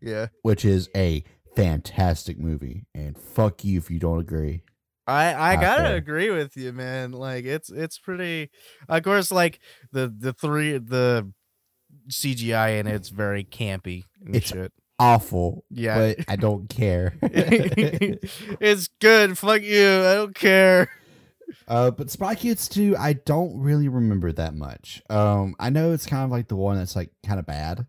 Yeah. 0.02 0.28
which 0.44 0.64
is 0.64 0.90
a 0.96 1.24
fantastic 1.62 2.40
movie. 2.40 2.86
And 2.94 3.18
fuck 3.18 3.64
you 3.64 3.78
if 3.78 3.90
you 3.92 4.00
don't 4.00 4.20
agree. 4.20 4.64
I 5.08 5.34
I 5.34 5.56
gotta 5.56 5.84
there. 5.84 5.96
agree 5.96 6.30
with 6.30 6.56
you, 6.56 6.72
man. 6.72 7.12
Like 7.12 7.46
it's 7.46 7.70
it's 7.72 7.98
pretty. 7.98 8.50
Of 8.88 9.04
course, 9.04 9.32
like 9.32 9.60
the 9.92 10.14
the 10.16 10.34
three 10.34 10.78
the 10.78 11.32
CGI 12.10 12.80
in 12.80 12.88
it's 12.88 13.10
very 13.10 13.44
campy 13.44 14.04
and 14.26 14.36
It's- 14.36 14.52
shit. 14.52 14.72
Awful, 15.02 15.64
Yeah, 15.70 15.98
but 16.18 16.26
I 16.28 16.36
don't 16.36 16.68
care. 16.70 17.14
it's 17.22 18.90
good. 19.00 19.38
Fuck 19.38 19.62
you. 19.62 19.88
I 19.88 20.14
don't 20.16 20.36
care. 20.36 20.90
uh, 21.70 21.92
but 21.92 22.10
Spy 22.10 22.36
Kids 22.36 22.68
2, 22.68 22.98
I 23.00 23.14
don't 23.14 23.58
really 23.62 23.88
remember 23.88 24.34
that 24.34 24.54
much. 24.56 25.02
Um, 25.10 25.56
I 25.58 25.70
know 25.70 25.94
it's 25.94 26.06
kind 26.06 26.26
of 26.26 26.32
like 26.32 26.50
the 26.50 26.58
one 26.58 26.78
that's 26.78 26.98
like 26.98 27.12
kind 27.26 27.40
of 27.40 27.46
bad. 27.46 27.86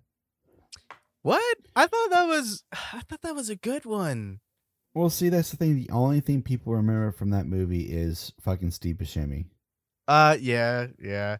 What? 1.22 1.56
I 1.76 1.86
thought 1.86 2.10
that 2.10 2.26
was 2.26 2.64
I 2.72 3.00
thought 3.08 3.22
that 3.22 3.34
was 3.34 3.50
a 3.50 3.56
good 3.56 3.84
one. 3.84 4.40
Well, 4.94 5.10
see, 5.10 5.28
that's 5.28 5.50
the 5.50 5.56
thing. 5.56 5.76
The 5.76 5.90
only 5.90 6.20
thing 6.20 6.42
people 6.42 6.74
remember 6.74 7.12
from 7.12 7.30
that 7.30 7.46
movie 7.46 7.92
is 7.92 8.32
fucking 8.40 8.72
Steve 8.72 8.96
Buscemi. 8.96 9.46
Uh 10.08 10.36
yeah, 10.40 10.88
yeah. 11.02 11.36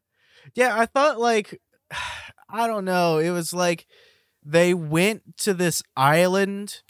Yeah, 0.55 0.79
I 0.79 0.87
thought 0.87 1.19
like 1.19 1.61
I 2.49 2.67
don't 2.67 2.85
know, 2.85 3.19
it 3.19 3.31
was 3.31 3.53
like 3.53 3.87
they 4.45 4.73
went 4.75 5.37
to 5.39 5.55
this 5.55 5.83
island 5.97 6.83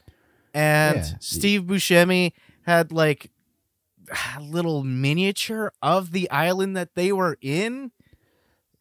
and 0.54 0.96
Yeah. 0.98 1.04
Steve 1.20 1.62
Buscemi 1.62 2.32
had 2.66 2.92
like 2.92 3.30
a 4.36 4.40
little 4.40 4.82
miniature 4.84 5.72
of 5.82 6.12
the 6.12 6.30
island 6.30 6.76
that 6.76 6.94
they 6.94 7.12
were 7.12 7.38
in. 7.40 7.92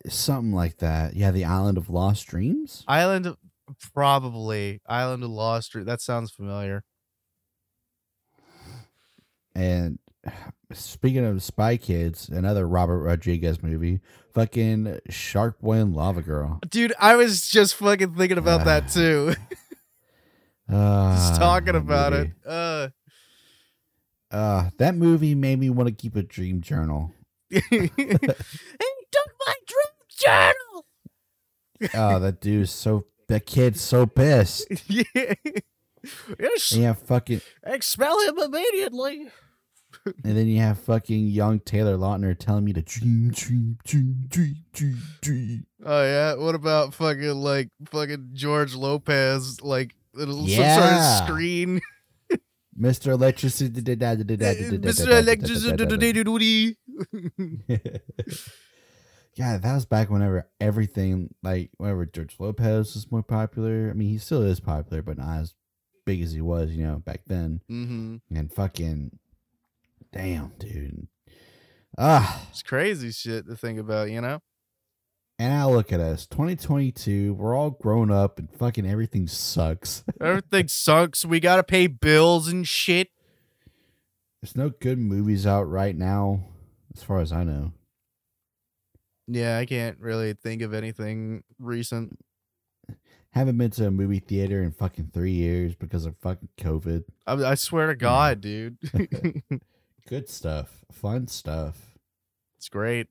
Something 0.08 0.54
like 0.54 0.78
that. 0.78 1.16
Yeah, 1.16 1.32
the 1.32 1.44
Island 1.46 1.78
of 1.78 1.90
Lost 1.90 2.26
Dreams. 2.28 2.84
Island 2.88 3.26
of- 3.26 3.38
probably 3.94 4.82
Island 4.88 5.24
of 5.24 5.30
Lost. 5.30 5.72
Dr- 5.72 5.86
That 5.86 6.02
sounds 6.02 6.32
familiar. 6.32 6.84
And 9.56 10.00
speaking 10.74 11.26
of 11.26 11.42
Spy 11.44 11.78
Kids, 11.78 12.30
another 12.30 12.68
Robert 12.68 13.00
Rodriguez 13.00 13.62
movie, 13.64 14.00
fucking 14.34 15.00
Shark 15.10 15.60
Boy 15.60 15.78
and 15.78 15.96
Lava 15.96 16.22
Girl. 16.22 16.60
Dude, 16.70 16.94
I 17.00 17.16
was 17.16 17.50
just 17.50 17.76
fucking 17.76 18.16
thinking 18.16 18.38
about 18.38 18.66
that 18.66 18.84
Ah, 18.90 18.94
too. 18.94 19.34
Uh, 20.72 21.16
just 21.16 21.40
talking 21.40 21.76
about 21.76 22.14
movie. 22.14 22.28
it. 22.46 22.48
Uh 22.48 22.90
Uh, 24.32 24.70
that 24.78 24.94
movie 24.96 25.34
made 25.34 25.58
me 25.60 25.70
want 25.72 25.88
to 25.90 25.96
keep 25.96 26.16
a 26.16 26.22
dream 26.24 26.62
journal. 26.62 27.12
He 27.50 27.60
took 29.12 29.32
my 29.48 29.56
dream 29.66 29.96
journal. 30.20 30.86
Oh, 31.96 32.20
that 32.20 32.40
dude's 32.40 32.70
so 32.72 33.06
that 33.30 33.46
kid's 33.46 33.82
so 33.82 34.06
pissed. 34.06 34.68
yeah. 34.88 35.04
Yes. 36.40 36.72
And 36.72 36.82
you 36.82 36.88
have 36.88 37.00
fucking 37.00 37.42
Expel 37.66 38.20
him 38.28 38.38
immediately. 38.40 39.30
and 40.24 40.38
then 40.38 40.48
you 40.48 40.60
have 40.60 40.80
fucking 40.80 41.28
young 41.28 41.60
Taylor 41.60 41.98
Lautner 41.98 42.38
telling 42.38 42.64
me 42.64 42.72
to 42.74 42.82
dream, 42.82 43.32
dream, 43.32 43.78
dream, 43.84 44.26
dream, 44.30 44.56
dream, 44.72 44.98
dream. 45.22 45.66
Oh 45.86 46.04
yeah. 46.04 46.36
What 46.36 46.56
about 46.56 46.94
fucking 46.94 47.34
like 47.36 47.70
fucking 47.90 48.30
George 48.34 48.76
Lopez 48.76 49.62
like 49.62 49.96
little 50.14 50.48
some 50.48 50.80
sort 50.80 50.94
of 50.94 51.28
screen? 51.28 51.82
Mr. 52.80 53.08
Electricity. 53.08 53.82
Mr. 53.82 55.20
Electricity. 55.20 56.78
Yeah, 59.40 59.58
that 59.58 59.74
was 59.74 59.86
back 59.86 60.10
whenever 60.10 60.50
everything 60.60 61.34
like 61.42 61.70
whenever 61.78 62.06
George 62.06 62.36
Lopez 62.40 62.94
was 62.94 63.10
more 63.10 63.24
popular. 63.24 63.90
I 63.90 63.94
mean, 63.94 64.10
he 64.10 64.18
still 64.18 64.42
is 64.44 64.60
popular, 64.60 65.02
but 65.02 65.18
not 65.18 65.40
as 65.40 65.56
big 66.06 66.22
as 66.22 66.34
he 66.34 66.42
was, 66.42 66.72
you 66.72 66.86
know, 66.86 66.98
back 66.98 67.22
then. 67.26 67.62
Mm-hmm. 67.72 68.18
And 68.36 68.52
fucking, 68.52 69.18
damn, 70.12 70.52
dude. 70.60 71.08
Ah, 71.98 72.48
It's 72.52 72.62
crazy 72.64 73.12
shit 73.12 73.48
to 73.48 73.56
think 73.56 73.80
about, 73.80 74.12
you 74.12 74.20
know? 74.20 74.42
and 75.40 75.54
now 75.54 75.70
look 75.70 75.94
at 75.94 76.02
us, 76.02 76.28
2022. 76.28 77.34
We're 77.34 77.56
all 77.56 77.70
grown 77.70 78.12
up, 78.12 78.40
and 78.40 78.52
fucking 78.52 78.86
everything 78.86 79.26
sucks. 79.28 80.04
Everything 80.22 80.68
sucks. 80.68 81.24
We 81.24 81.40
gotta 81.40 81.64
pay 81.64 81.88
bills 81.88 82.50
and 82.50 82.68
shit. 82.68 83.08
There's 84.42 84.58
no 84.58 84.70
good 84.70 84.98
movies 85.00 85.48
out 85.48 85.64
right 85.64 85.96
now, 85.96 86.44
as 86.94 87.04
far 87.04 87.22
as 87.22 87.32
I 87.32 87.46
know. 87.46 87.72
Yeah, 89.32 89.58
I 89.60 89.66
can't 89.66 90.00
really 90.00 90.34
think 90.34 90.62
of 90.64 90.74
anything 90.74 91.44
recent. 91.60 92.18
Haven't 93.32 93.60
been 93.60 93.70
to 93.72 93.86
a 93.86 93.92
movie 93.92 94.18
theater 94.20 94.64
in 94.64 94.72
fucking 94.72 95.12
three 95.14 95.34
years 95.34 95.76
because 95.76 96.06
of 96.08 96.18
fucking 96.18 96.50
COVID. 96.58 97.04
I, 97.28 97.34
I 97.34 97.56
swear 97.56 97.86
to 97.88 97.96
God, 97.96 98.42
dude. 98.42 98.78
Good 100.08 100.28
stuff, 100.30 100.84
fun 100.92 101.28
stuff. 101.28 101.78
it's 102.58 102.70
great. 102.70 103.08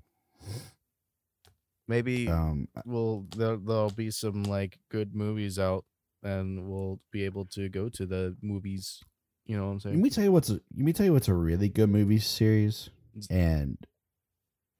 Maybe 1.86 2.28
Um, 2.28 2.68
we'll 2.84 3.26
there, 3.36 3.56
there'll 3.56 3.90
be 3.90 4.10
some 4.10 4.42
like 4.42 4.78
good 4.90 5.14
movies 5.14 5.58
out, 5.58 5.84
and 6.22 6.68
we'll 6.68 7.00
be 7.12 7.24
able 7.24 7.46
to 7.46 7.68
go 7.68 7.88
to 7.90 8.04
the 8.04 8.36
movies. 8.42 9.00
You 9.46 9.56
know 9.56 9.66
what 9.66 9.72
I'm 9.72 9.80
saying? 9.80 9.94
let 9.94 10.02
me 10.02 10.10
tell 10.10 10.24
you 10.24 10.32
what's 10.32 10.50
a, 10.50 10.54
let 10.54 10.84
me 10.84 10.92
tell 10.92 11.06
you 11.06 11.12
what's 11.14 11.28
a 11.28 11.34
really 11.34 11.68
good 11.70 11.88
movie 11.88 12.18
series, 12.18 12.90
and 13.30 13.78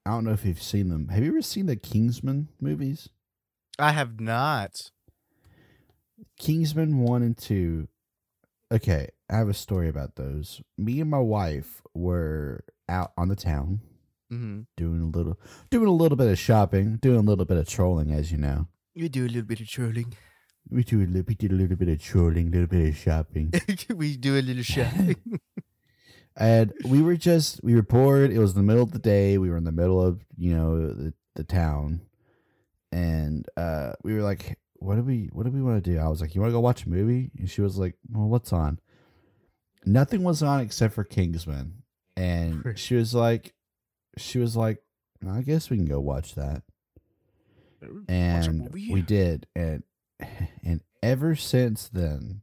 I 0.08 0.12
don't 0.12 0.24
know 0.24 0.32
if 0.32 0.46
you've 0.46 0.62
seen 0.62 0.88
them. 0.88 1.08
Have 1.08 1.22
you 1.22 1.28
ever 1.28 1.42
seen 1.42 1.66
the 1.66 1.76
Kingsman 1.76 2.48
movies? 2.62 3.10
I 3.78 3.92
have 3.92 4.20
not. 4.20 4.90
Kingsman 6.38 6.98
one 7.00 7.22
and 7.22 7.36
two. 7.36 7.88
Okay, 8.72 9.08
I 9.28 9.36
have 9.36 9.50
a 9.50 9.54
story 9.54 9.86
about 9.86 10.16
those. 10.16 10.62
Me 10.78 11.02
and 11.02 11.10
my 11.10 11.18
wife 11.18 11.82
were 11.94 12.64
out 12.88 13.12
on 13.18 13.28
the 13.28 13.36
town 13.36 13.80
Mm-hmm. 14.32 14.60
doing 14.78 15.00
a 15.02 15.06
little, 15.06 15.38
doing 15.70 15.88
a 15.88 15.90
little 15.90 16.16
bit 16.16 16.28
of 16.28 16.38
shopping, 16.38 16.96
doing 16.96 17.18
a 17.18 17.22
little 17.22 17.44
bit 17.46 17.56
of 17.58 17.66
trolling, 17.68 18.10
as 18.10 18.30
you 18.32 18.36
know. 18.38 18.66
We 18.96 19.08
do 19.10 19.24
a 19.24 19.28
little 19.28 19.42
bit 19.42 19.60
of 19.60 19.68
trolling. 19.68 20.14
We 20.70 20.84
do 20.84 20.98
a 20.98 21.06
little, 21.06 21.24
we 21.26 21.34
did 21.34 21.52
a 21.52 21.54
little 21.54 21.76
bit 21.76 21.88
of 21.88 22.02
trolling, 22.02 22.48
a 22.48 22.50
little 22.50 22.66
bit 22.66 22.88
of 22.88 22.96
shopping, 22.96 23.52
we 23.94 24.16
do 24.16 24.38
a 24.38 24.40
little 24.42 24.62
shopping. 24.62 25.16
and 26.38 26.72
we 26.84 27.02
were 27.02 27.16
just 27.16 27.62
we 27.62 27.74
were 27.74 27.82
bored. 27.82 28.30
It 28.30 28.38
was 28.38 28.54
the 28.54 28.62
middle 28.62 28.82
of 28.82 28.92
the 28.92 28.98
day. 28.98 29.38
We 29.38 29.50
were 29.50 29.56
in 29.56 29.64
the 29.64 29.72
middle 29.72 30.00
of 30.00 30.24
you 30.36 30.56
know 30.56 30.92
the 30.92 31.12
the 31.34 31.44
town, 31.44 32.00
and 32.92 33.46
uh, 33.56 33.92
we 34.04 34.14
were 34.14 34.22
like, 34.22 34.58
"What 34.76 34.96
do 34.96 35.02
we 35.02 35.28
What 35.32 35.44
do 35.44 35.50
we 35.50 35.62
want 35.62 35.82
to 35.82 35.90
do?" 35.90 35.98
I 35.98 36.08
was 36.08 36.20
like, 36.20 36.34
"You 36.34 36.40
want 36.40 36.50
to 36.50 36.56
go 36.56 36.60
watch 36.60 36.84
a 36.84 36.88
movie?" 36.88 37.32
And 37.38 37.50
she 37.50 37.60
was 37.60 37.76
like, 37.76 37.96
"Well, 38.10 38.28
what's 38.28 38.52
on?" 38.52 38.78
Nothing 39.84 40.22
was 40.22 40.42
on 40.42 40.60
except 40.60 40.94
for 40.94 41.04
Kingsman, 41.04 41.82
and 42.16 42.74
she 42.76 42.94
was 42.94 43.14
like, 43.14 43.54
she 44.16 44.38
was 44.38 44.56
like, 44.56 44.78
"I 45.28 45.42
guess 45.42 45.70
we 45.70 45.76
can 45.76 45.86
go 45.86 46.00
watch 46.00 46.36
that." 46.36 46.62
And 48.08 48.58
movie. 48.58 48.92
we 48.92 49.02
did 49.02 49.46
and 49.54 49.82
and 50.64 50.80
ever 51.02 51.36
since 51.36 51.88
then 51.88 52.42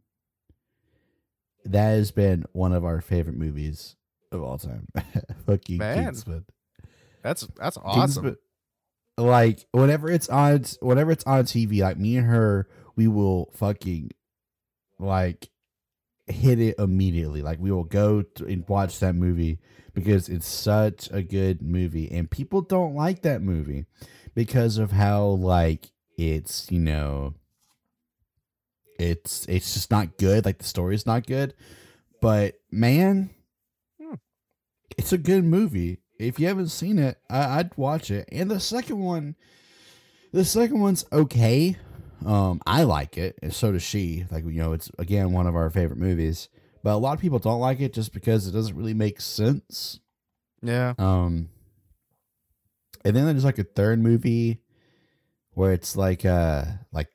that 1.66 1.90
has 1.90 2.12
been 2.12 2.46
one 2.54 2.74
of 2.74 2.86
our 2.86 3.02
favorite 3.02 3.38
movies 3.38 3.96
of 4.32 4.42
all 4.42 4.58
time 4.58 4.88
fucking 5.46 5.78
Man. 5.78 6.06
Kingsman. 6.06 6.46
That's 7.24 7.48
that's 7.58 7.78
awesome. 7.78 8.02
Kingsman- 8.02 8.38
like 9.18 9.66
whenever 9.72 10.10
it's 10.10 10.28
on 10.30 10.64
whenever 10.82 11.12
it's 11.12 11.24
on 11.24 11.46
tv 11.46 11.80
like 11.80 11.98
me 11.98 12.18
and 12.18 12.28
her 12.28 12.68
we 12.96 13.08
will 13.08 13.50
fucking 13.54 14.12
like 15.00 15.50
hit 16.28 16.60
it 16.60 16.76
immediately 16.80 17.42
like 17.42 17.60
we 17.60 17.72
will 17.72 17.84
go 17.84 18.22
to, 18.22 18.46
and 18.46 18.68
watch 18.68 19.00
that 19.00 19.16
movie 19.16 19.60
because 19.94 20.28
it's 20.28 20.48
such 20.48 21.10
a 21.12 21.22
good 21.22 21.62
movie 21.62 22.12
and 22.12 22.30
people 22.30 22.62
don't 22.62 22.96
like 22.96 23.22
that 23.22 23.42
movie 23.42 23.86
because 24.34 24.78
of 24.78 24.92
how 24.92 25.24
like 25.24 25.92
it's 26.18 26.70
you 26.70 26.80
know 26.80 27.34
it's 29.00 29.46
it's 29.48 29.74
just 29.74 29.92
not 29.92 30.18
good 30.18 30.46
like 30.46 30.58
the 30.58 30.64
story's 30.64 31.06
not 31.06 31.26
good. 31.28 31.54
But 32.22 32.56
man 32.72 33.30
Hmm. 34.02 34.16
it's 34.98 35.14
a 35.14 35.18
good 35.18 35.44
movie. 35.44 36.00
If 36.18 36.40
you 36.40 36.48
haven't 36.48 36.70
seen 36.70 36.98
it 37.00 37.18
I, 37.30 37.60
i'd 37.60 37.78
watch 37.78 38.10
it. 38.12 38.28
And 38.32 38.50
the 38.50 38.60
second 38.60 39.00
one 39.00 39.36
the 40.32 40.46
second 40.46 40.80
one's 40.80 41.06
okay. 41.12 41.78
Um 42.26 42.62
i 42.66 42.84
like 42.84 43.18
it 43.18 43.38
and 43.44 43.54
so 43.54 43.72
does 43.72 43.84
she. 43.84 44.26
Like 44.32 44.44
you 44.46 44.62
know 44.62 44.74
it's 44.74 44.90
again 44.98 45.32
one 45.32 45.48
of 45.48 45.56
our 45.56 45.70
favorite 45.70 46.00
movies. 46.00 46.50
But 46.84 46.94
a 46.94 46.98
lot 46.98 47.14
of 47.14 47.20
people 47.20 47.40
don't 47.40 47.60
like 47.60 47.80
it 47.82 47.94
just 47.94 48.14
because 48.14 48.48
it 48.48 48.52
doesn't 48.52 48.76
really 48.76 48.94
make 48.94 49.20
sense. 49.20 50.00
Yeah. 50.62 50.94
um, 51.00 51.50
and 53.04 53.16
then 53.16 53.26
there's 53.26 53.44
like 53.46 53.60
a 53.60 53.64
third 53.64 54.00
movie 54.00 54.62
where 55.52 55.74
it's 55.74 55.96
like 55.96 56.26
uh 56.26 56.64
like 56.92 57.10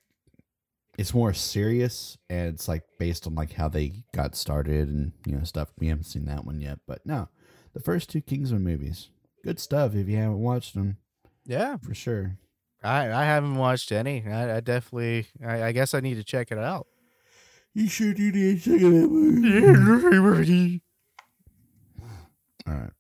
it's 1.01 1.15
more 1.15 1.33
serious 1.33 2.19
and 2.29 2.49
it's 2.55 2.69
like 2.69 2.83
based 2.99 3.27
on 3.27 3.35
like 3.35 3.55
how 3.55 3.69
they 3.69 4.05
got 4.15 4.37
started 4.37 4.89
and 4.89 5.13
you 5.27 5.35
know 5.37 5.45
stuff. 5.45 5.69
We 5.79 5.89
haven't 5.89 6.05
seen 6.05 6.27
that 6.27 6.45
one 6.45 6.61
yet, 6.61 6.79
but 6.87 7.05
no, 7.07 7.29
the 7.73 7.81
first 7.81 8.11
two 8.11 8.21
Kingsman 8.21 8.63
movies, 8.63 9.09
good 9.43 9.59
stuff. 9.59 9.95
If 9.95 10.09
you 10.09 10.17
haven't 10.19 10.41
watched 10.41 10.75
them, 10.75 10.99
Yeah. 11.47 11.79
for 11.79 11.95
sure. 11.95 12.37
I 12.83 13.11
I 13.11 13.25
haven't 13.25 13.57
watched 13.57 13.93
any. 13.93 14.25
I, 14.27 14.57
I 14.57 14.61
definitely. 14.61 15.27
I, 15.45 15.65
I 15.65 15.73
guess 15.73 15.95
I 15.95 16.01
need 16.01 16.17
to 16.17 16.25
check 16.25 16.51
it 16.53 16.59
out. 16.59 16.87
You 17.75 17.89
should 17.89 18.17
do 18.17 18.33
the 18.33 18.59
second 18.59 19.11
movie. 19.11 20.83
All 22.67 22.75
right, 22.75 22.91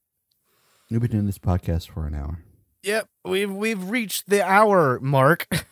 we've 0.91 1.01
been 1.01 1.11
doing 1.11 1.27
this 1.27 1.39
podcast 1.39 1.89
for 1.91 2.07
an 2.07 2.15
hour. 2.15 2.39
Yep, 2.83 3.09
we've 3.25 3.53
we've 3.53 3.91
reached 3.91 4.29
the 4.31 4.43
hour 4.43 4.99
mark. 5.01 5.47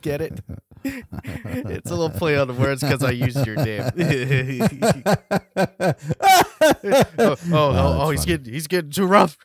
Get 0.00 0.20
it? 0.20 0.40
it's 0.84 1.90
a 1.90 1.94
little 1.94 2.10
play 2.10 2.36
on 2.36 2.48
the 2.48 2.54
words 2.54 2.82
because 2.82 3.02
I 3.02 3.10
used 3.10 3.44
your 3.46 3.56
name. 3.56 3.82
oh, 7.18 7.18
oh, 7.18 7.36
oh, 7.50 7.72
that's 7.72 8.00
oh, 8.00 8.10
he's 8.10 8.20
funny. 8.20 8.26
getting 8.26 8.52
he's 8.52 8.66
getting 8.66 8.90
too 8.90 9.06
rough. 9.06 9.36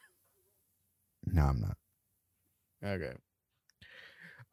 No, 1.25 1.43
I'm 1.43 1.61
not. 1.61 1.77
Okay. 2.83 3.13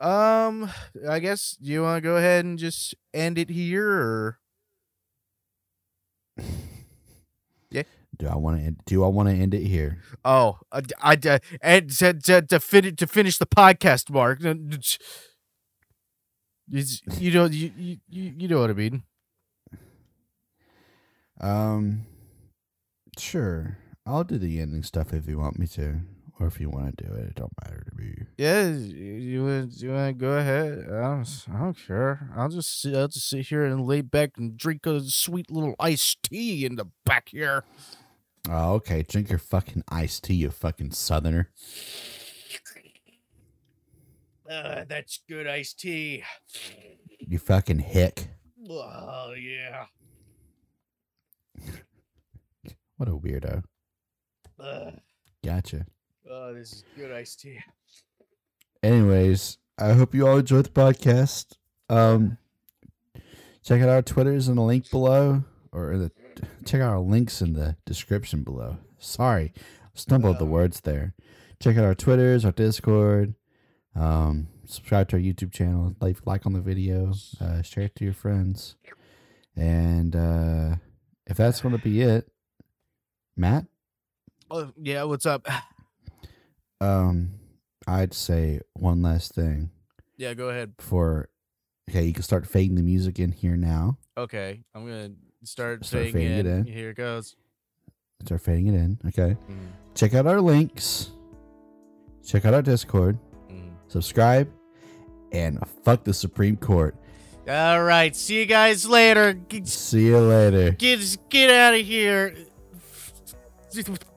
Um, 0.00 0.70
I 1.08 1.18
guess 1.18 1.56
you 1.60 1.82
want 1.82 2.02
to 2.02 2.08
go 2.08 2.16
ahead 2.16 2.44
and 2.44 2.58
just 2.58 2.94
end 3.12 3.36
it 3.38 3.50
here, 3.50 3.88
or 3.88 4.38
Do 8.18 8.26
I 8.26 8.36
want 8.36 8.58
to? 8.58 8.64
End, 8.64 8.80
do 8.84 9.04
I 9.04 9.08
want 9.08 9.28
to 9.28 9.34
end 9.34 9.54
it 9.54 9.64
here? 9.64 10.02
oh, 10.24 10.58
I, 10.72 10.82
I, 11.00 11.18
I 11.24 11.40
and 11.62 11.88
to, 11.98 12.14
to, 12.14 12.42
to, 12.42 12.58
fin- 12.58 12.96
to 12.96 13.06
finish 13.06 13.38
the 13.38 13.46
podcast, 13.46 14.10
Mark. 14.10 14.40
It's, 16.70 17.00
you 17.18 17.32
know, 17.32 17.46
you, 17.46 17.72
you 17.76 17.98
you 18.08 18.48
know 18.48 18.60
what 18.60 18.70
I 18.70 18.74
mean. 18.74 19.02
Um, 21.40 22.06
sure. 23.18 23.78
I'll 24.04 24.24
do 24.24 24.38
the 24.38 24.60
ending 24.60 24.82
stuff 24.82 25.12
if 25.12 25.28
you 25.28 25.38
want 25.38 25.58
me 25.58 25.66
to, 25.68 26.00
or 26.40 26.46
if 26.46 26.60
you 26.60 26.68
want 26.68 26.96
to 26.98 27.04
do 27.04 27.12
it. 27.12 27.26
It 27.26 27.34
don't 27.36 27.52
matter 27.62 27.84
to 27.88 27.96
me. 27.96 28.14
Yeah, 28.36 28.68
you 28.68 29.44
want 29.44 29.80
you 29.80 29.92
want 29.92 30.18
to 30.18 30.24
go 30.24 30.32
ahead? 30.32 30.86
I 30.88 31.00
don't, 31.00 31.46
I 31.52 31.58
don't 31.58 31.86
care. 31.86 32.30
I'll 32.36 32.48
just 32.48 32.80
sit, 32.80 32.94
I'll 32.94 33.08
just 33.08 33.28
sit 33.28 33.46
here 33.46 33.64
and 33.64 33.86
lay 33.86 34.00
back 34.00 34.32
and 34.36 34.56
drink 34.56 34.86
a 34.86 35.00
sweet 35.02 35.50
little 35.50 35.74
iced 35.78 36.22
tea 36.24 36.64
in 36.64 36.76
the 36.76 36.86
back 37.04 37.28
here. 37.30 37.64
Oh, 38.50 38.74
okay. 38.74 39.02
Drink 39.02 39.30
your 39.30 39.38
fucking 39.38 39.84
iced 39.88 40.24
tea, 40.24 40.34
you 40.34 40.50
fucking 40.50 40.92
southerner. 40.92 41.50
Uh, 44.50 44.84
that's 44.88 45.20
good 45.28 45.46
iced 45.46 45.78
tea. 45.80 46.22
You 47.18 47.38
fucking 47.38 47.80
hick. 47.80 48.28
Oh 48.68 49.34
yeah. 49.38 49.84
What 52.96 53.08
a 53.08 53.12
weirdo. 53.12 53.62
Uh, 54.58 54.90
Gotcha. 55.44 55.86
oh, 56.28 56.52
this 56.52 56.72
is 56.72 56.84
good 56.96 57.12
iced 57.12 57.38
tea. 57.38 57.60
Anyways, 58.82 59.58
I 59.78 59.92
hope 59.92 60.16
you 60.16 60.26
all 60.26 60.38
enjoyed 60.38 60.64
the 60.64 60.70
podcast. 60.70 61.54
Um, 61.88 62.38
check 63.64 63.80
out 63.82 63.88
our 63.88 64.02
Twitters 64.02 64.48
in 64.48 64.56
the 64.56 64.62
link 64.62 64.90
below, 64.90 65.44
or 65.70 65.92
in 65.92 66.00
the 66.00 66.10
check 66.66 66.80
out 66.80 66.90
our 66.90 66.98
links 66.98 67.40
in 67.40 67.52
the 67.52 67.76
description 67.86 68.42
below. 68.42 68.78
Sorry, 68.98 69.52
stumbled 69.94 70.40
the 70.40 70.44
words 70.44 70.80
there. 70.80 71.14
Check 71.60 71.76
out 71.76 71.84
our 71.84 71.94
Twitters, 71.94 72.44
our 72.44 72.50
Discord. 72.50 73.34
Um, 73.94 74.48
subscribe 74.64 75.08
to 75.08 75.16
our 75.16 75.22
YouTube 75.22 75.52
channel. 75.52 75.94
Like 76.00 76.18
like 76.26 76.46
on 76.46 76.52
the 76.52 76.60
video. 76.60 77.12
Uh, 77.40 77.62
share 77.62 77.84
it 77.84 77.94
to 77.96 78.04
your 78.04 78.14
friends. 78.14 78.76
And 79.56 80.14
uh, 80.14 80.76
if 81.26 81.36
that's 81.36 81.60
going 81.60 81.76
to 81.76 81.82
be 81.82 82.00
it, 82.02 82.30
Matt, 83.36 83.66
Oh 84.50 84.72
yeah, 84.80 85.02
what's 85.04 85.26
up? 85.26 85.46
um, 86.80 87.30
I'd 87.86 88.14
say 88.14 88.60
one 88.74 89.02
last 89.02 89.34
thing. 89.34 89.70
Yeah, 90.16 90.34
go 90.34 90.48
ahead. 90.48 90.74
for 90.78 91.28
okay 91.90 92.04
you 92.04 92.12
can 92.12 92.22
start 92.22 92.46
fading 92.46 92.74
the 92.76 92.82
music 92.82 93.18
in 93.18 93.32
here 93.32 93.56
now 93.56 93.96
Okay, 94.16 94.62
I'm 94.74 94.84
gonna 94.84 95.12
start, 95.44 95.84
Start 95.86 96.04
fading, 96.06 96.12
fading 96.12 96.38
in. 96.38 96.46
it 96.46 96.46
in. 96.46 96.64
Here 96.66 96.90
it 96.90 96.96
goes. 96.96 97.34
start 98.24 98.40
fading 98.42 98.66
it 98.66 98.74
in 98.74 98.98
okay 99.06 99.36
Mm, 99.50 99.68
check 99.94 100.12
out 100.14 100.26
our 100.26 100.40
links 100.40 101.10
check 102.26 102.44
out 102.44 102.52
our 102.52 102.60
discord. 102.62 103.18
Subscribe 103.88 104.50
and 105.32 105.58
fuck 105.84 106.04
the 106.04 106.14
supreme 106.14 106.56
court 106.56 106.94
All 107.48 107.82
right, 107.82 108.14
see 108.14 108.38
you 108.40 108.46
guys 108.46 108.86
later. 108.86 109.32
Get 109.32 109.66
see 109.68 110.06
you 110.06 110.18
later 110.18 110.72
get, 110.72 111.00
get 111.30 111.50
out 111.50 111.74
of 111.74 111.84
here. 111.84 112.34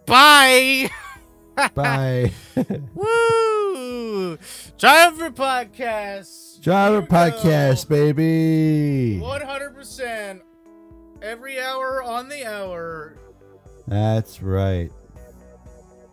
Bye. 0.05 0.89
bye 1.75 2.31
Woo! 2.95 4.37
Driver 4.77 5.29
podcast. 5.31 6.61
driver 6.61 7.01
podcast 7.01 7.87
baby 7.89 9.19
One 9.19 9.41
hundred 9.41 9.75
percent. 9.75 10.41
Every 11.21 11.59
hour 11.59 12.01
on 12.01 12.29
the 12.29 12.45
hour. 12.45 13.17
that's 13.87 14.41
right 14.41 14.91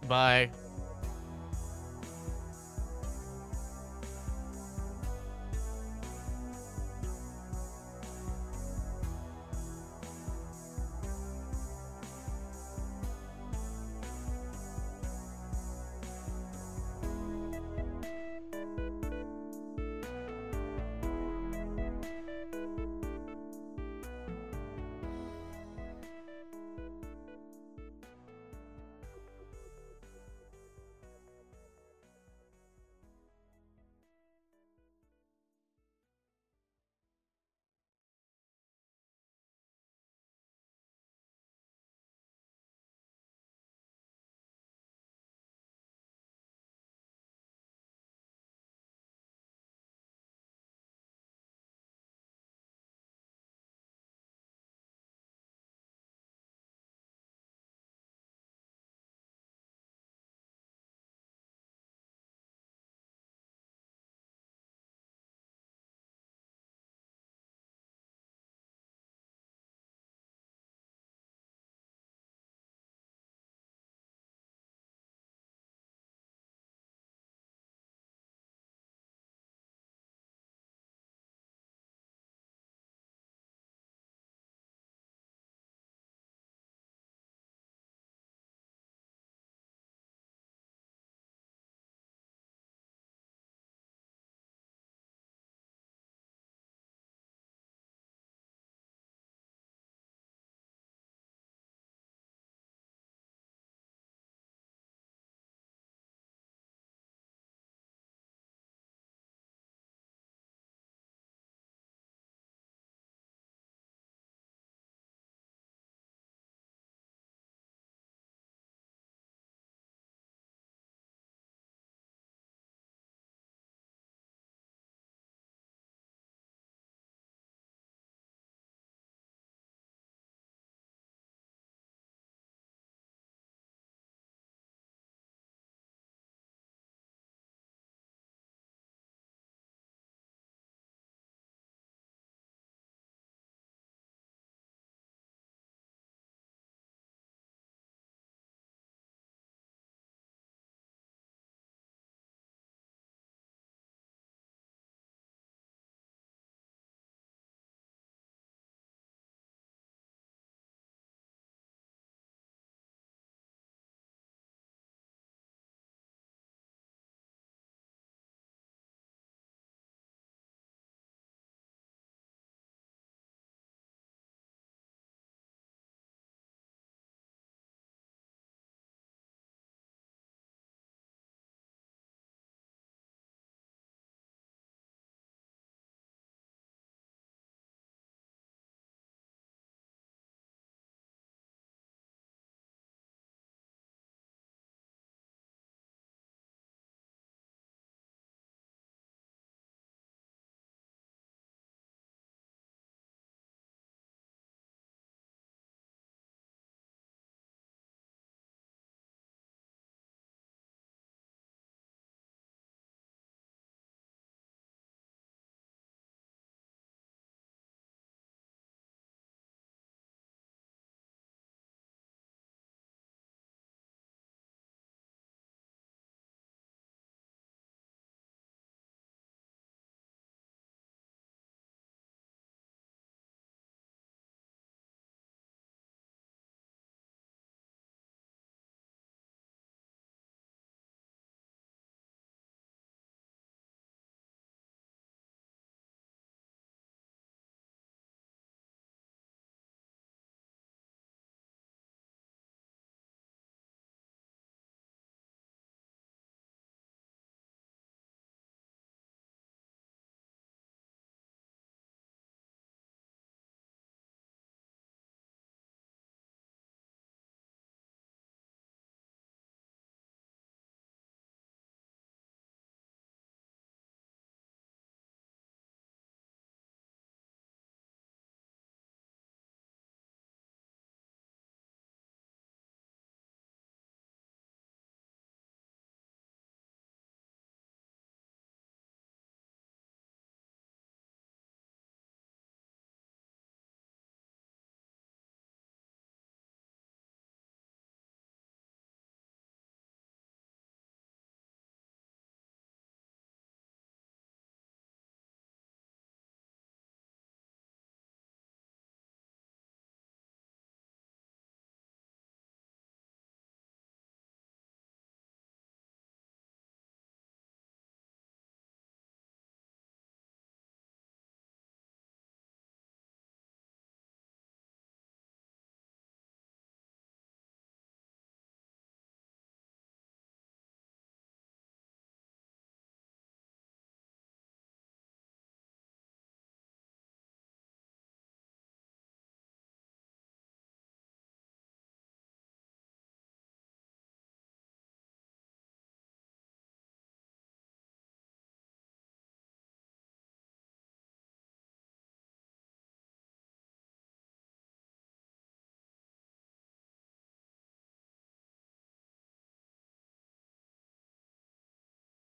Bye. 0.07 0.51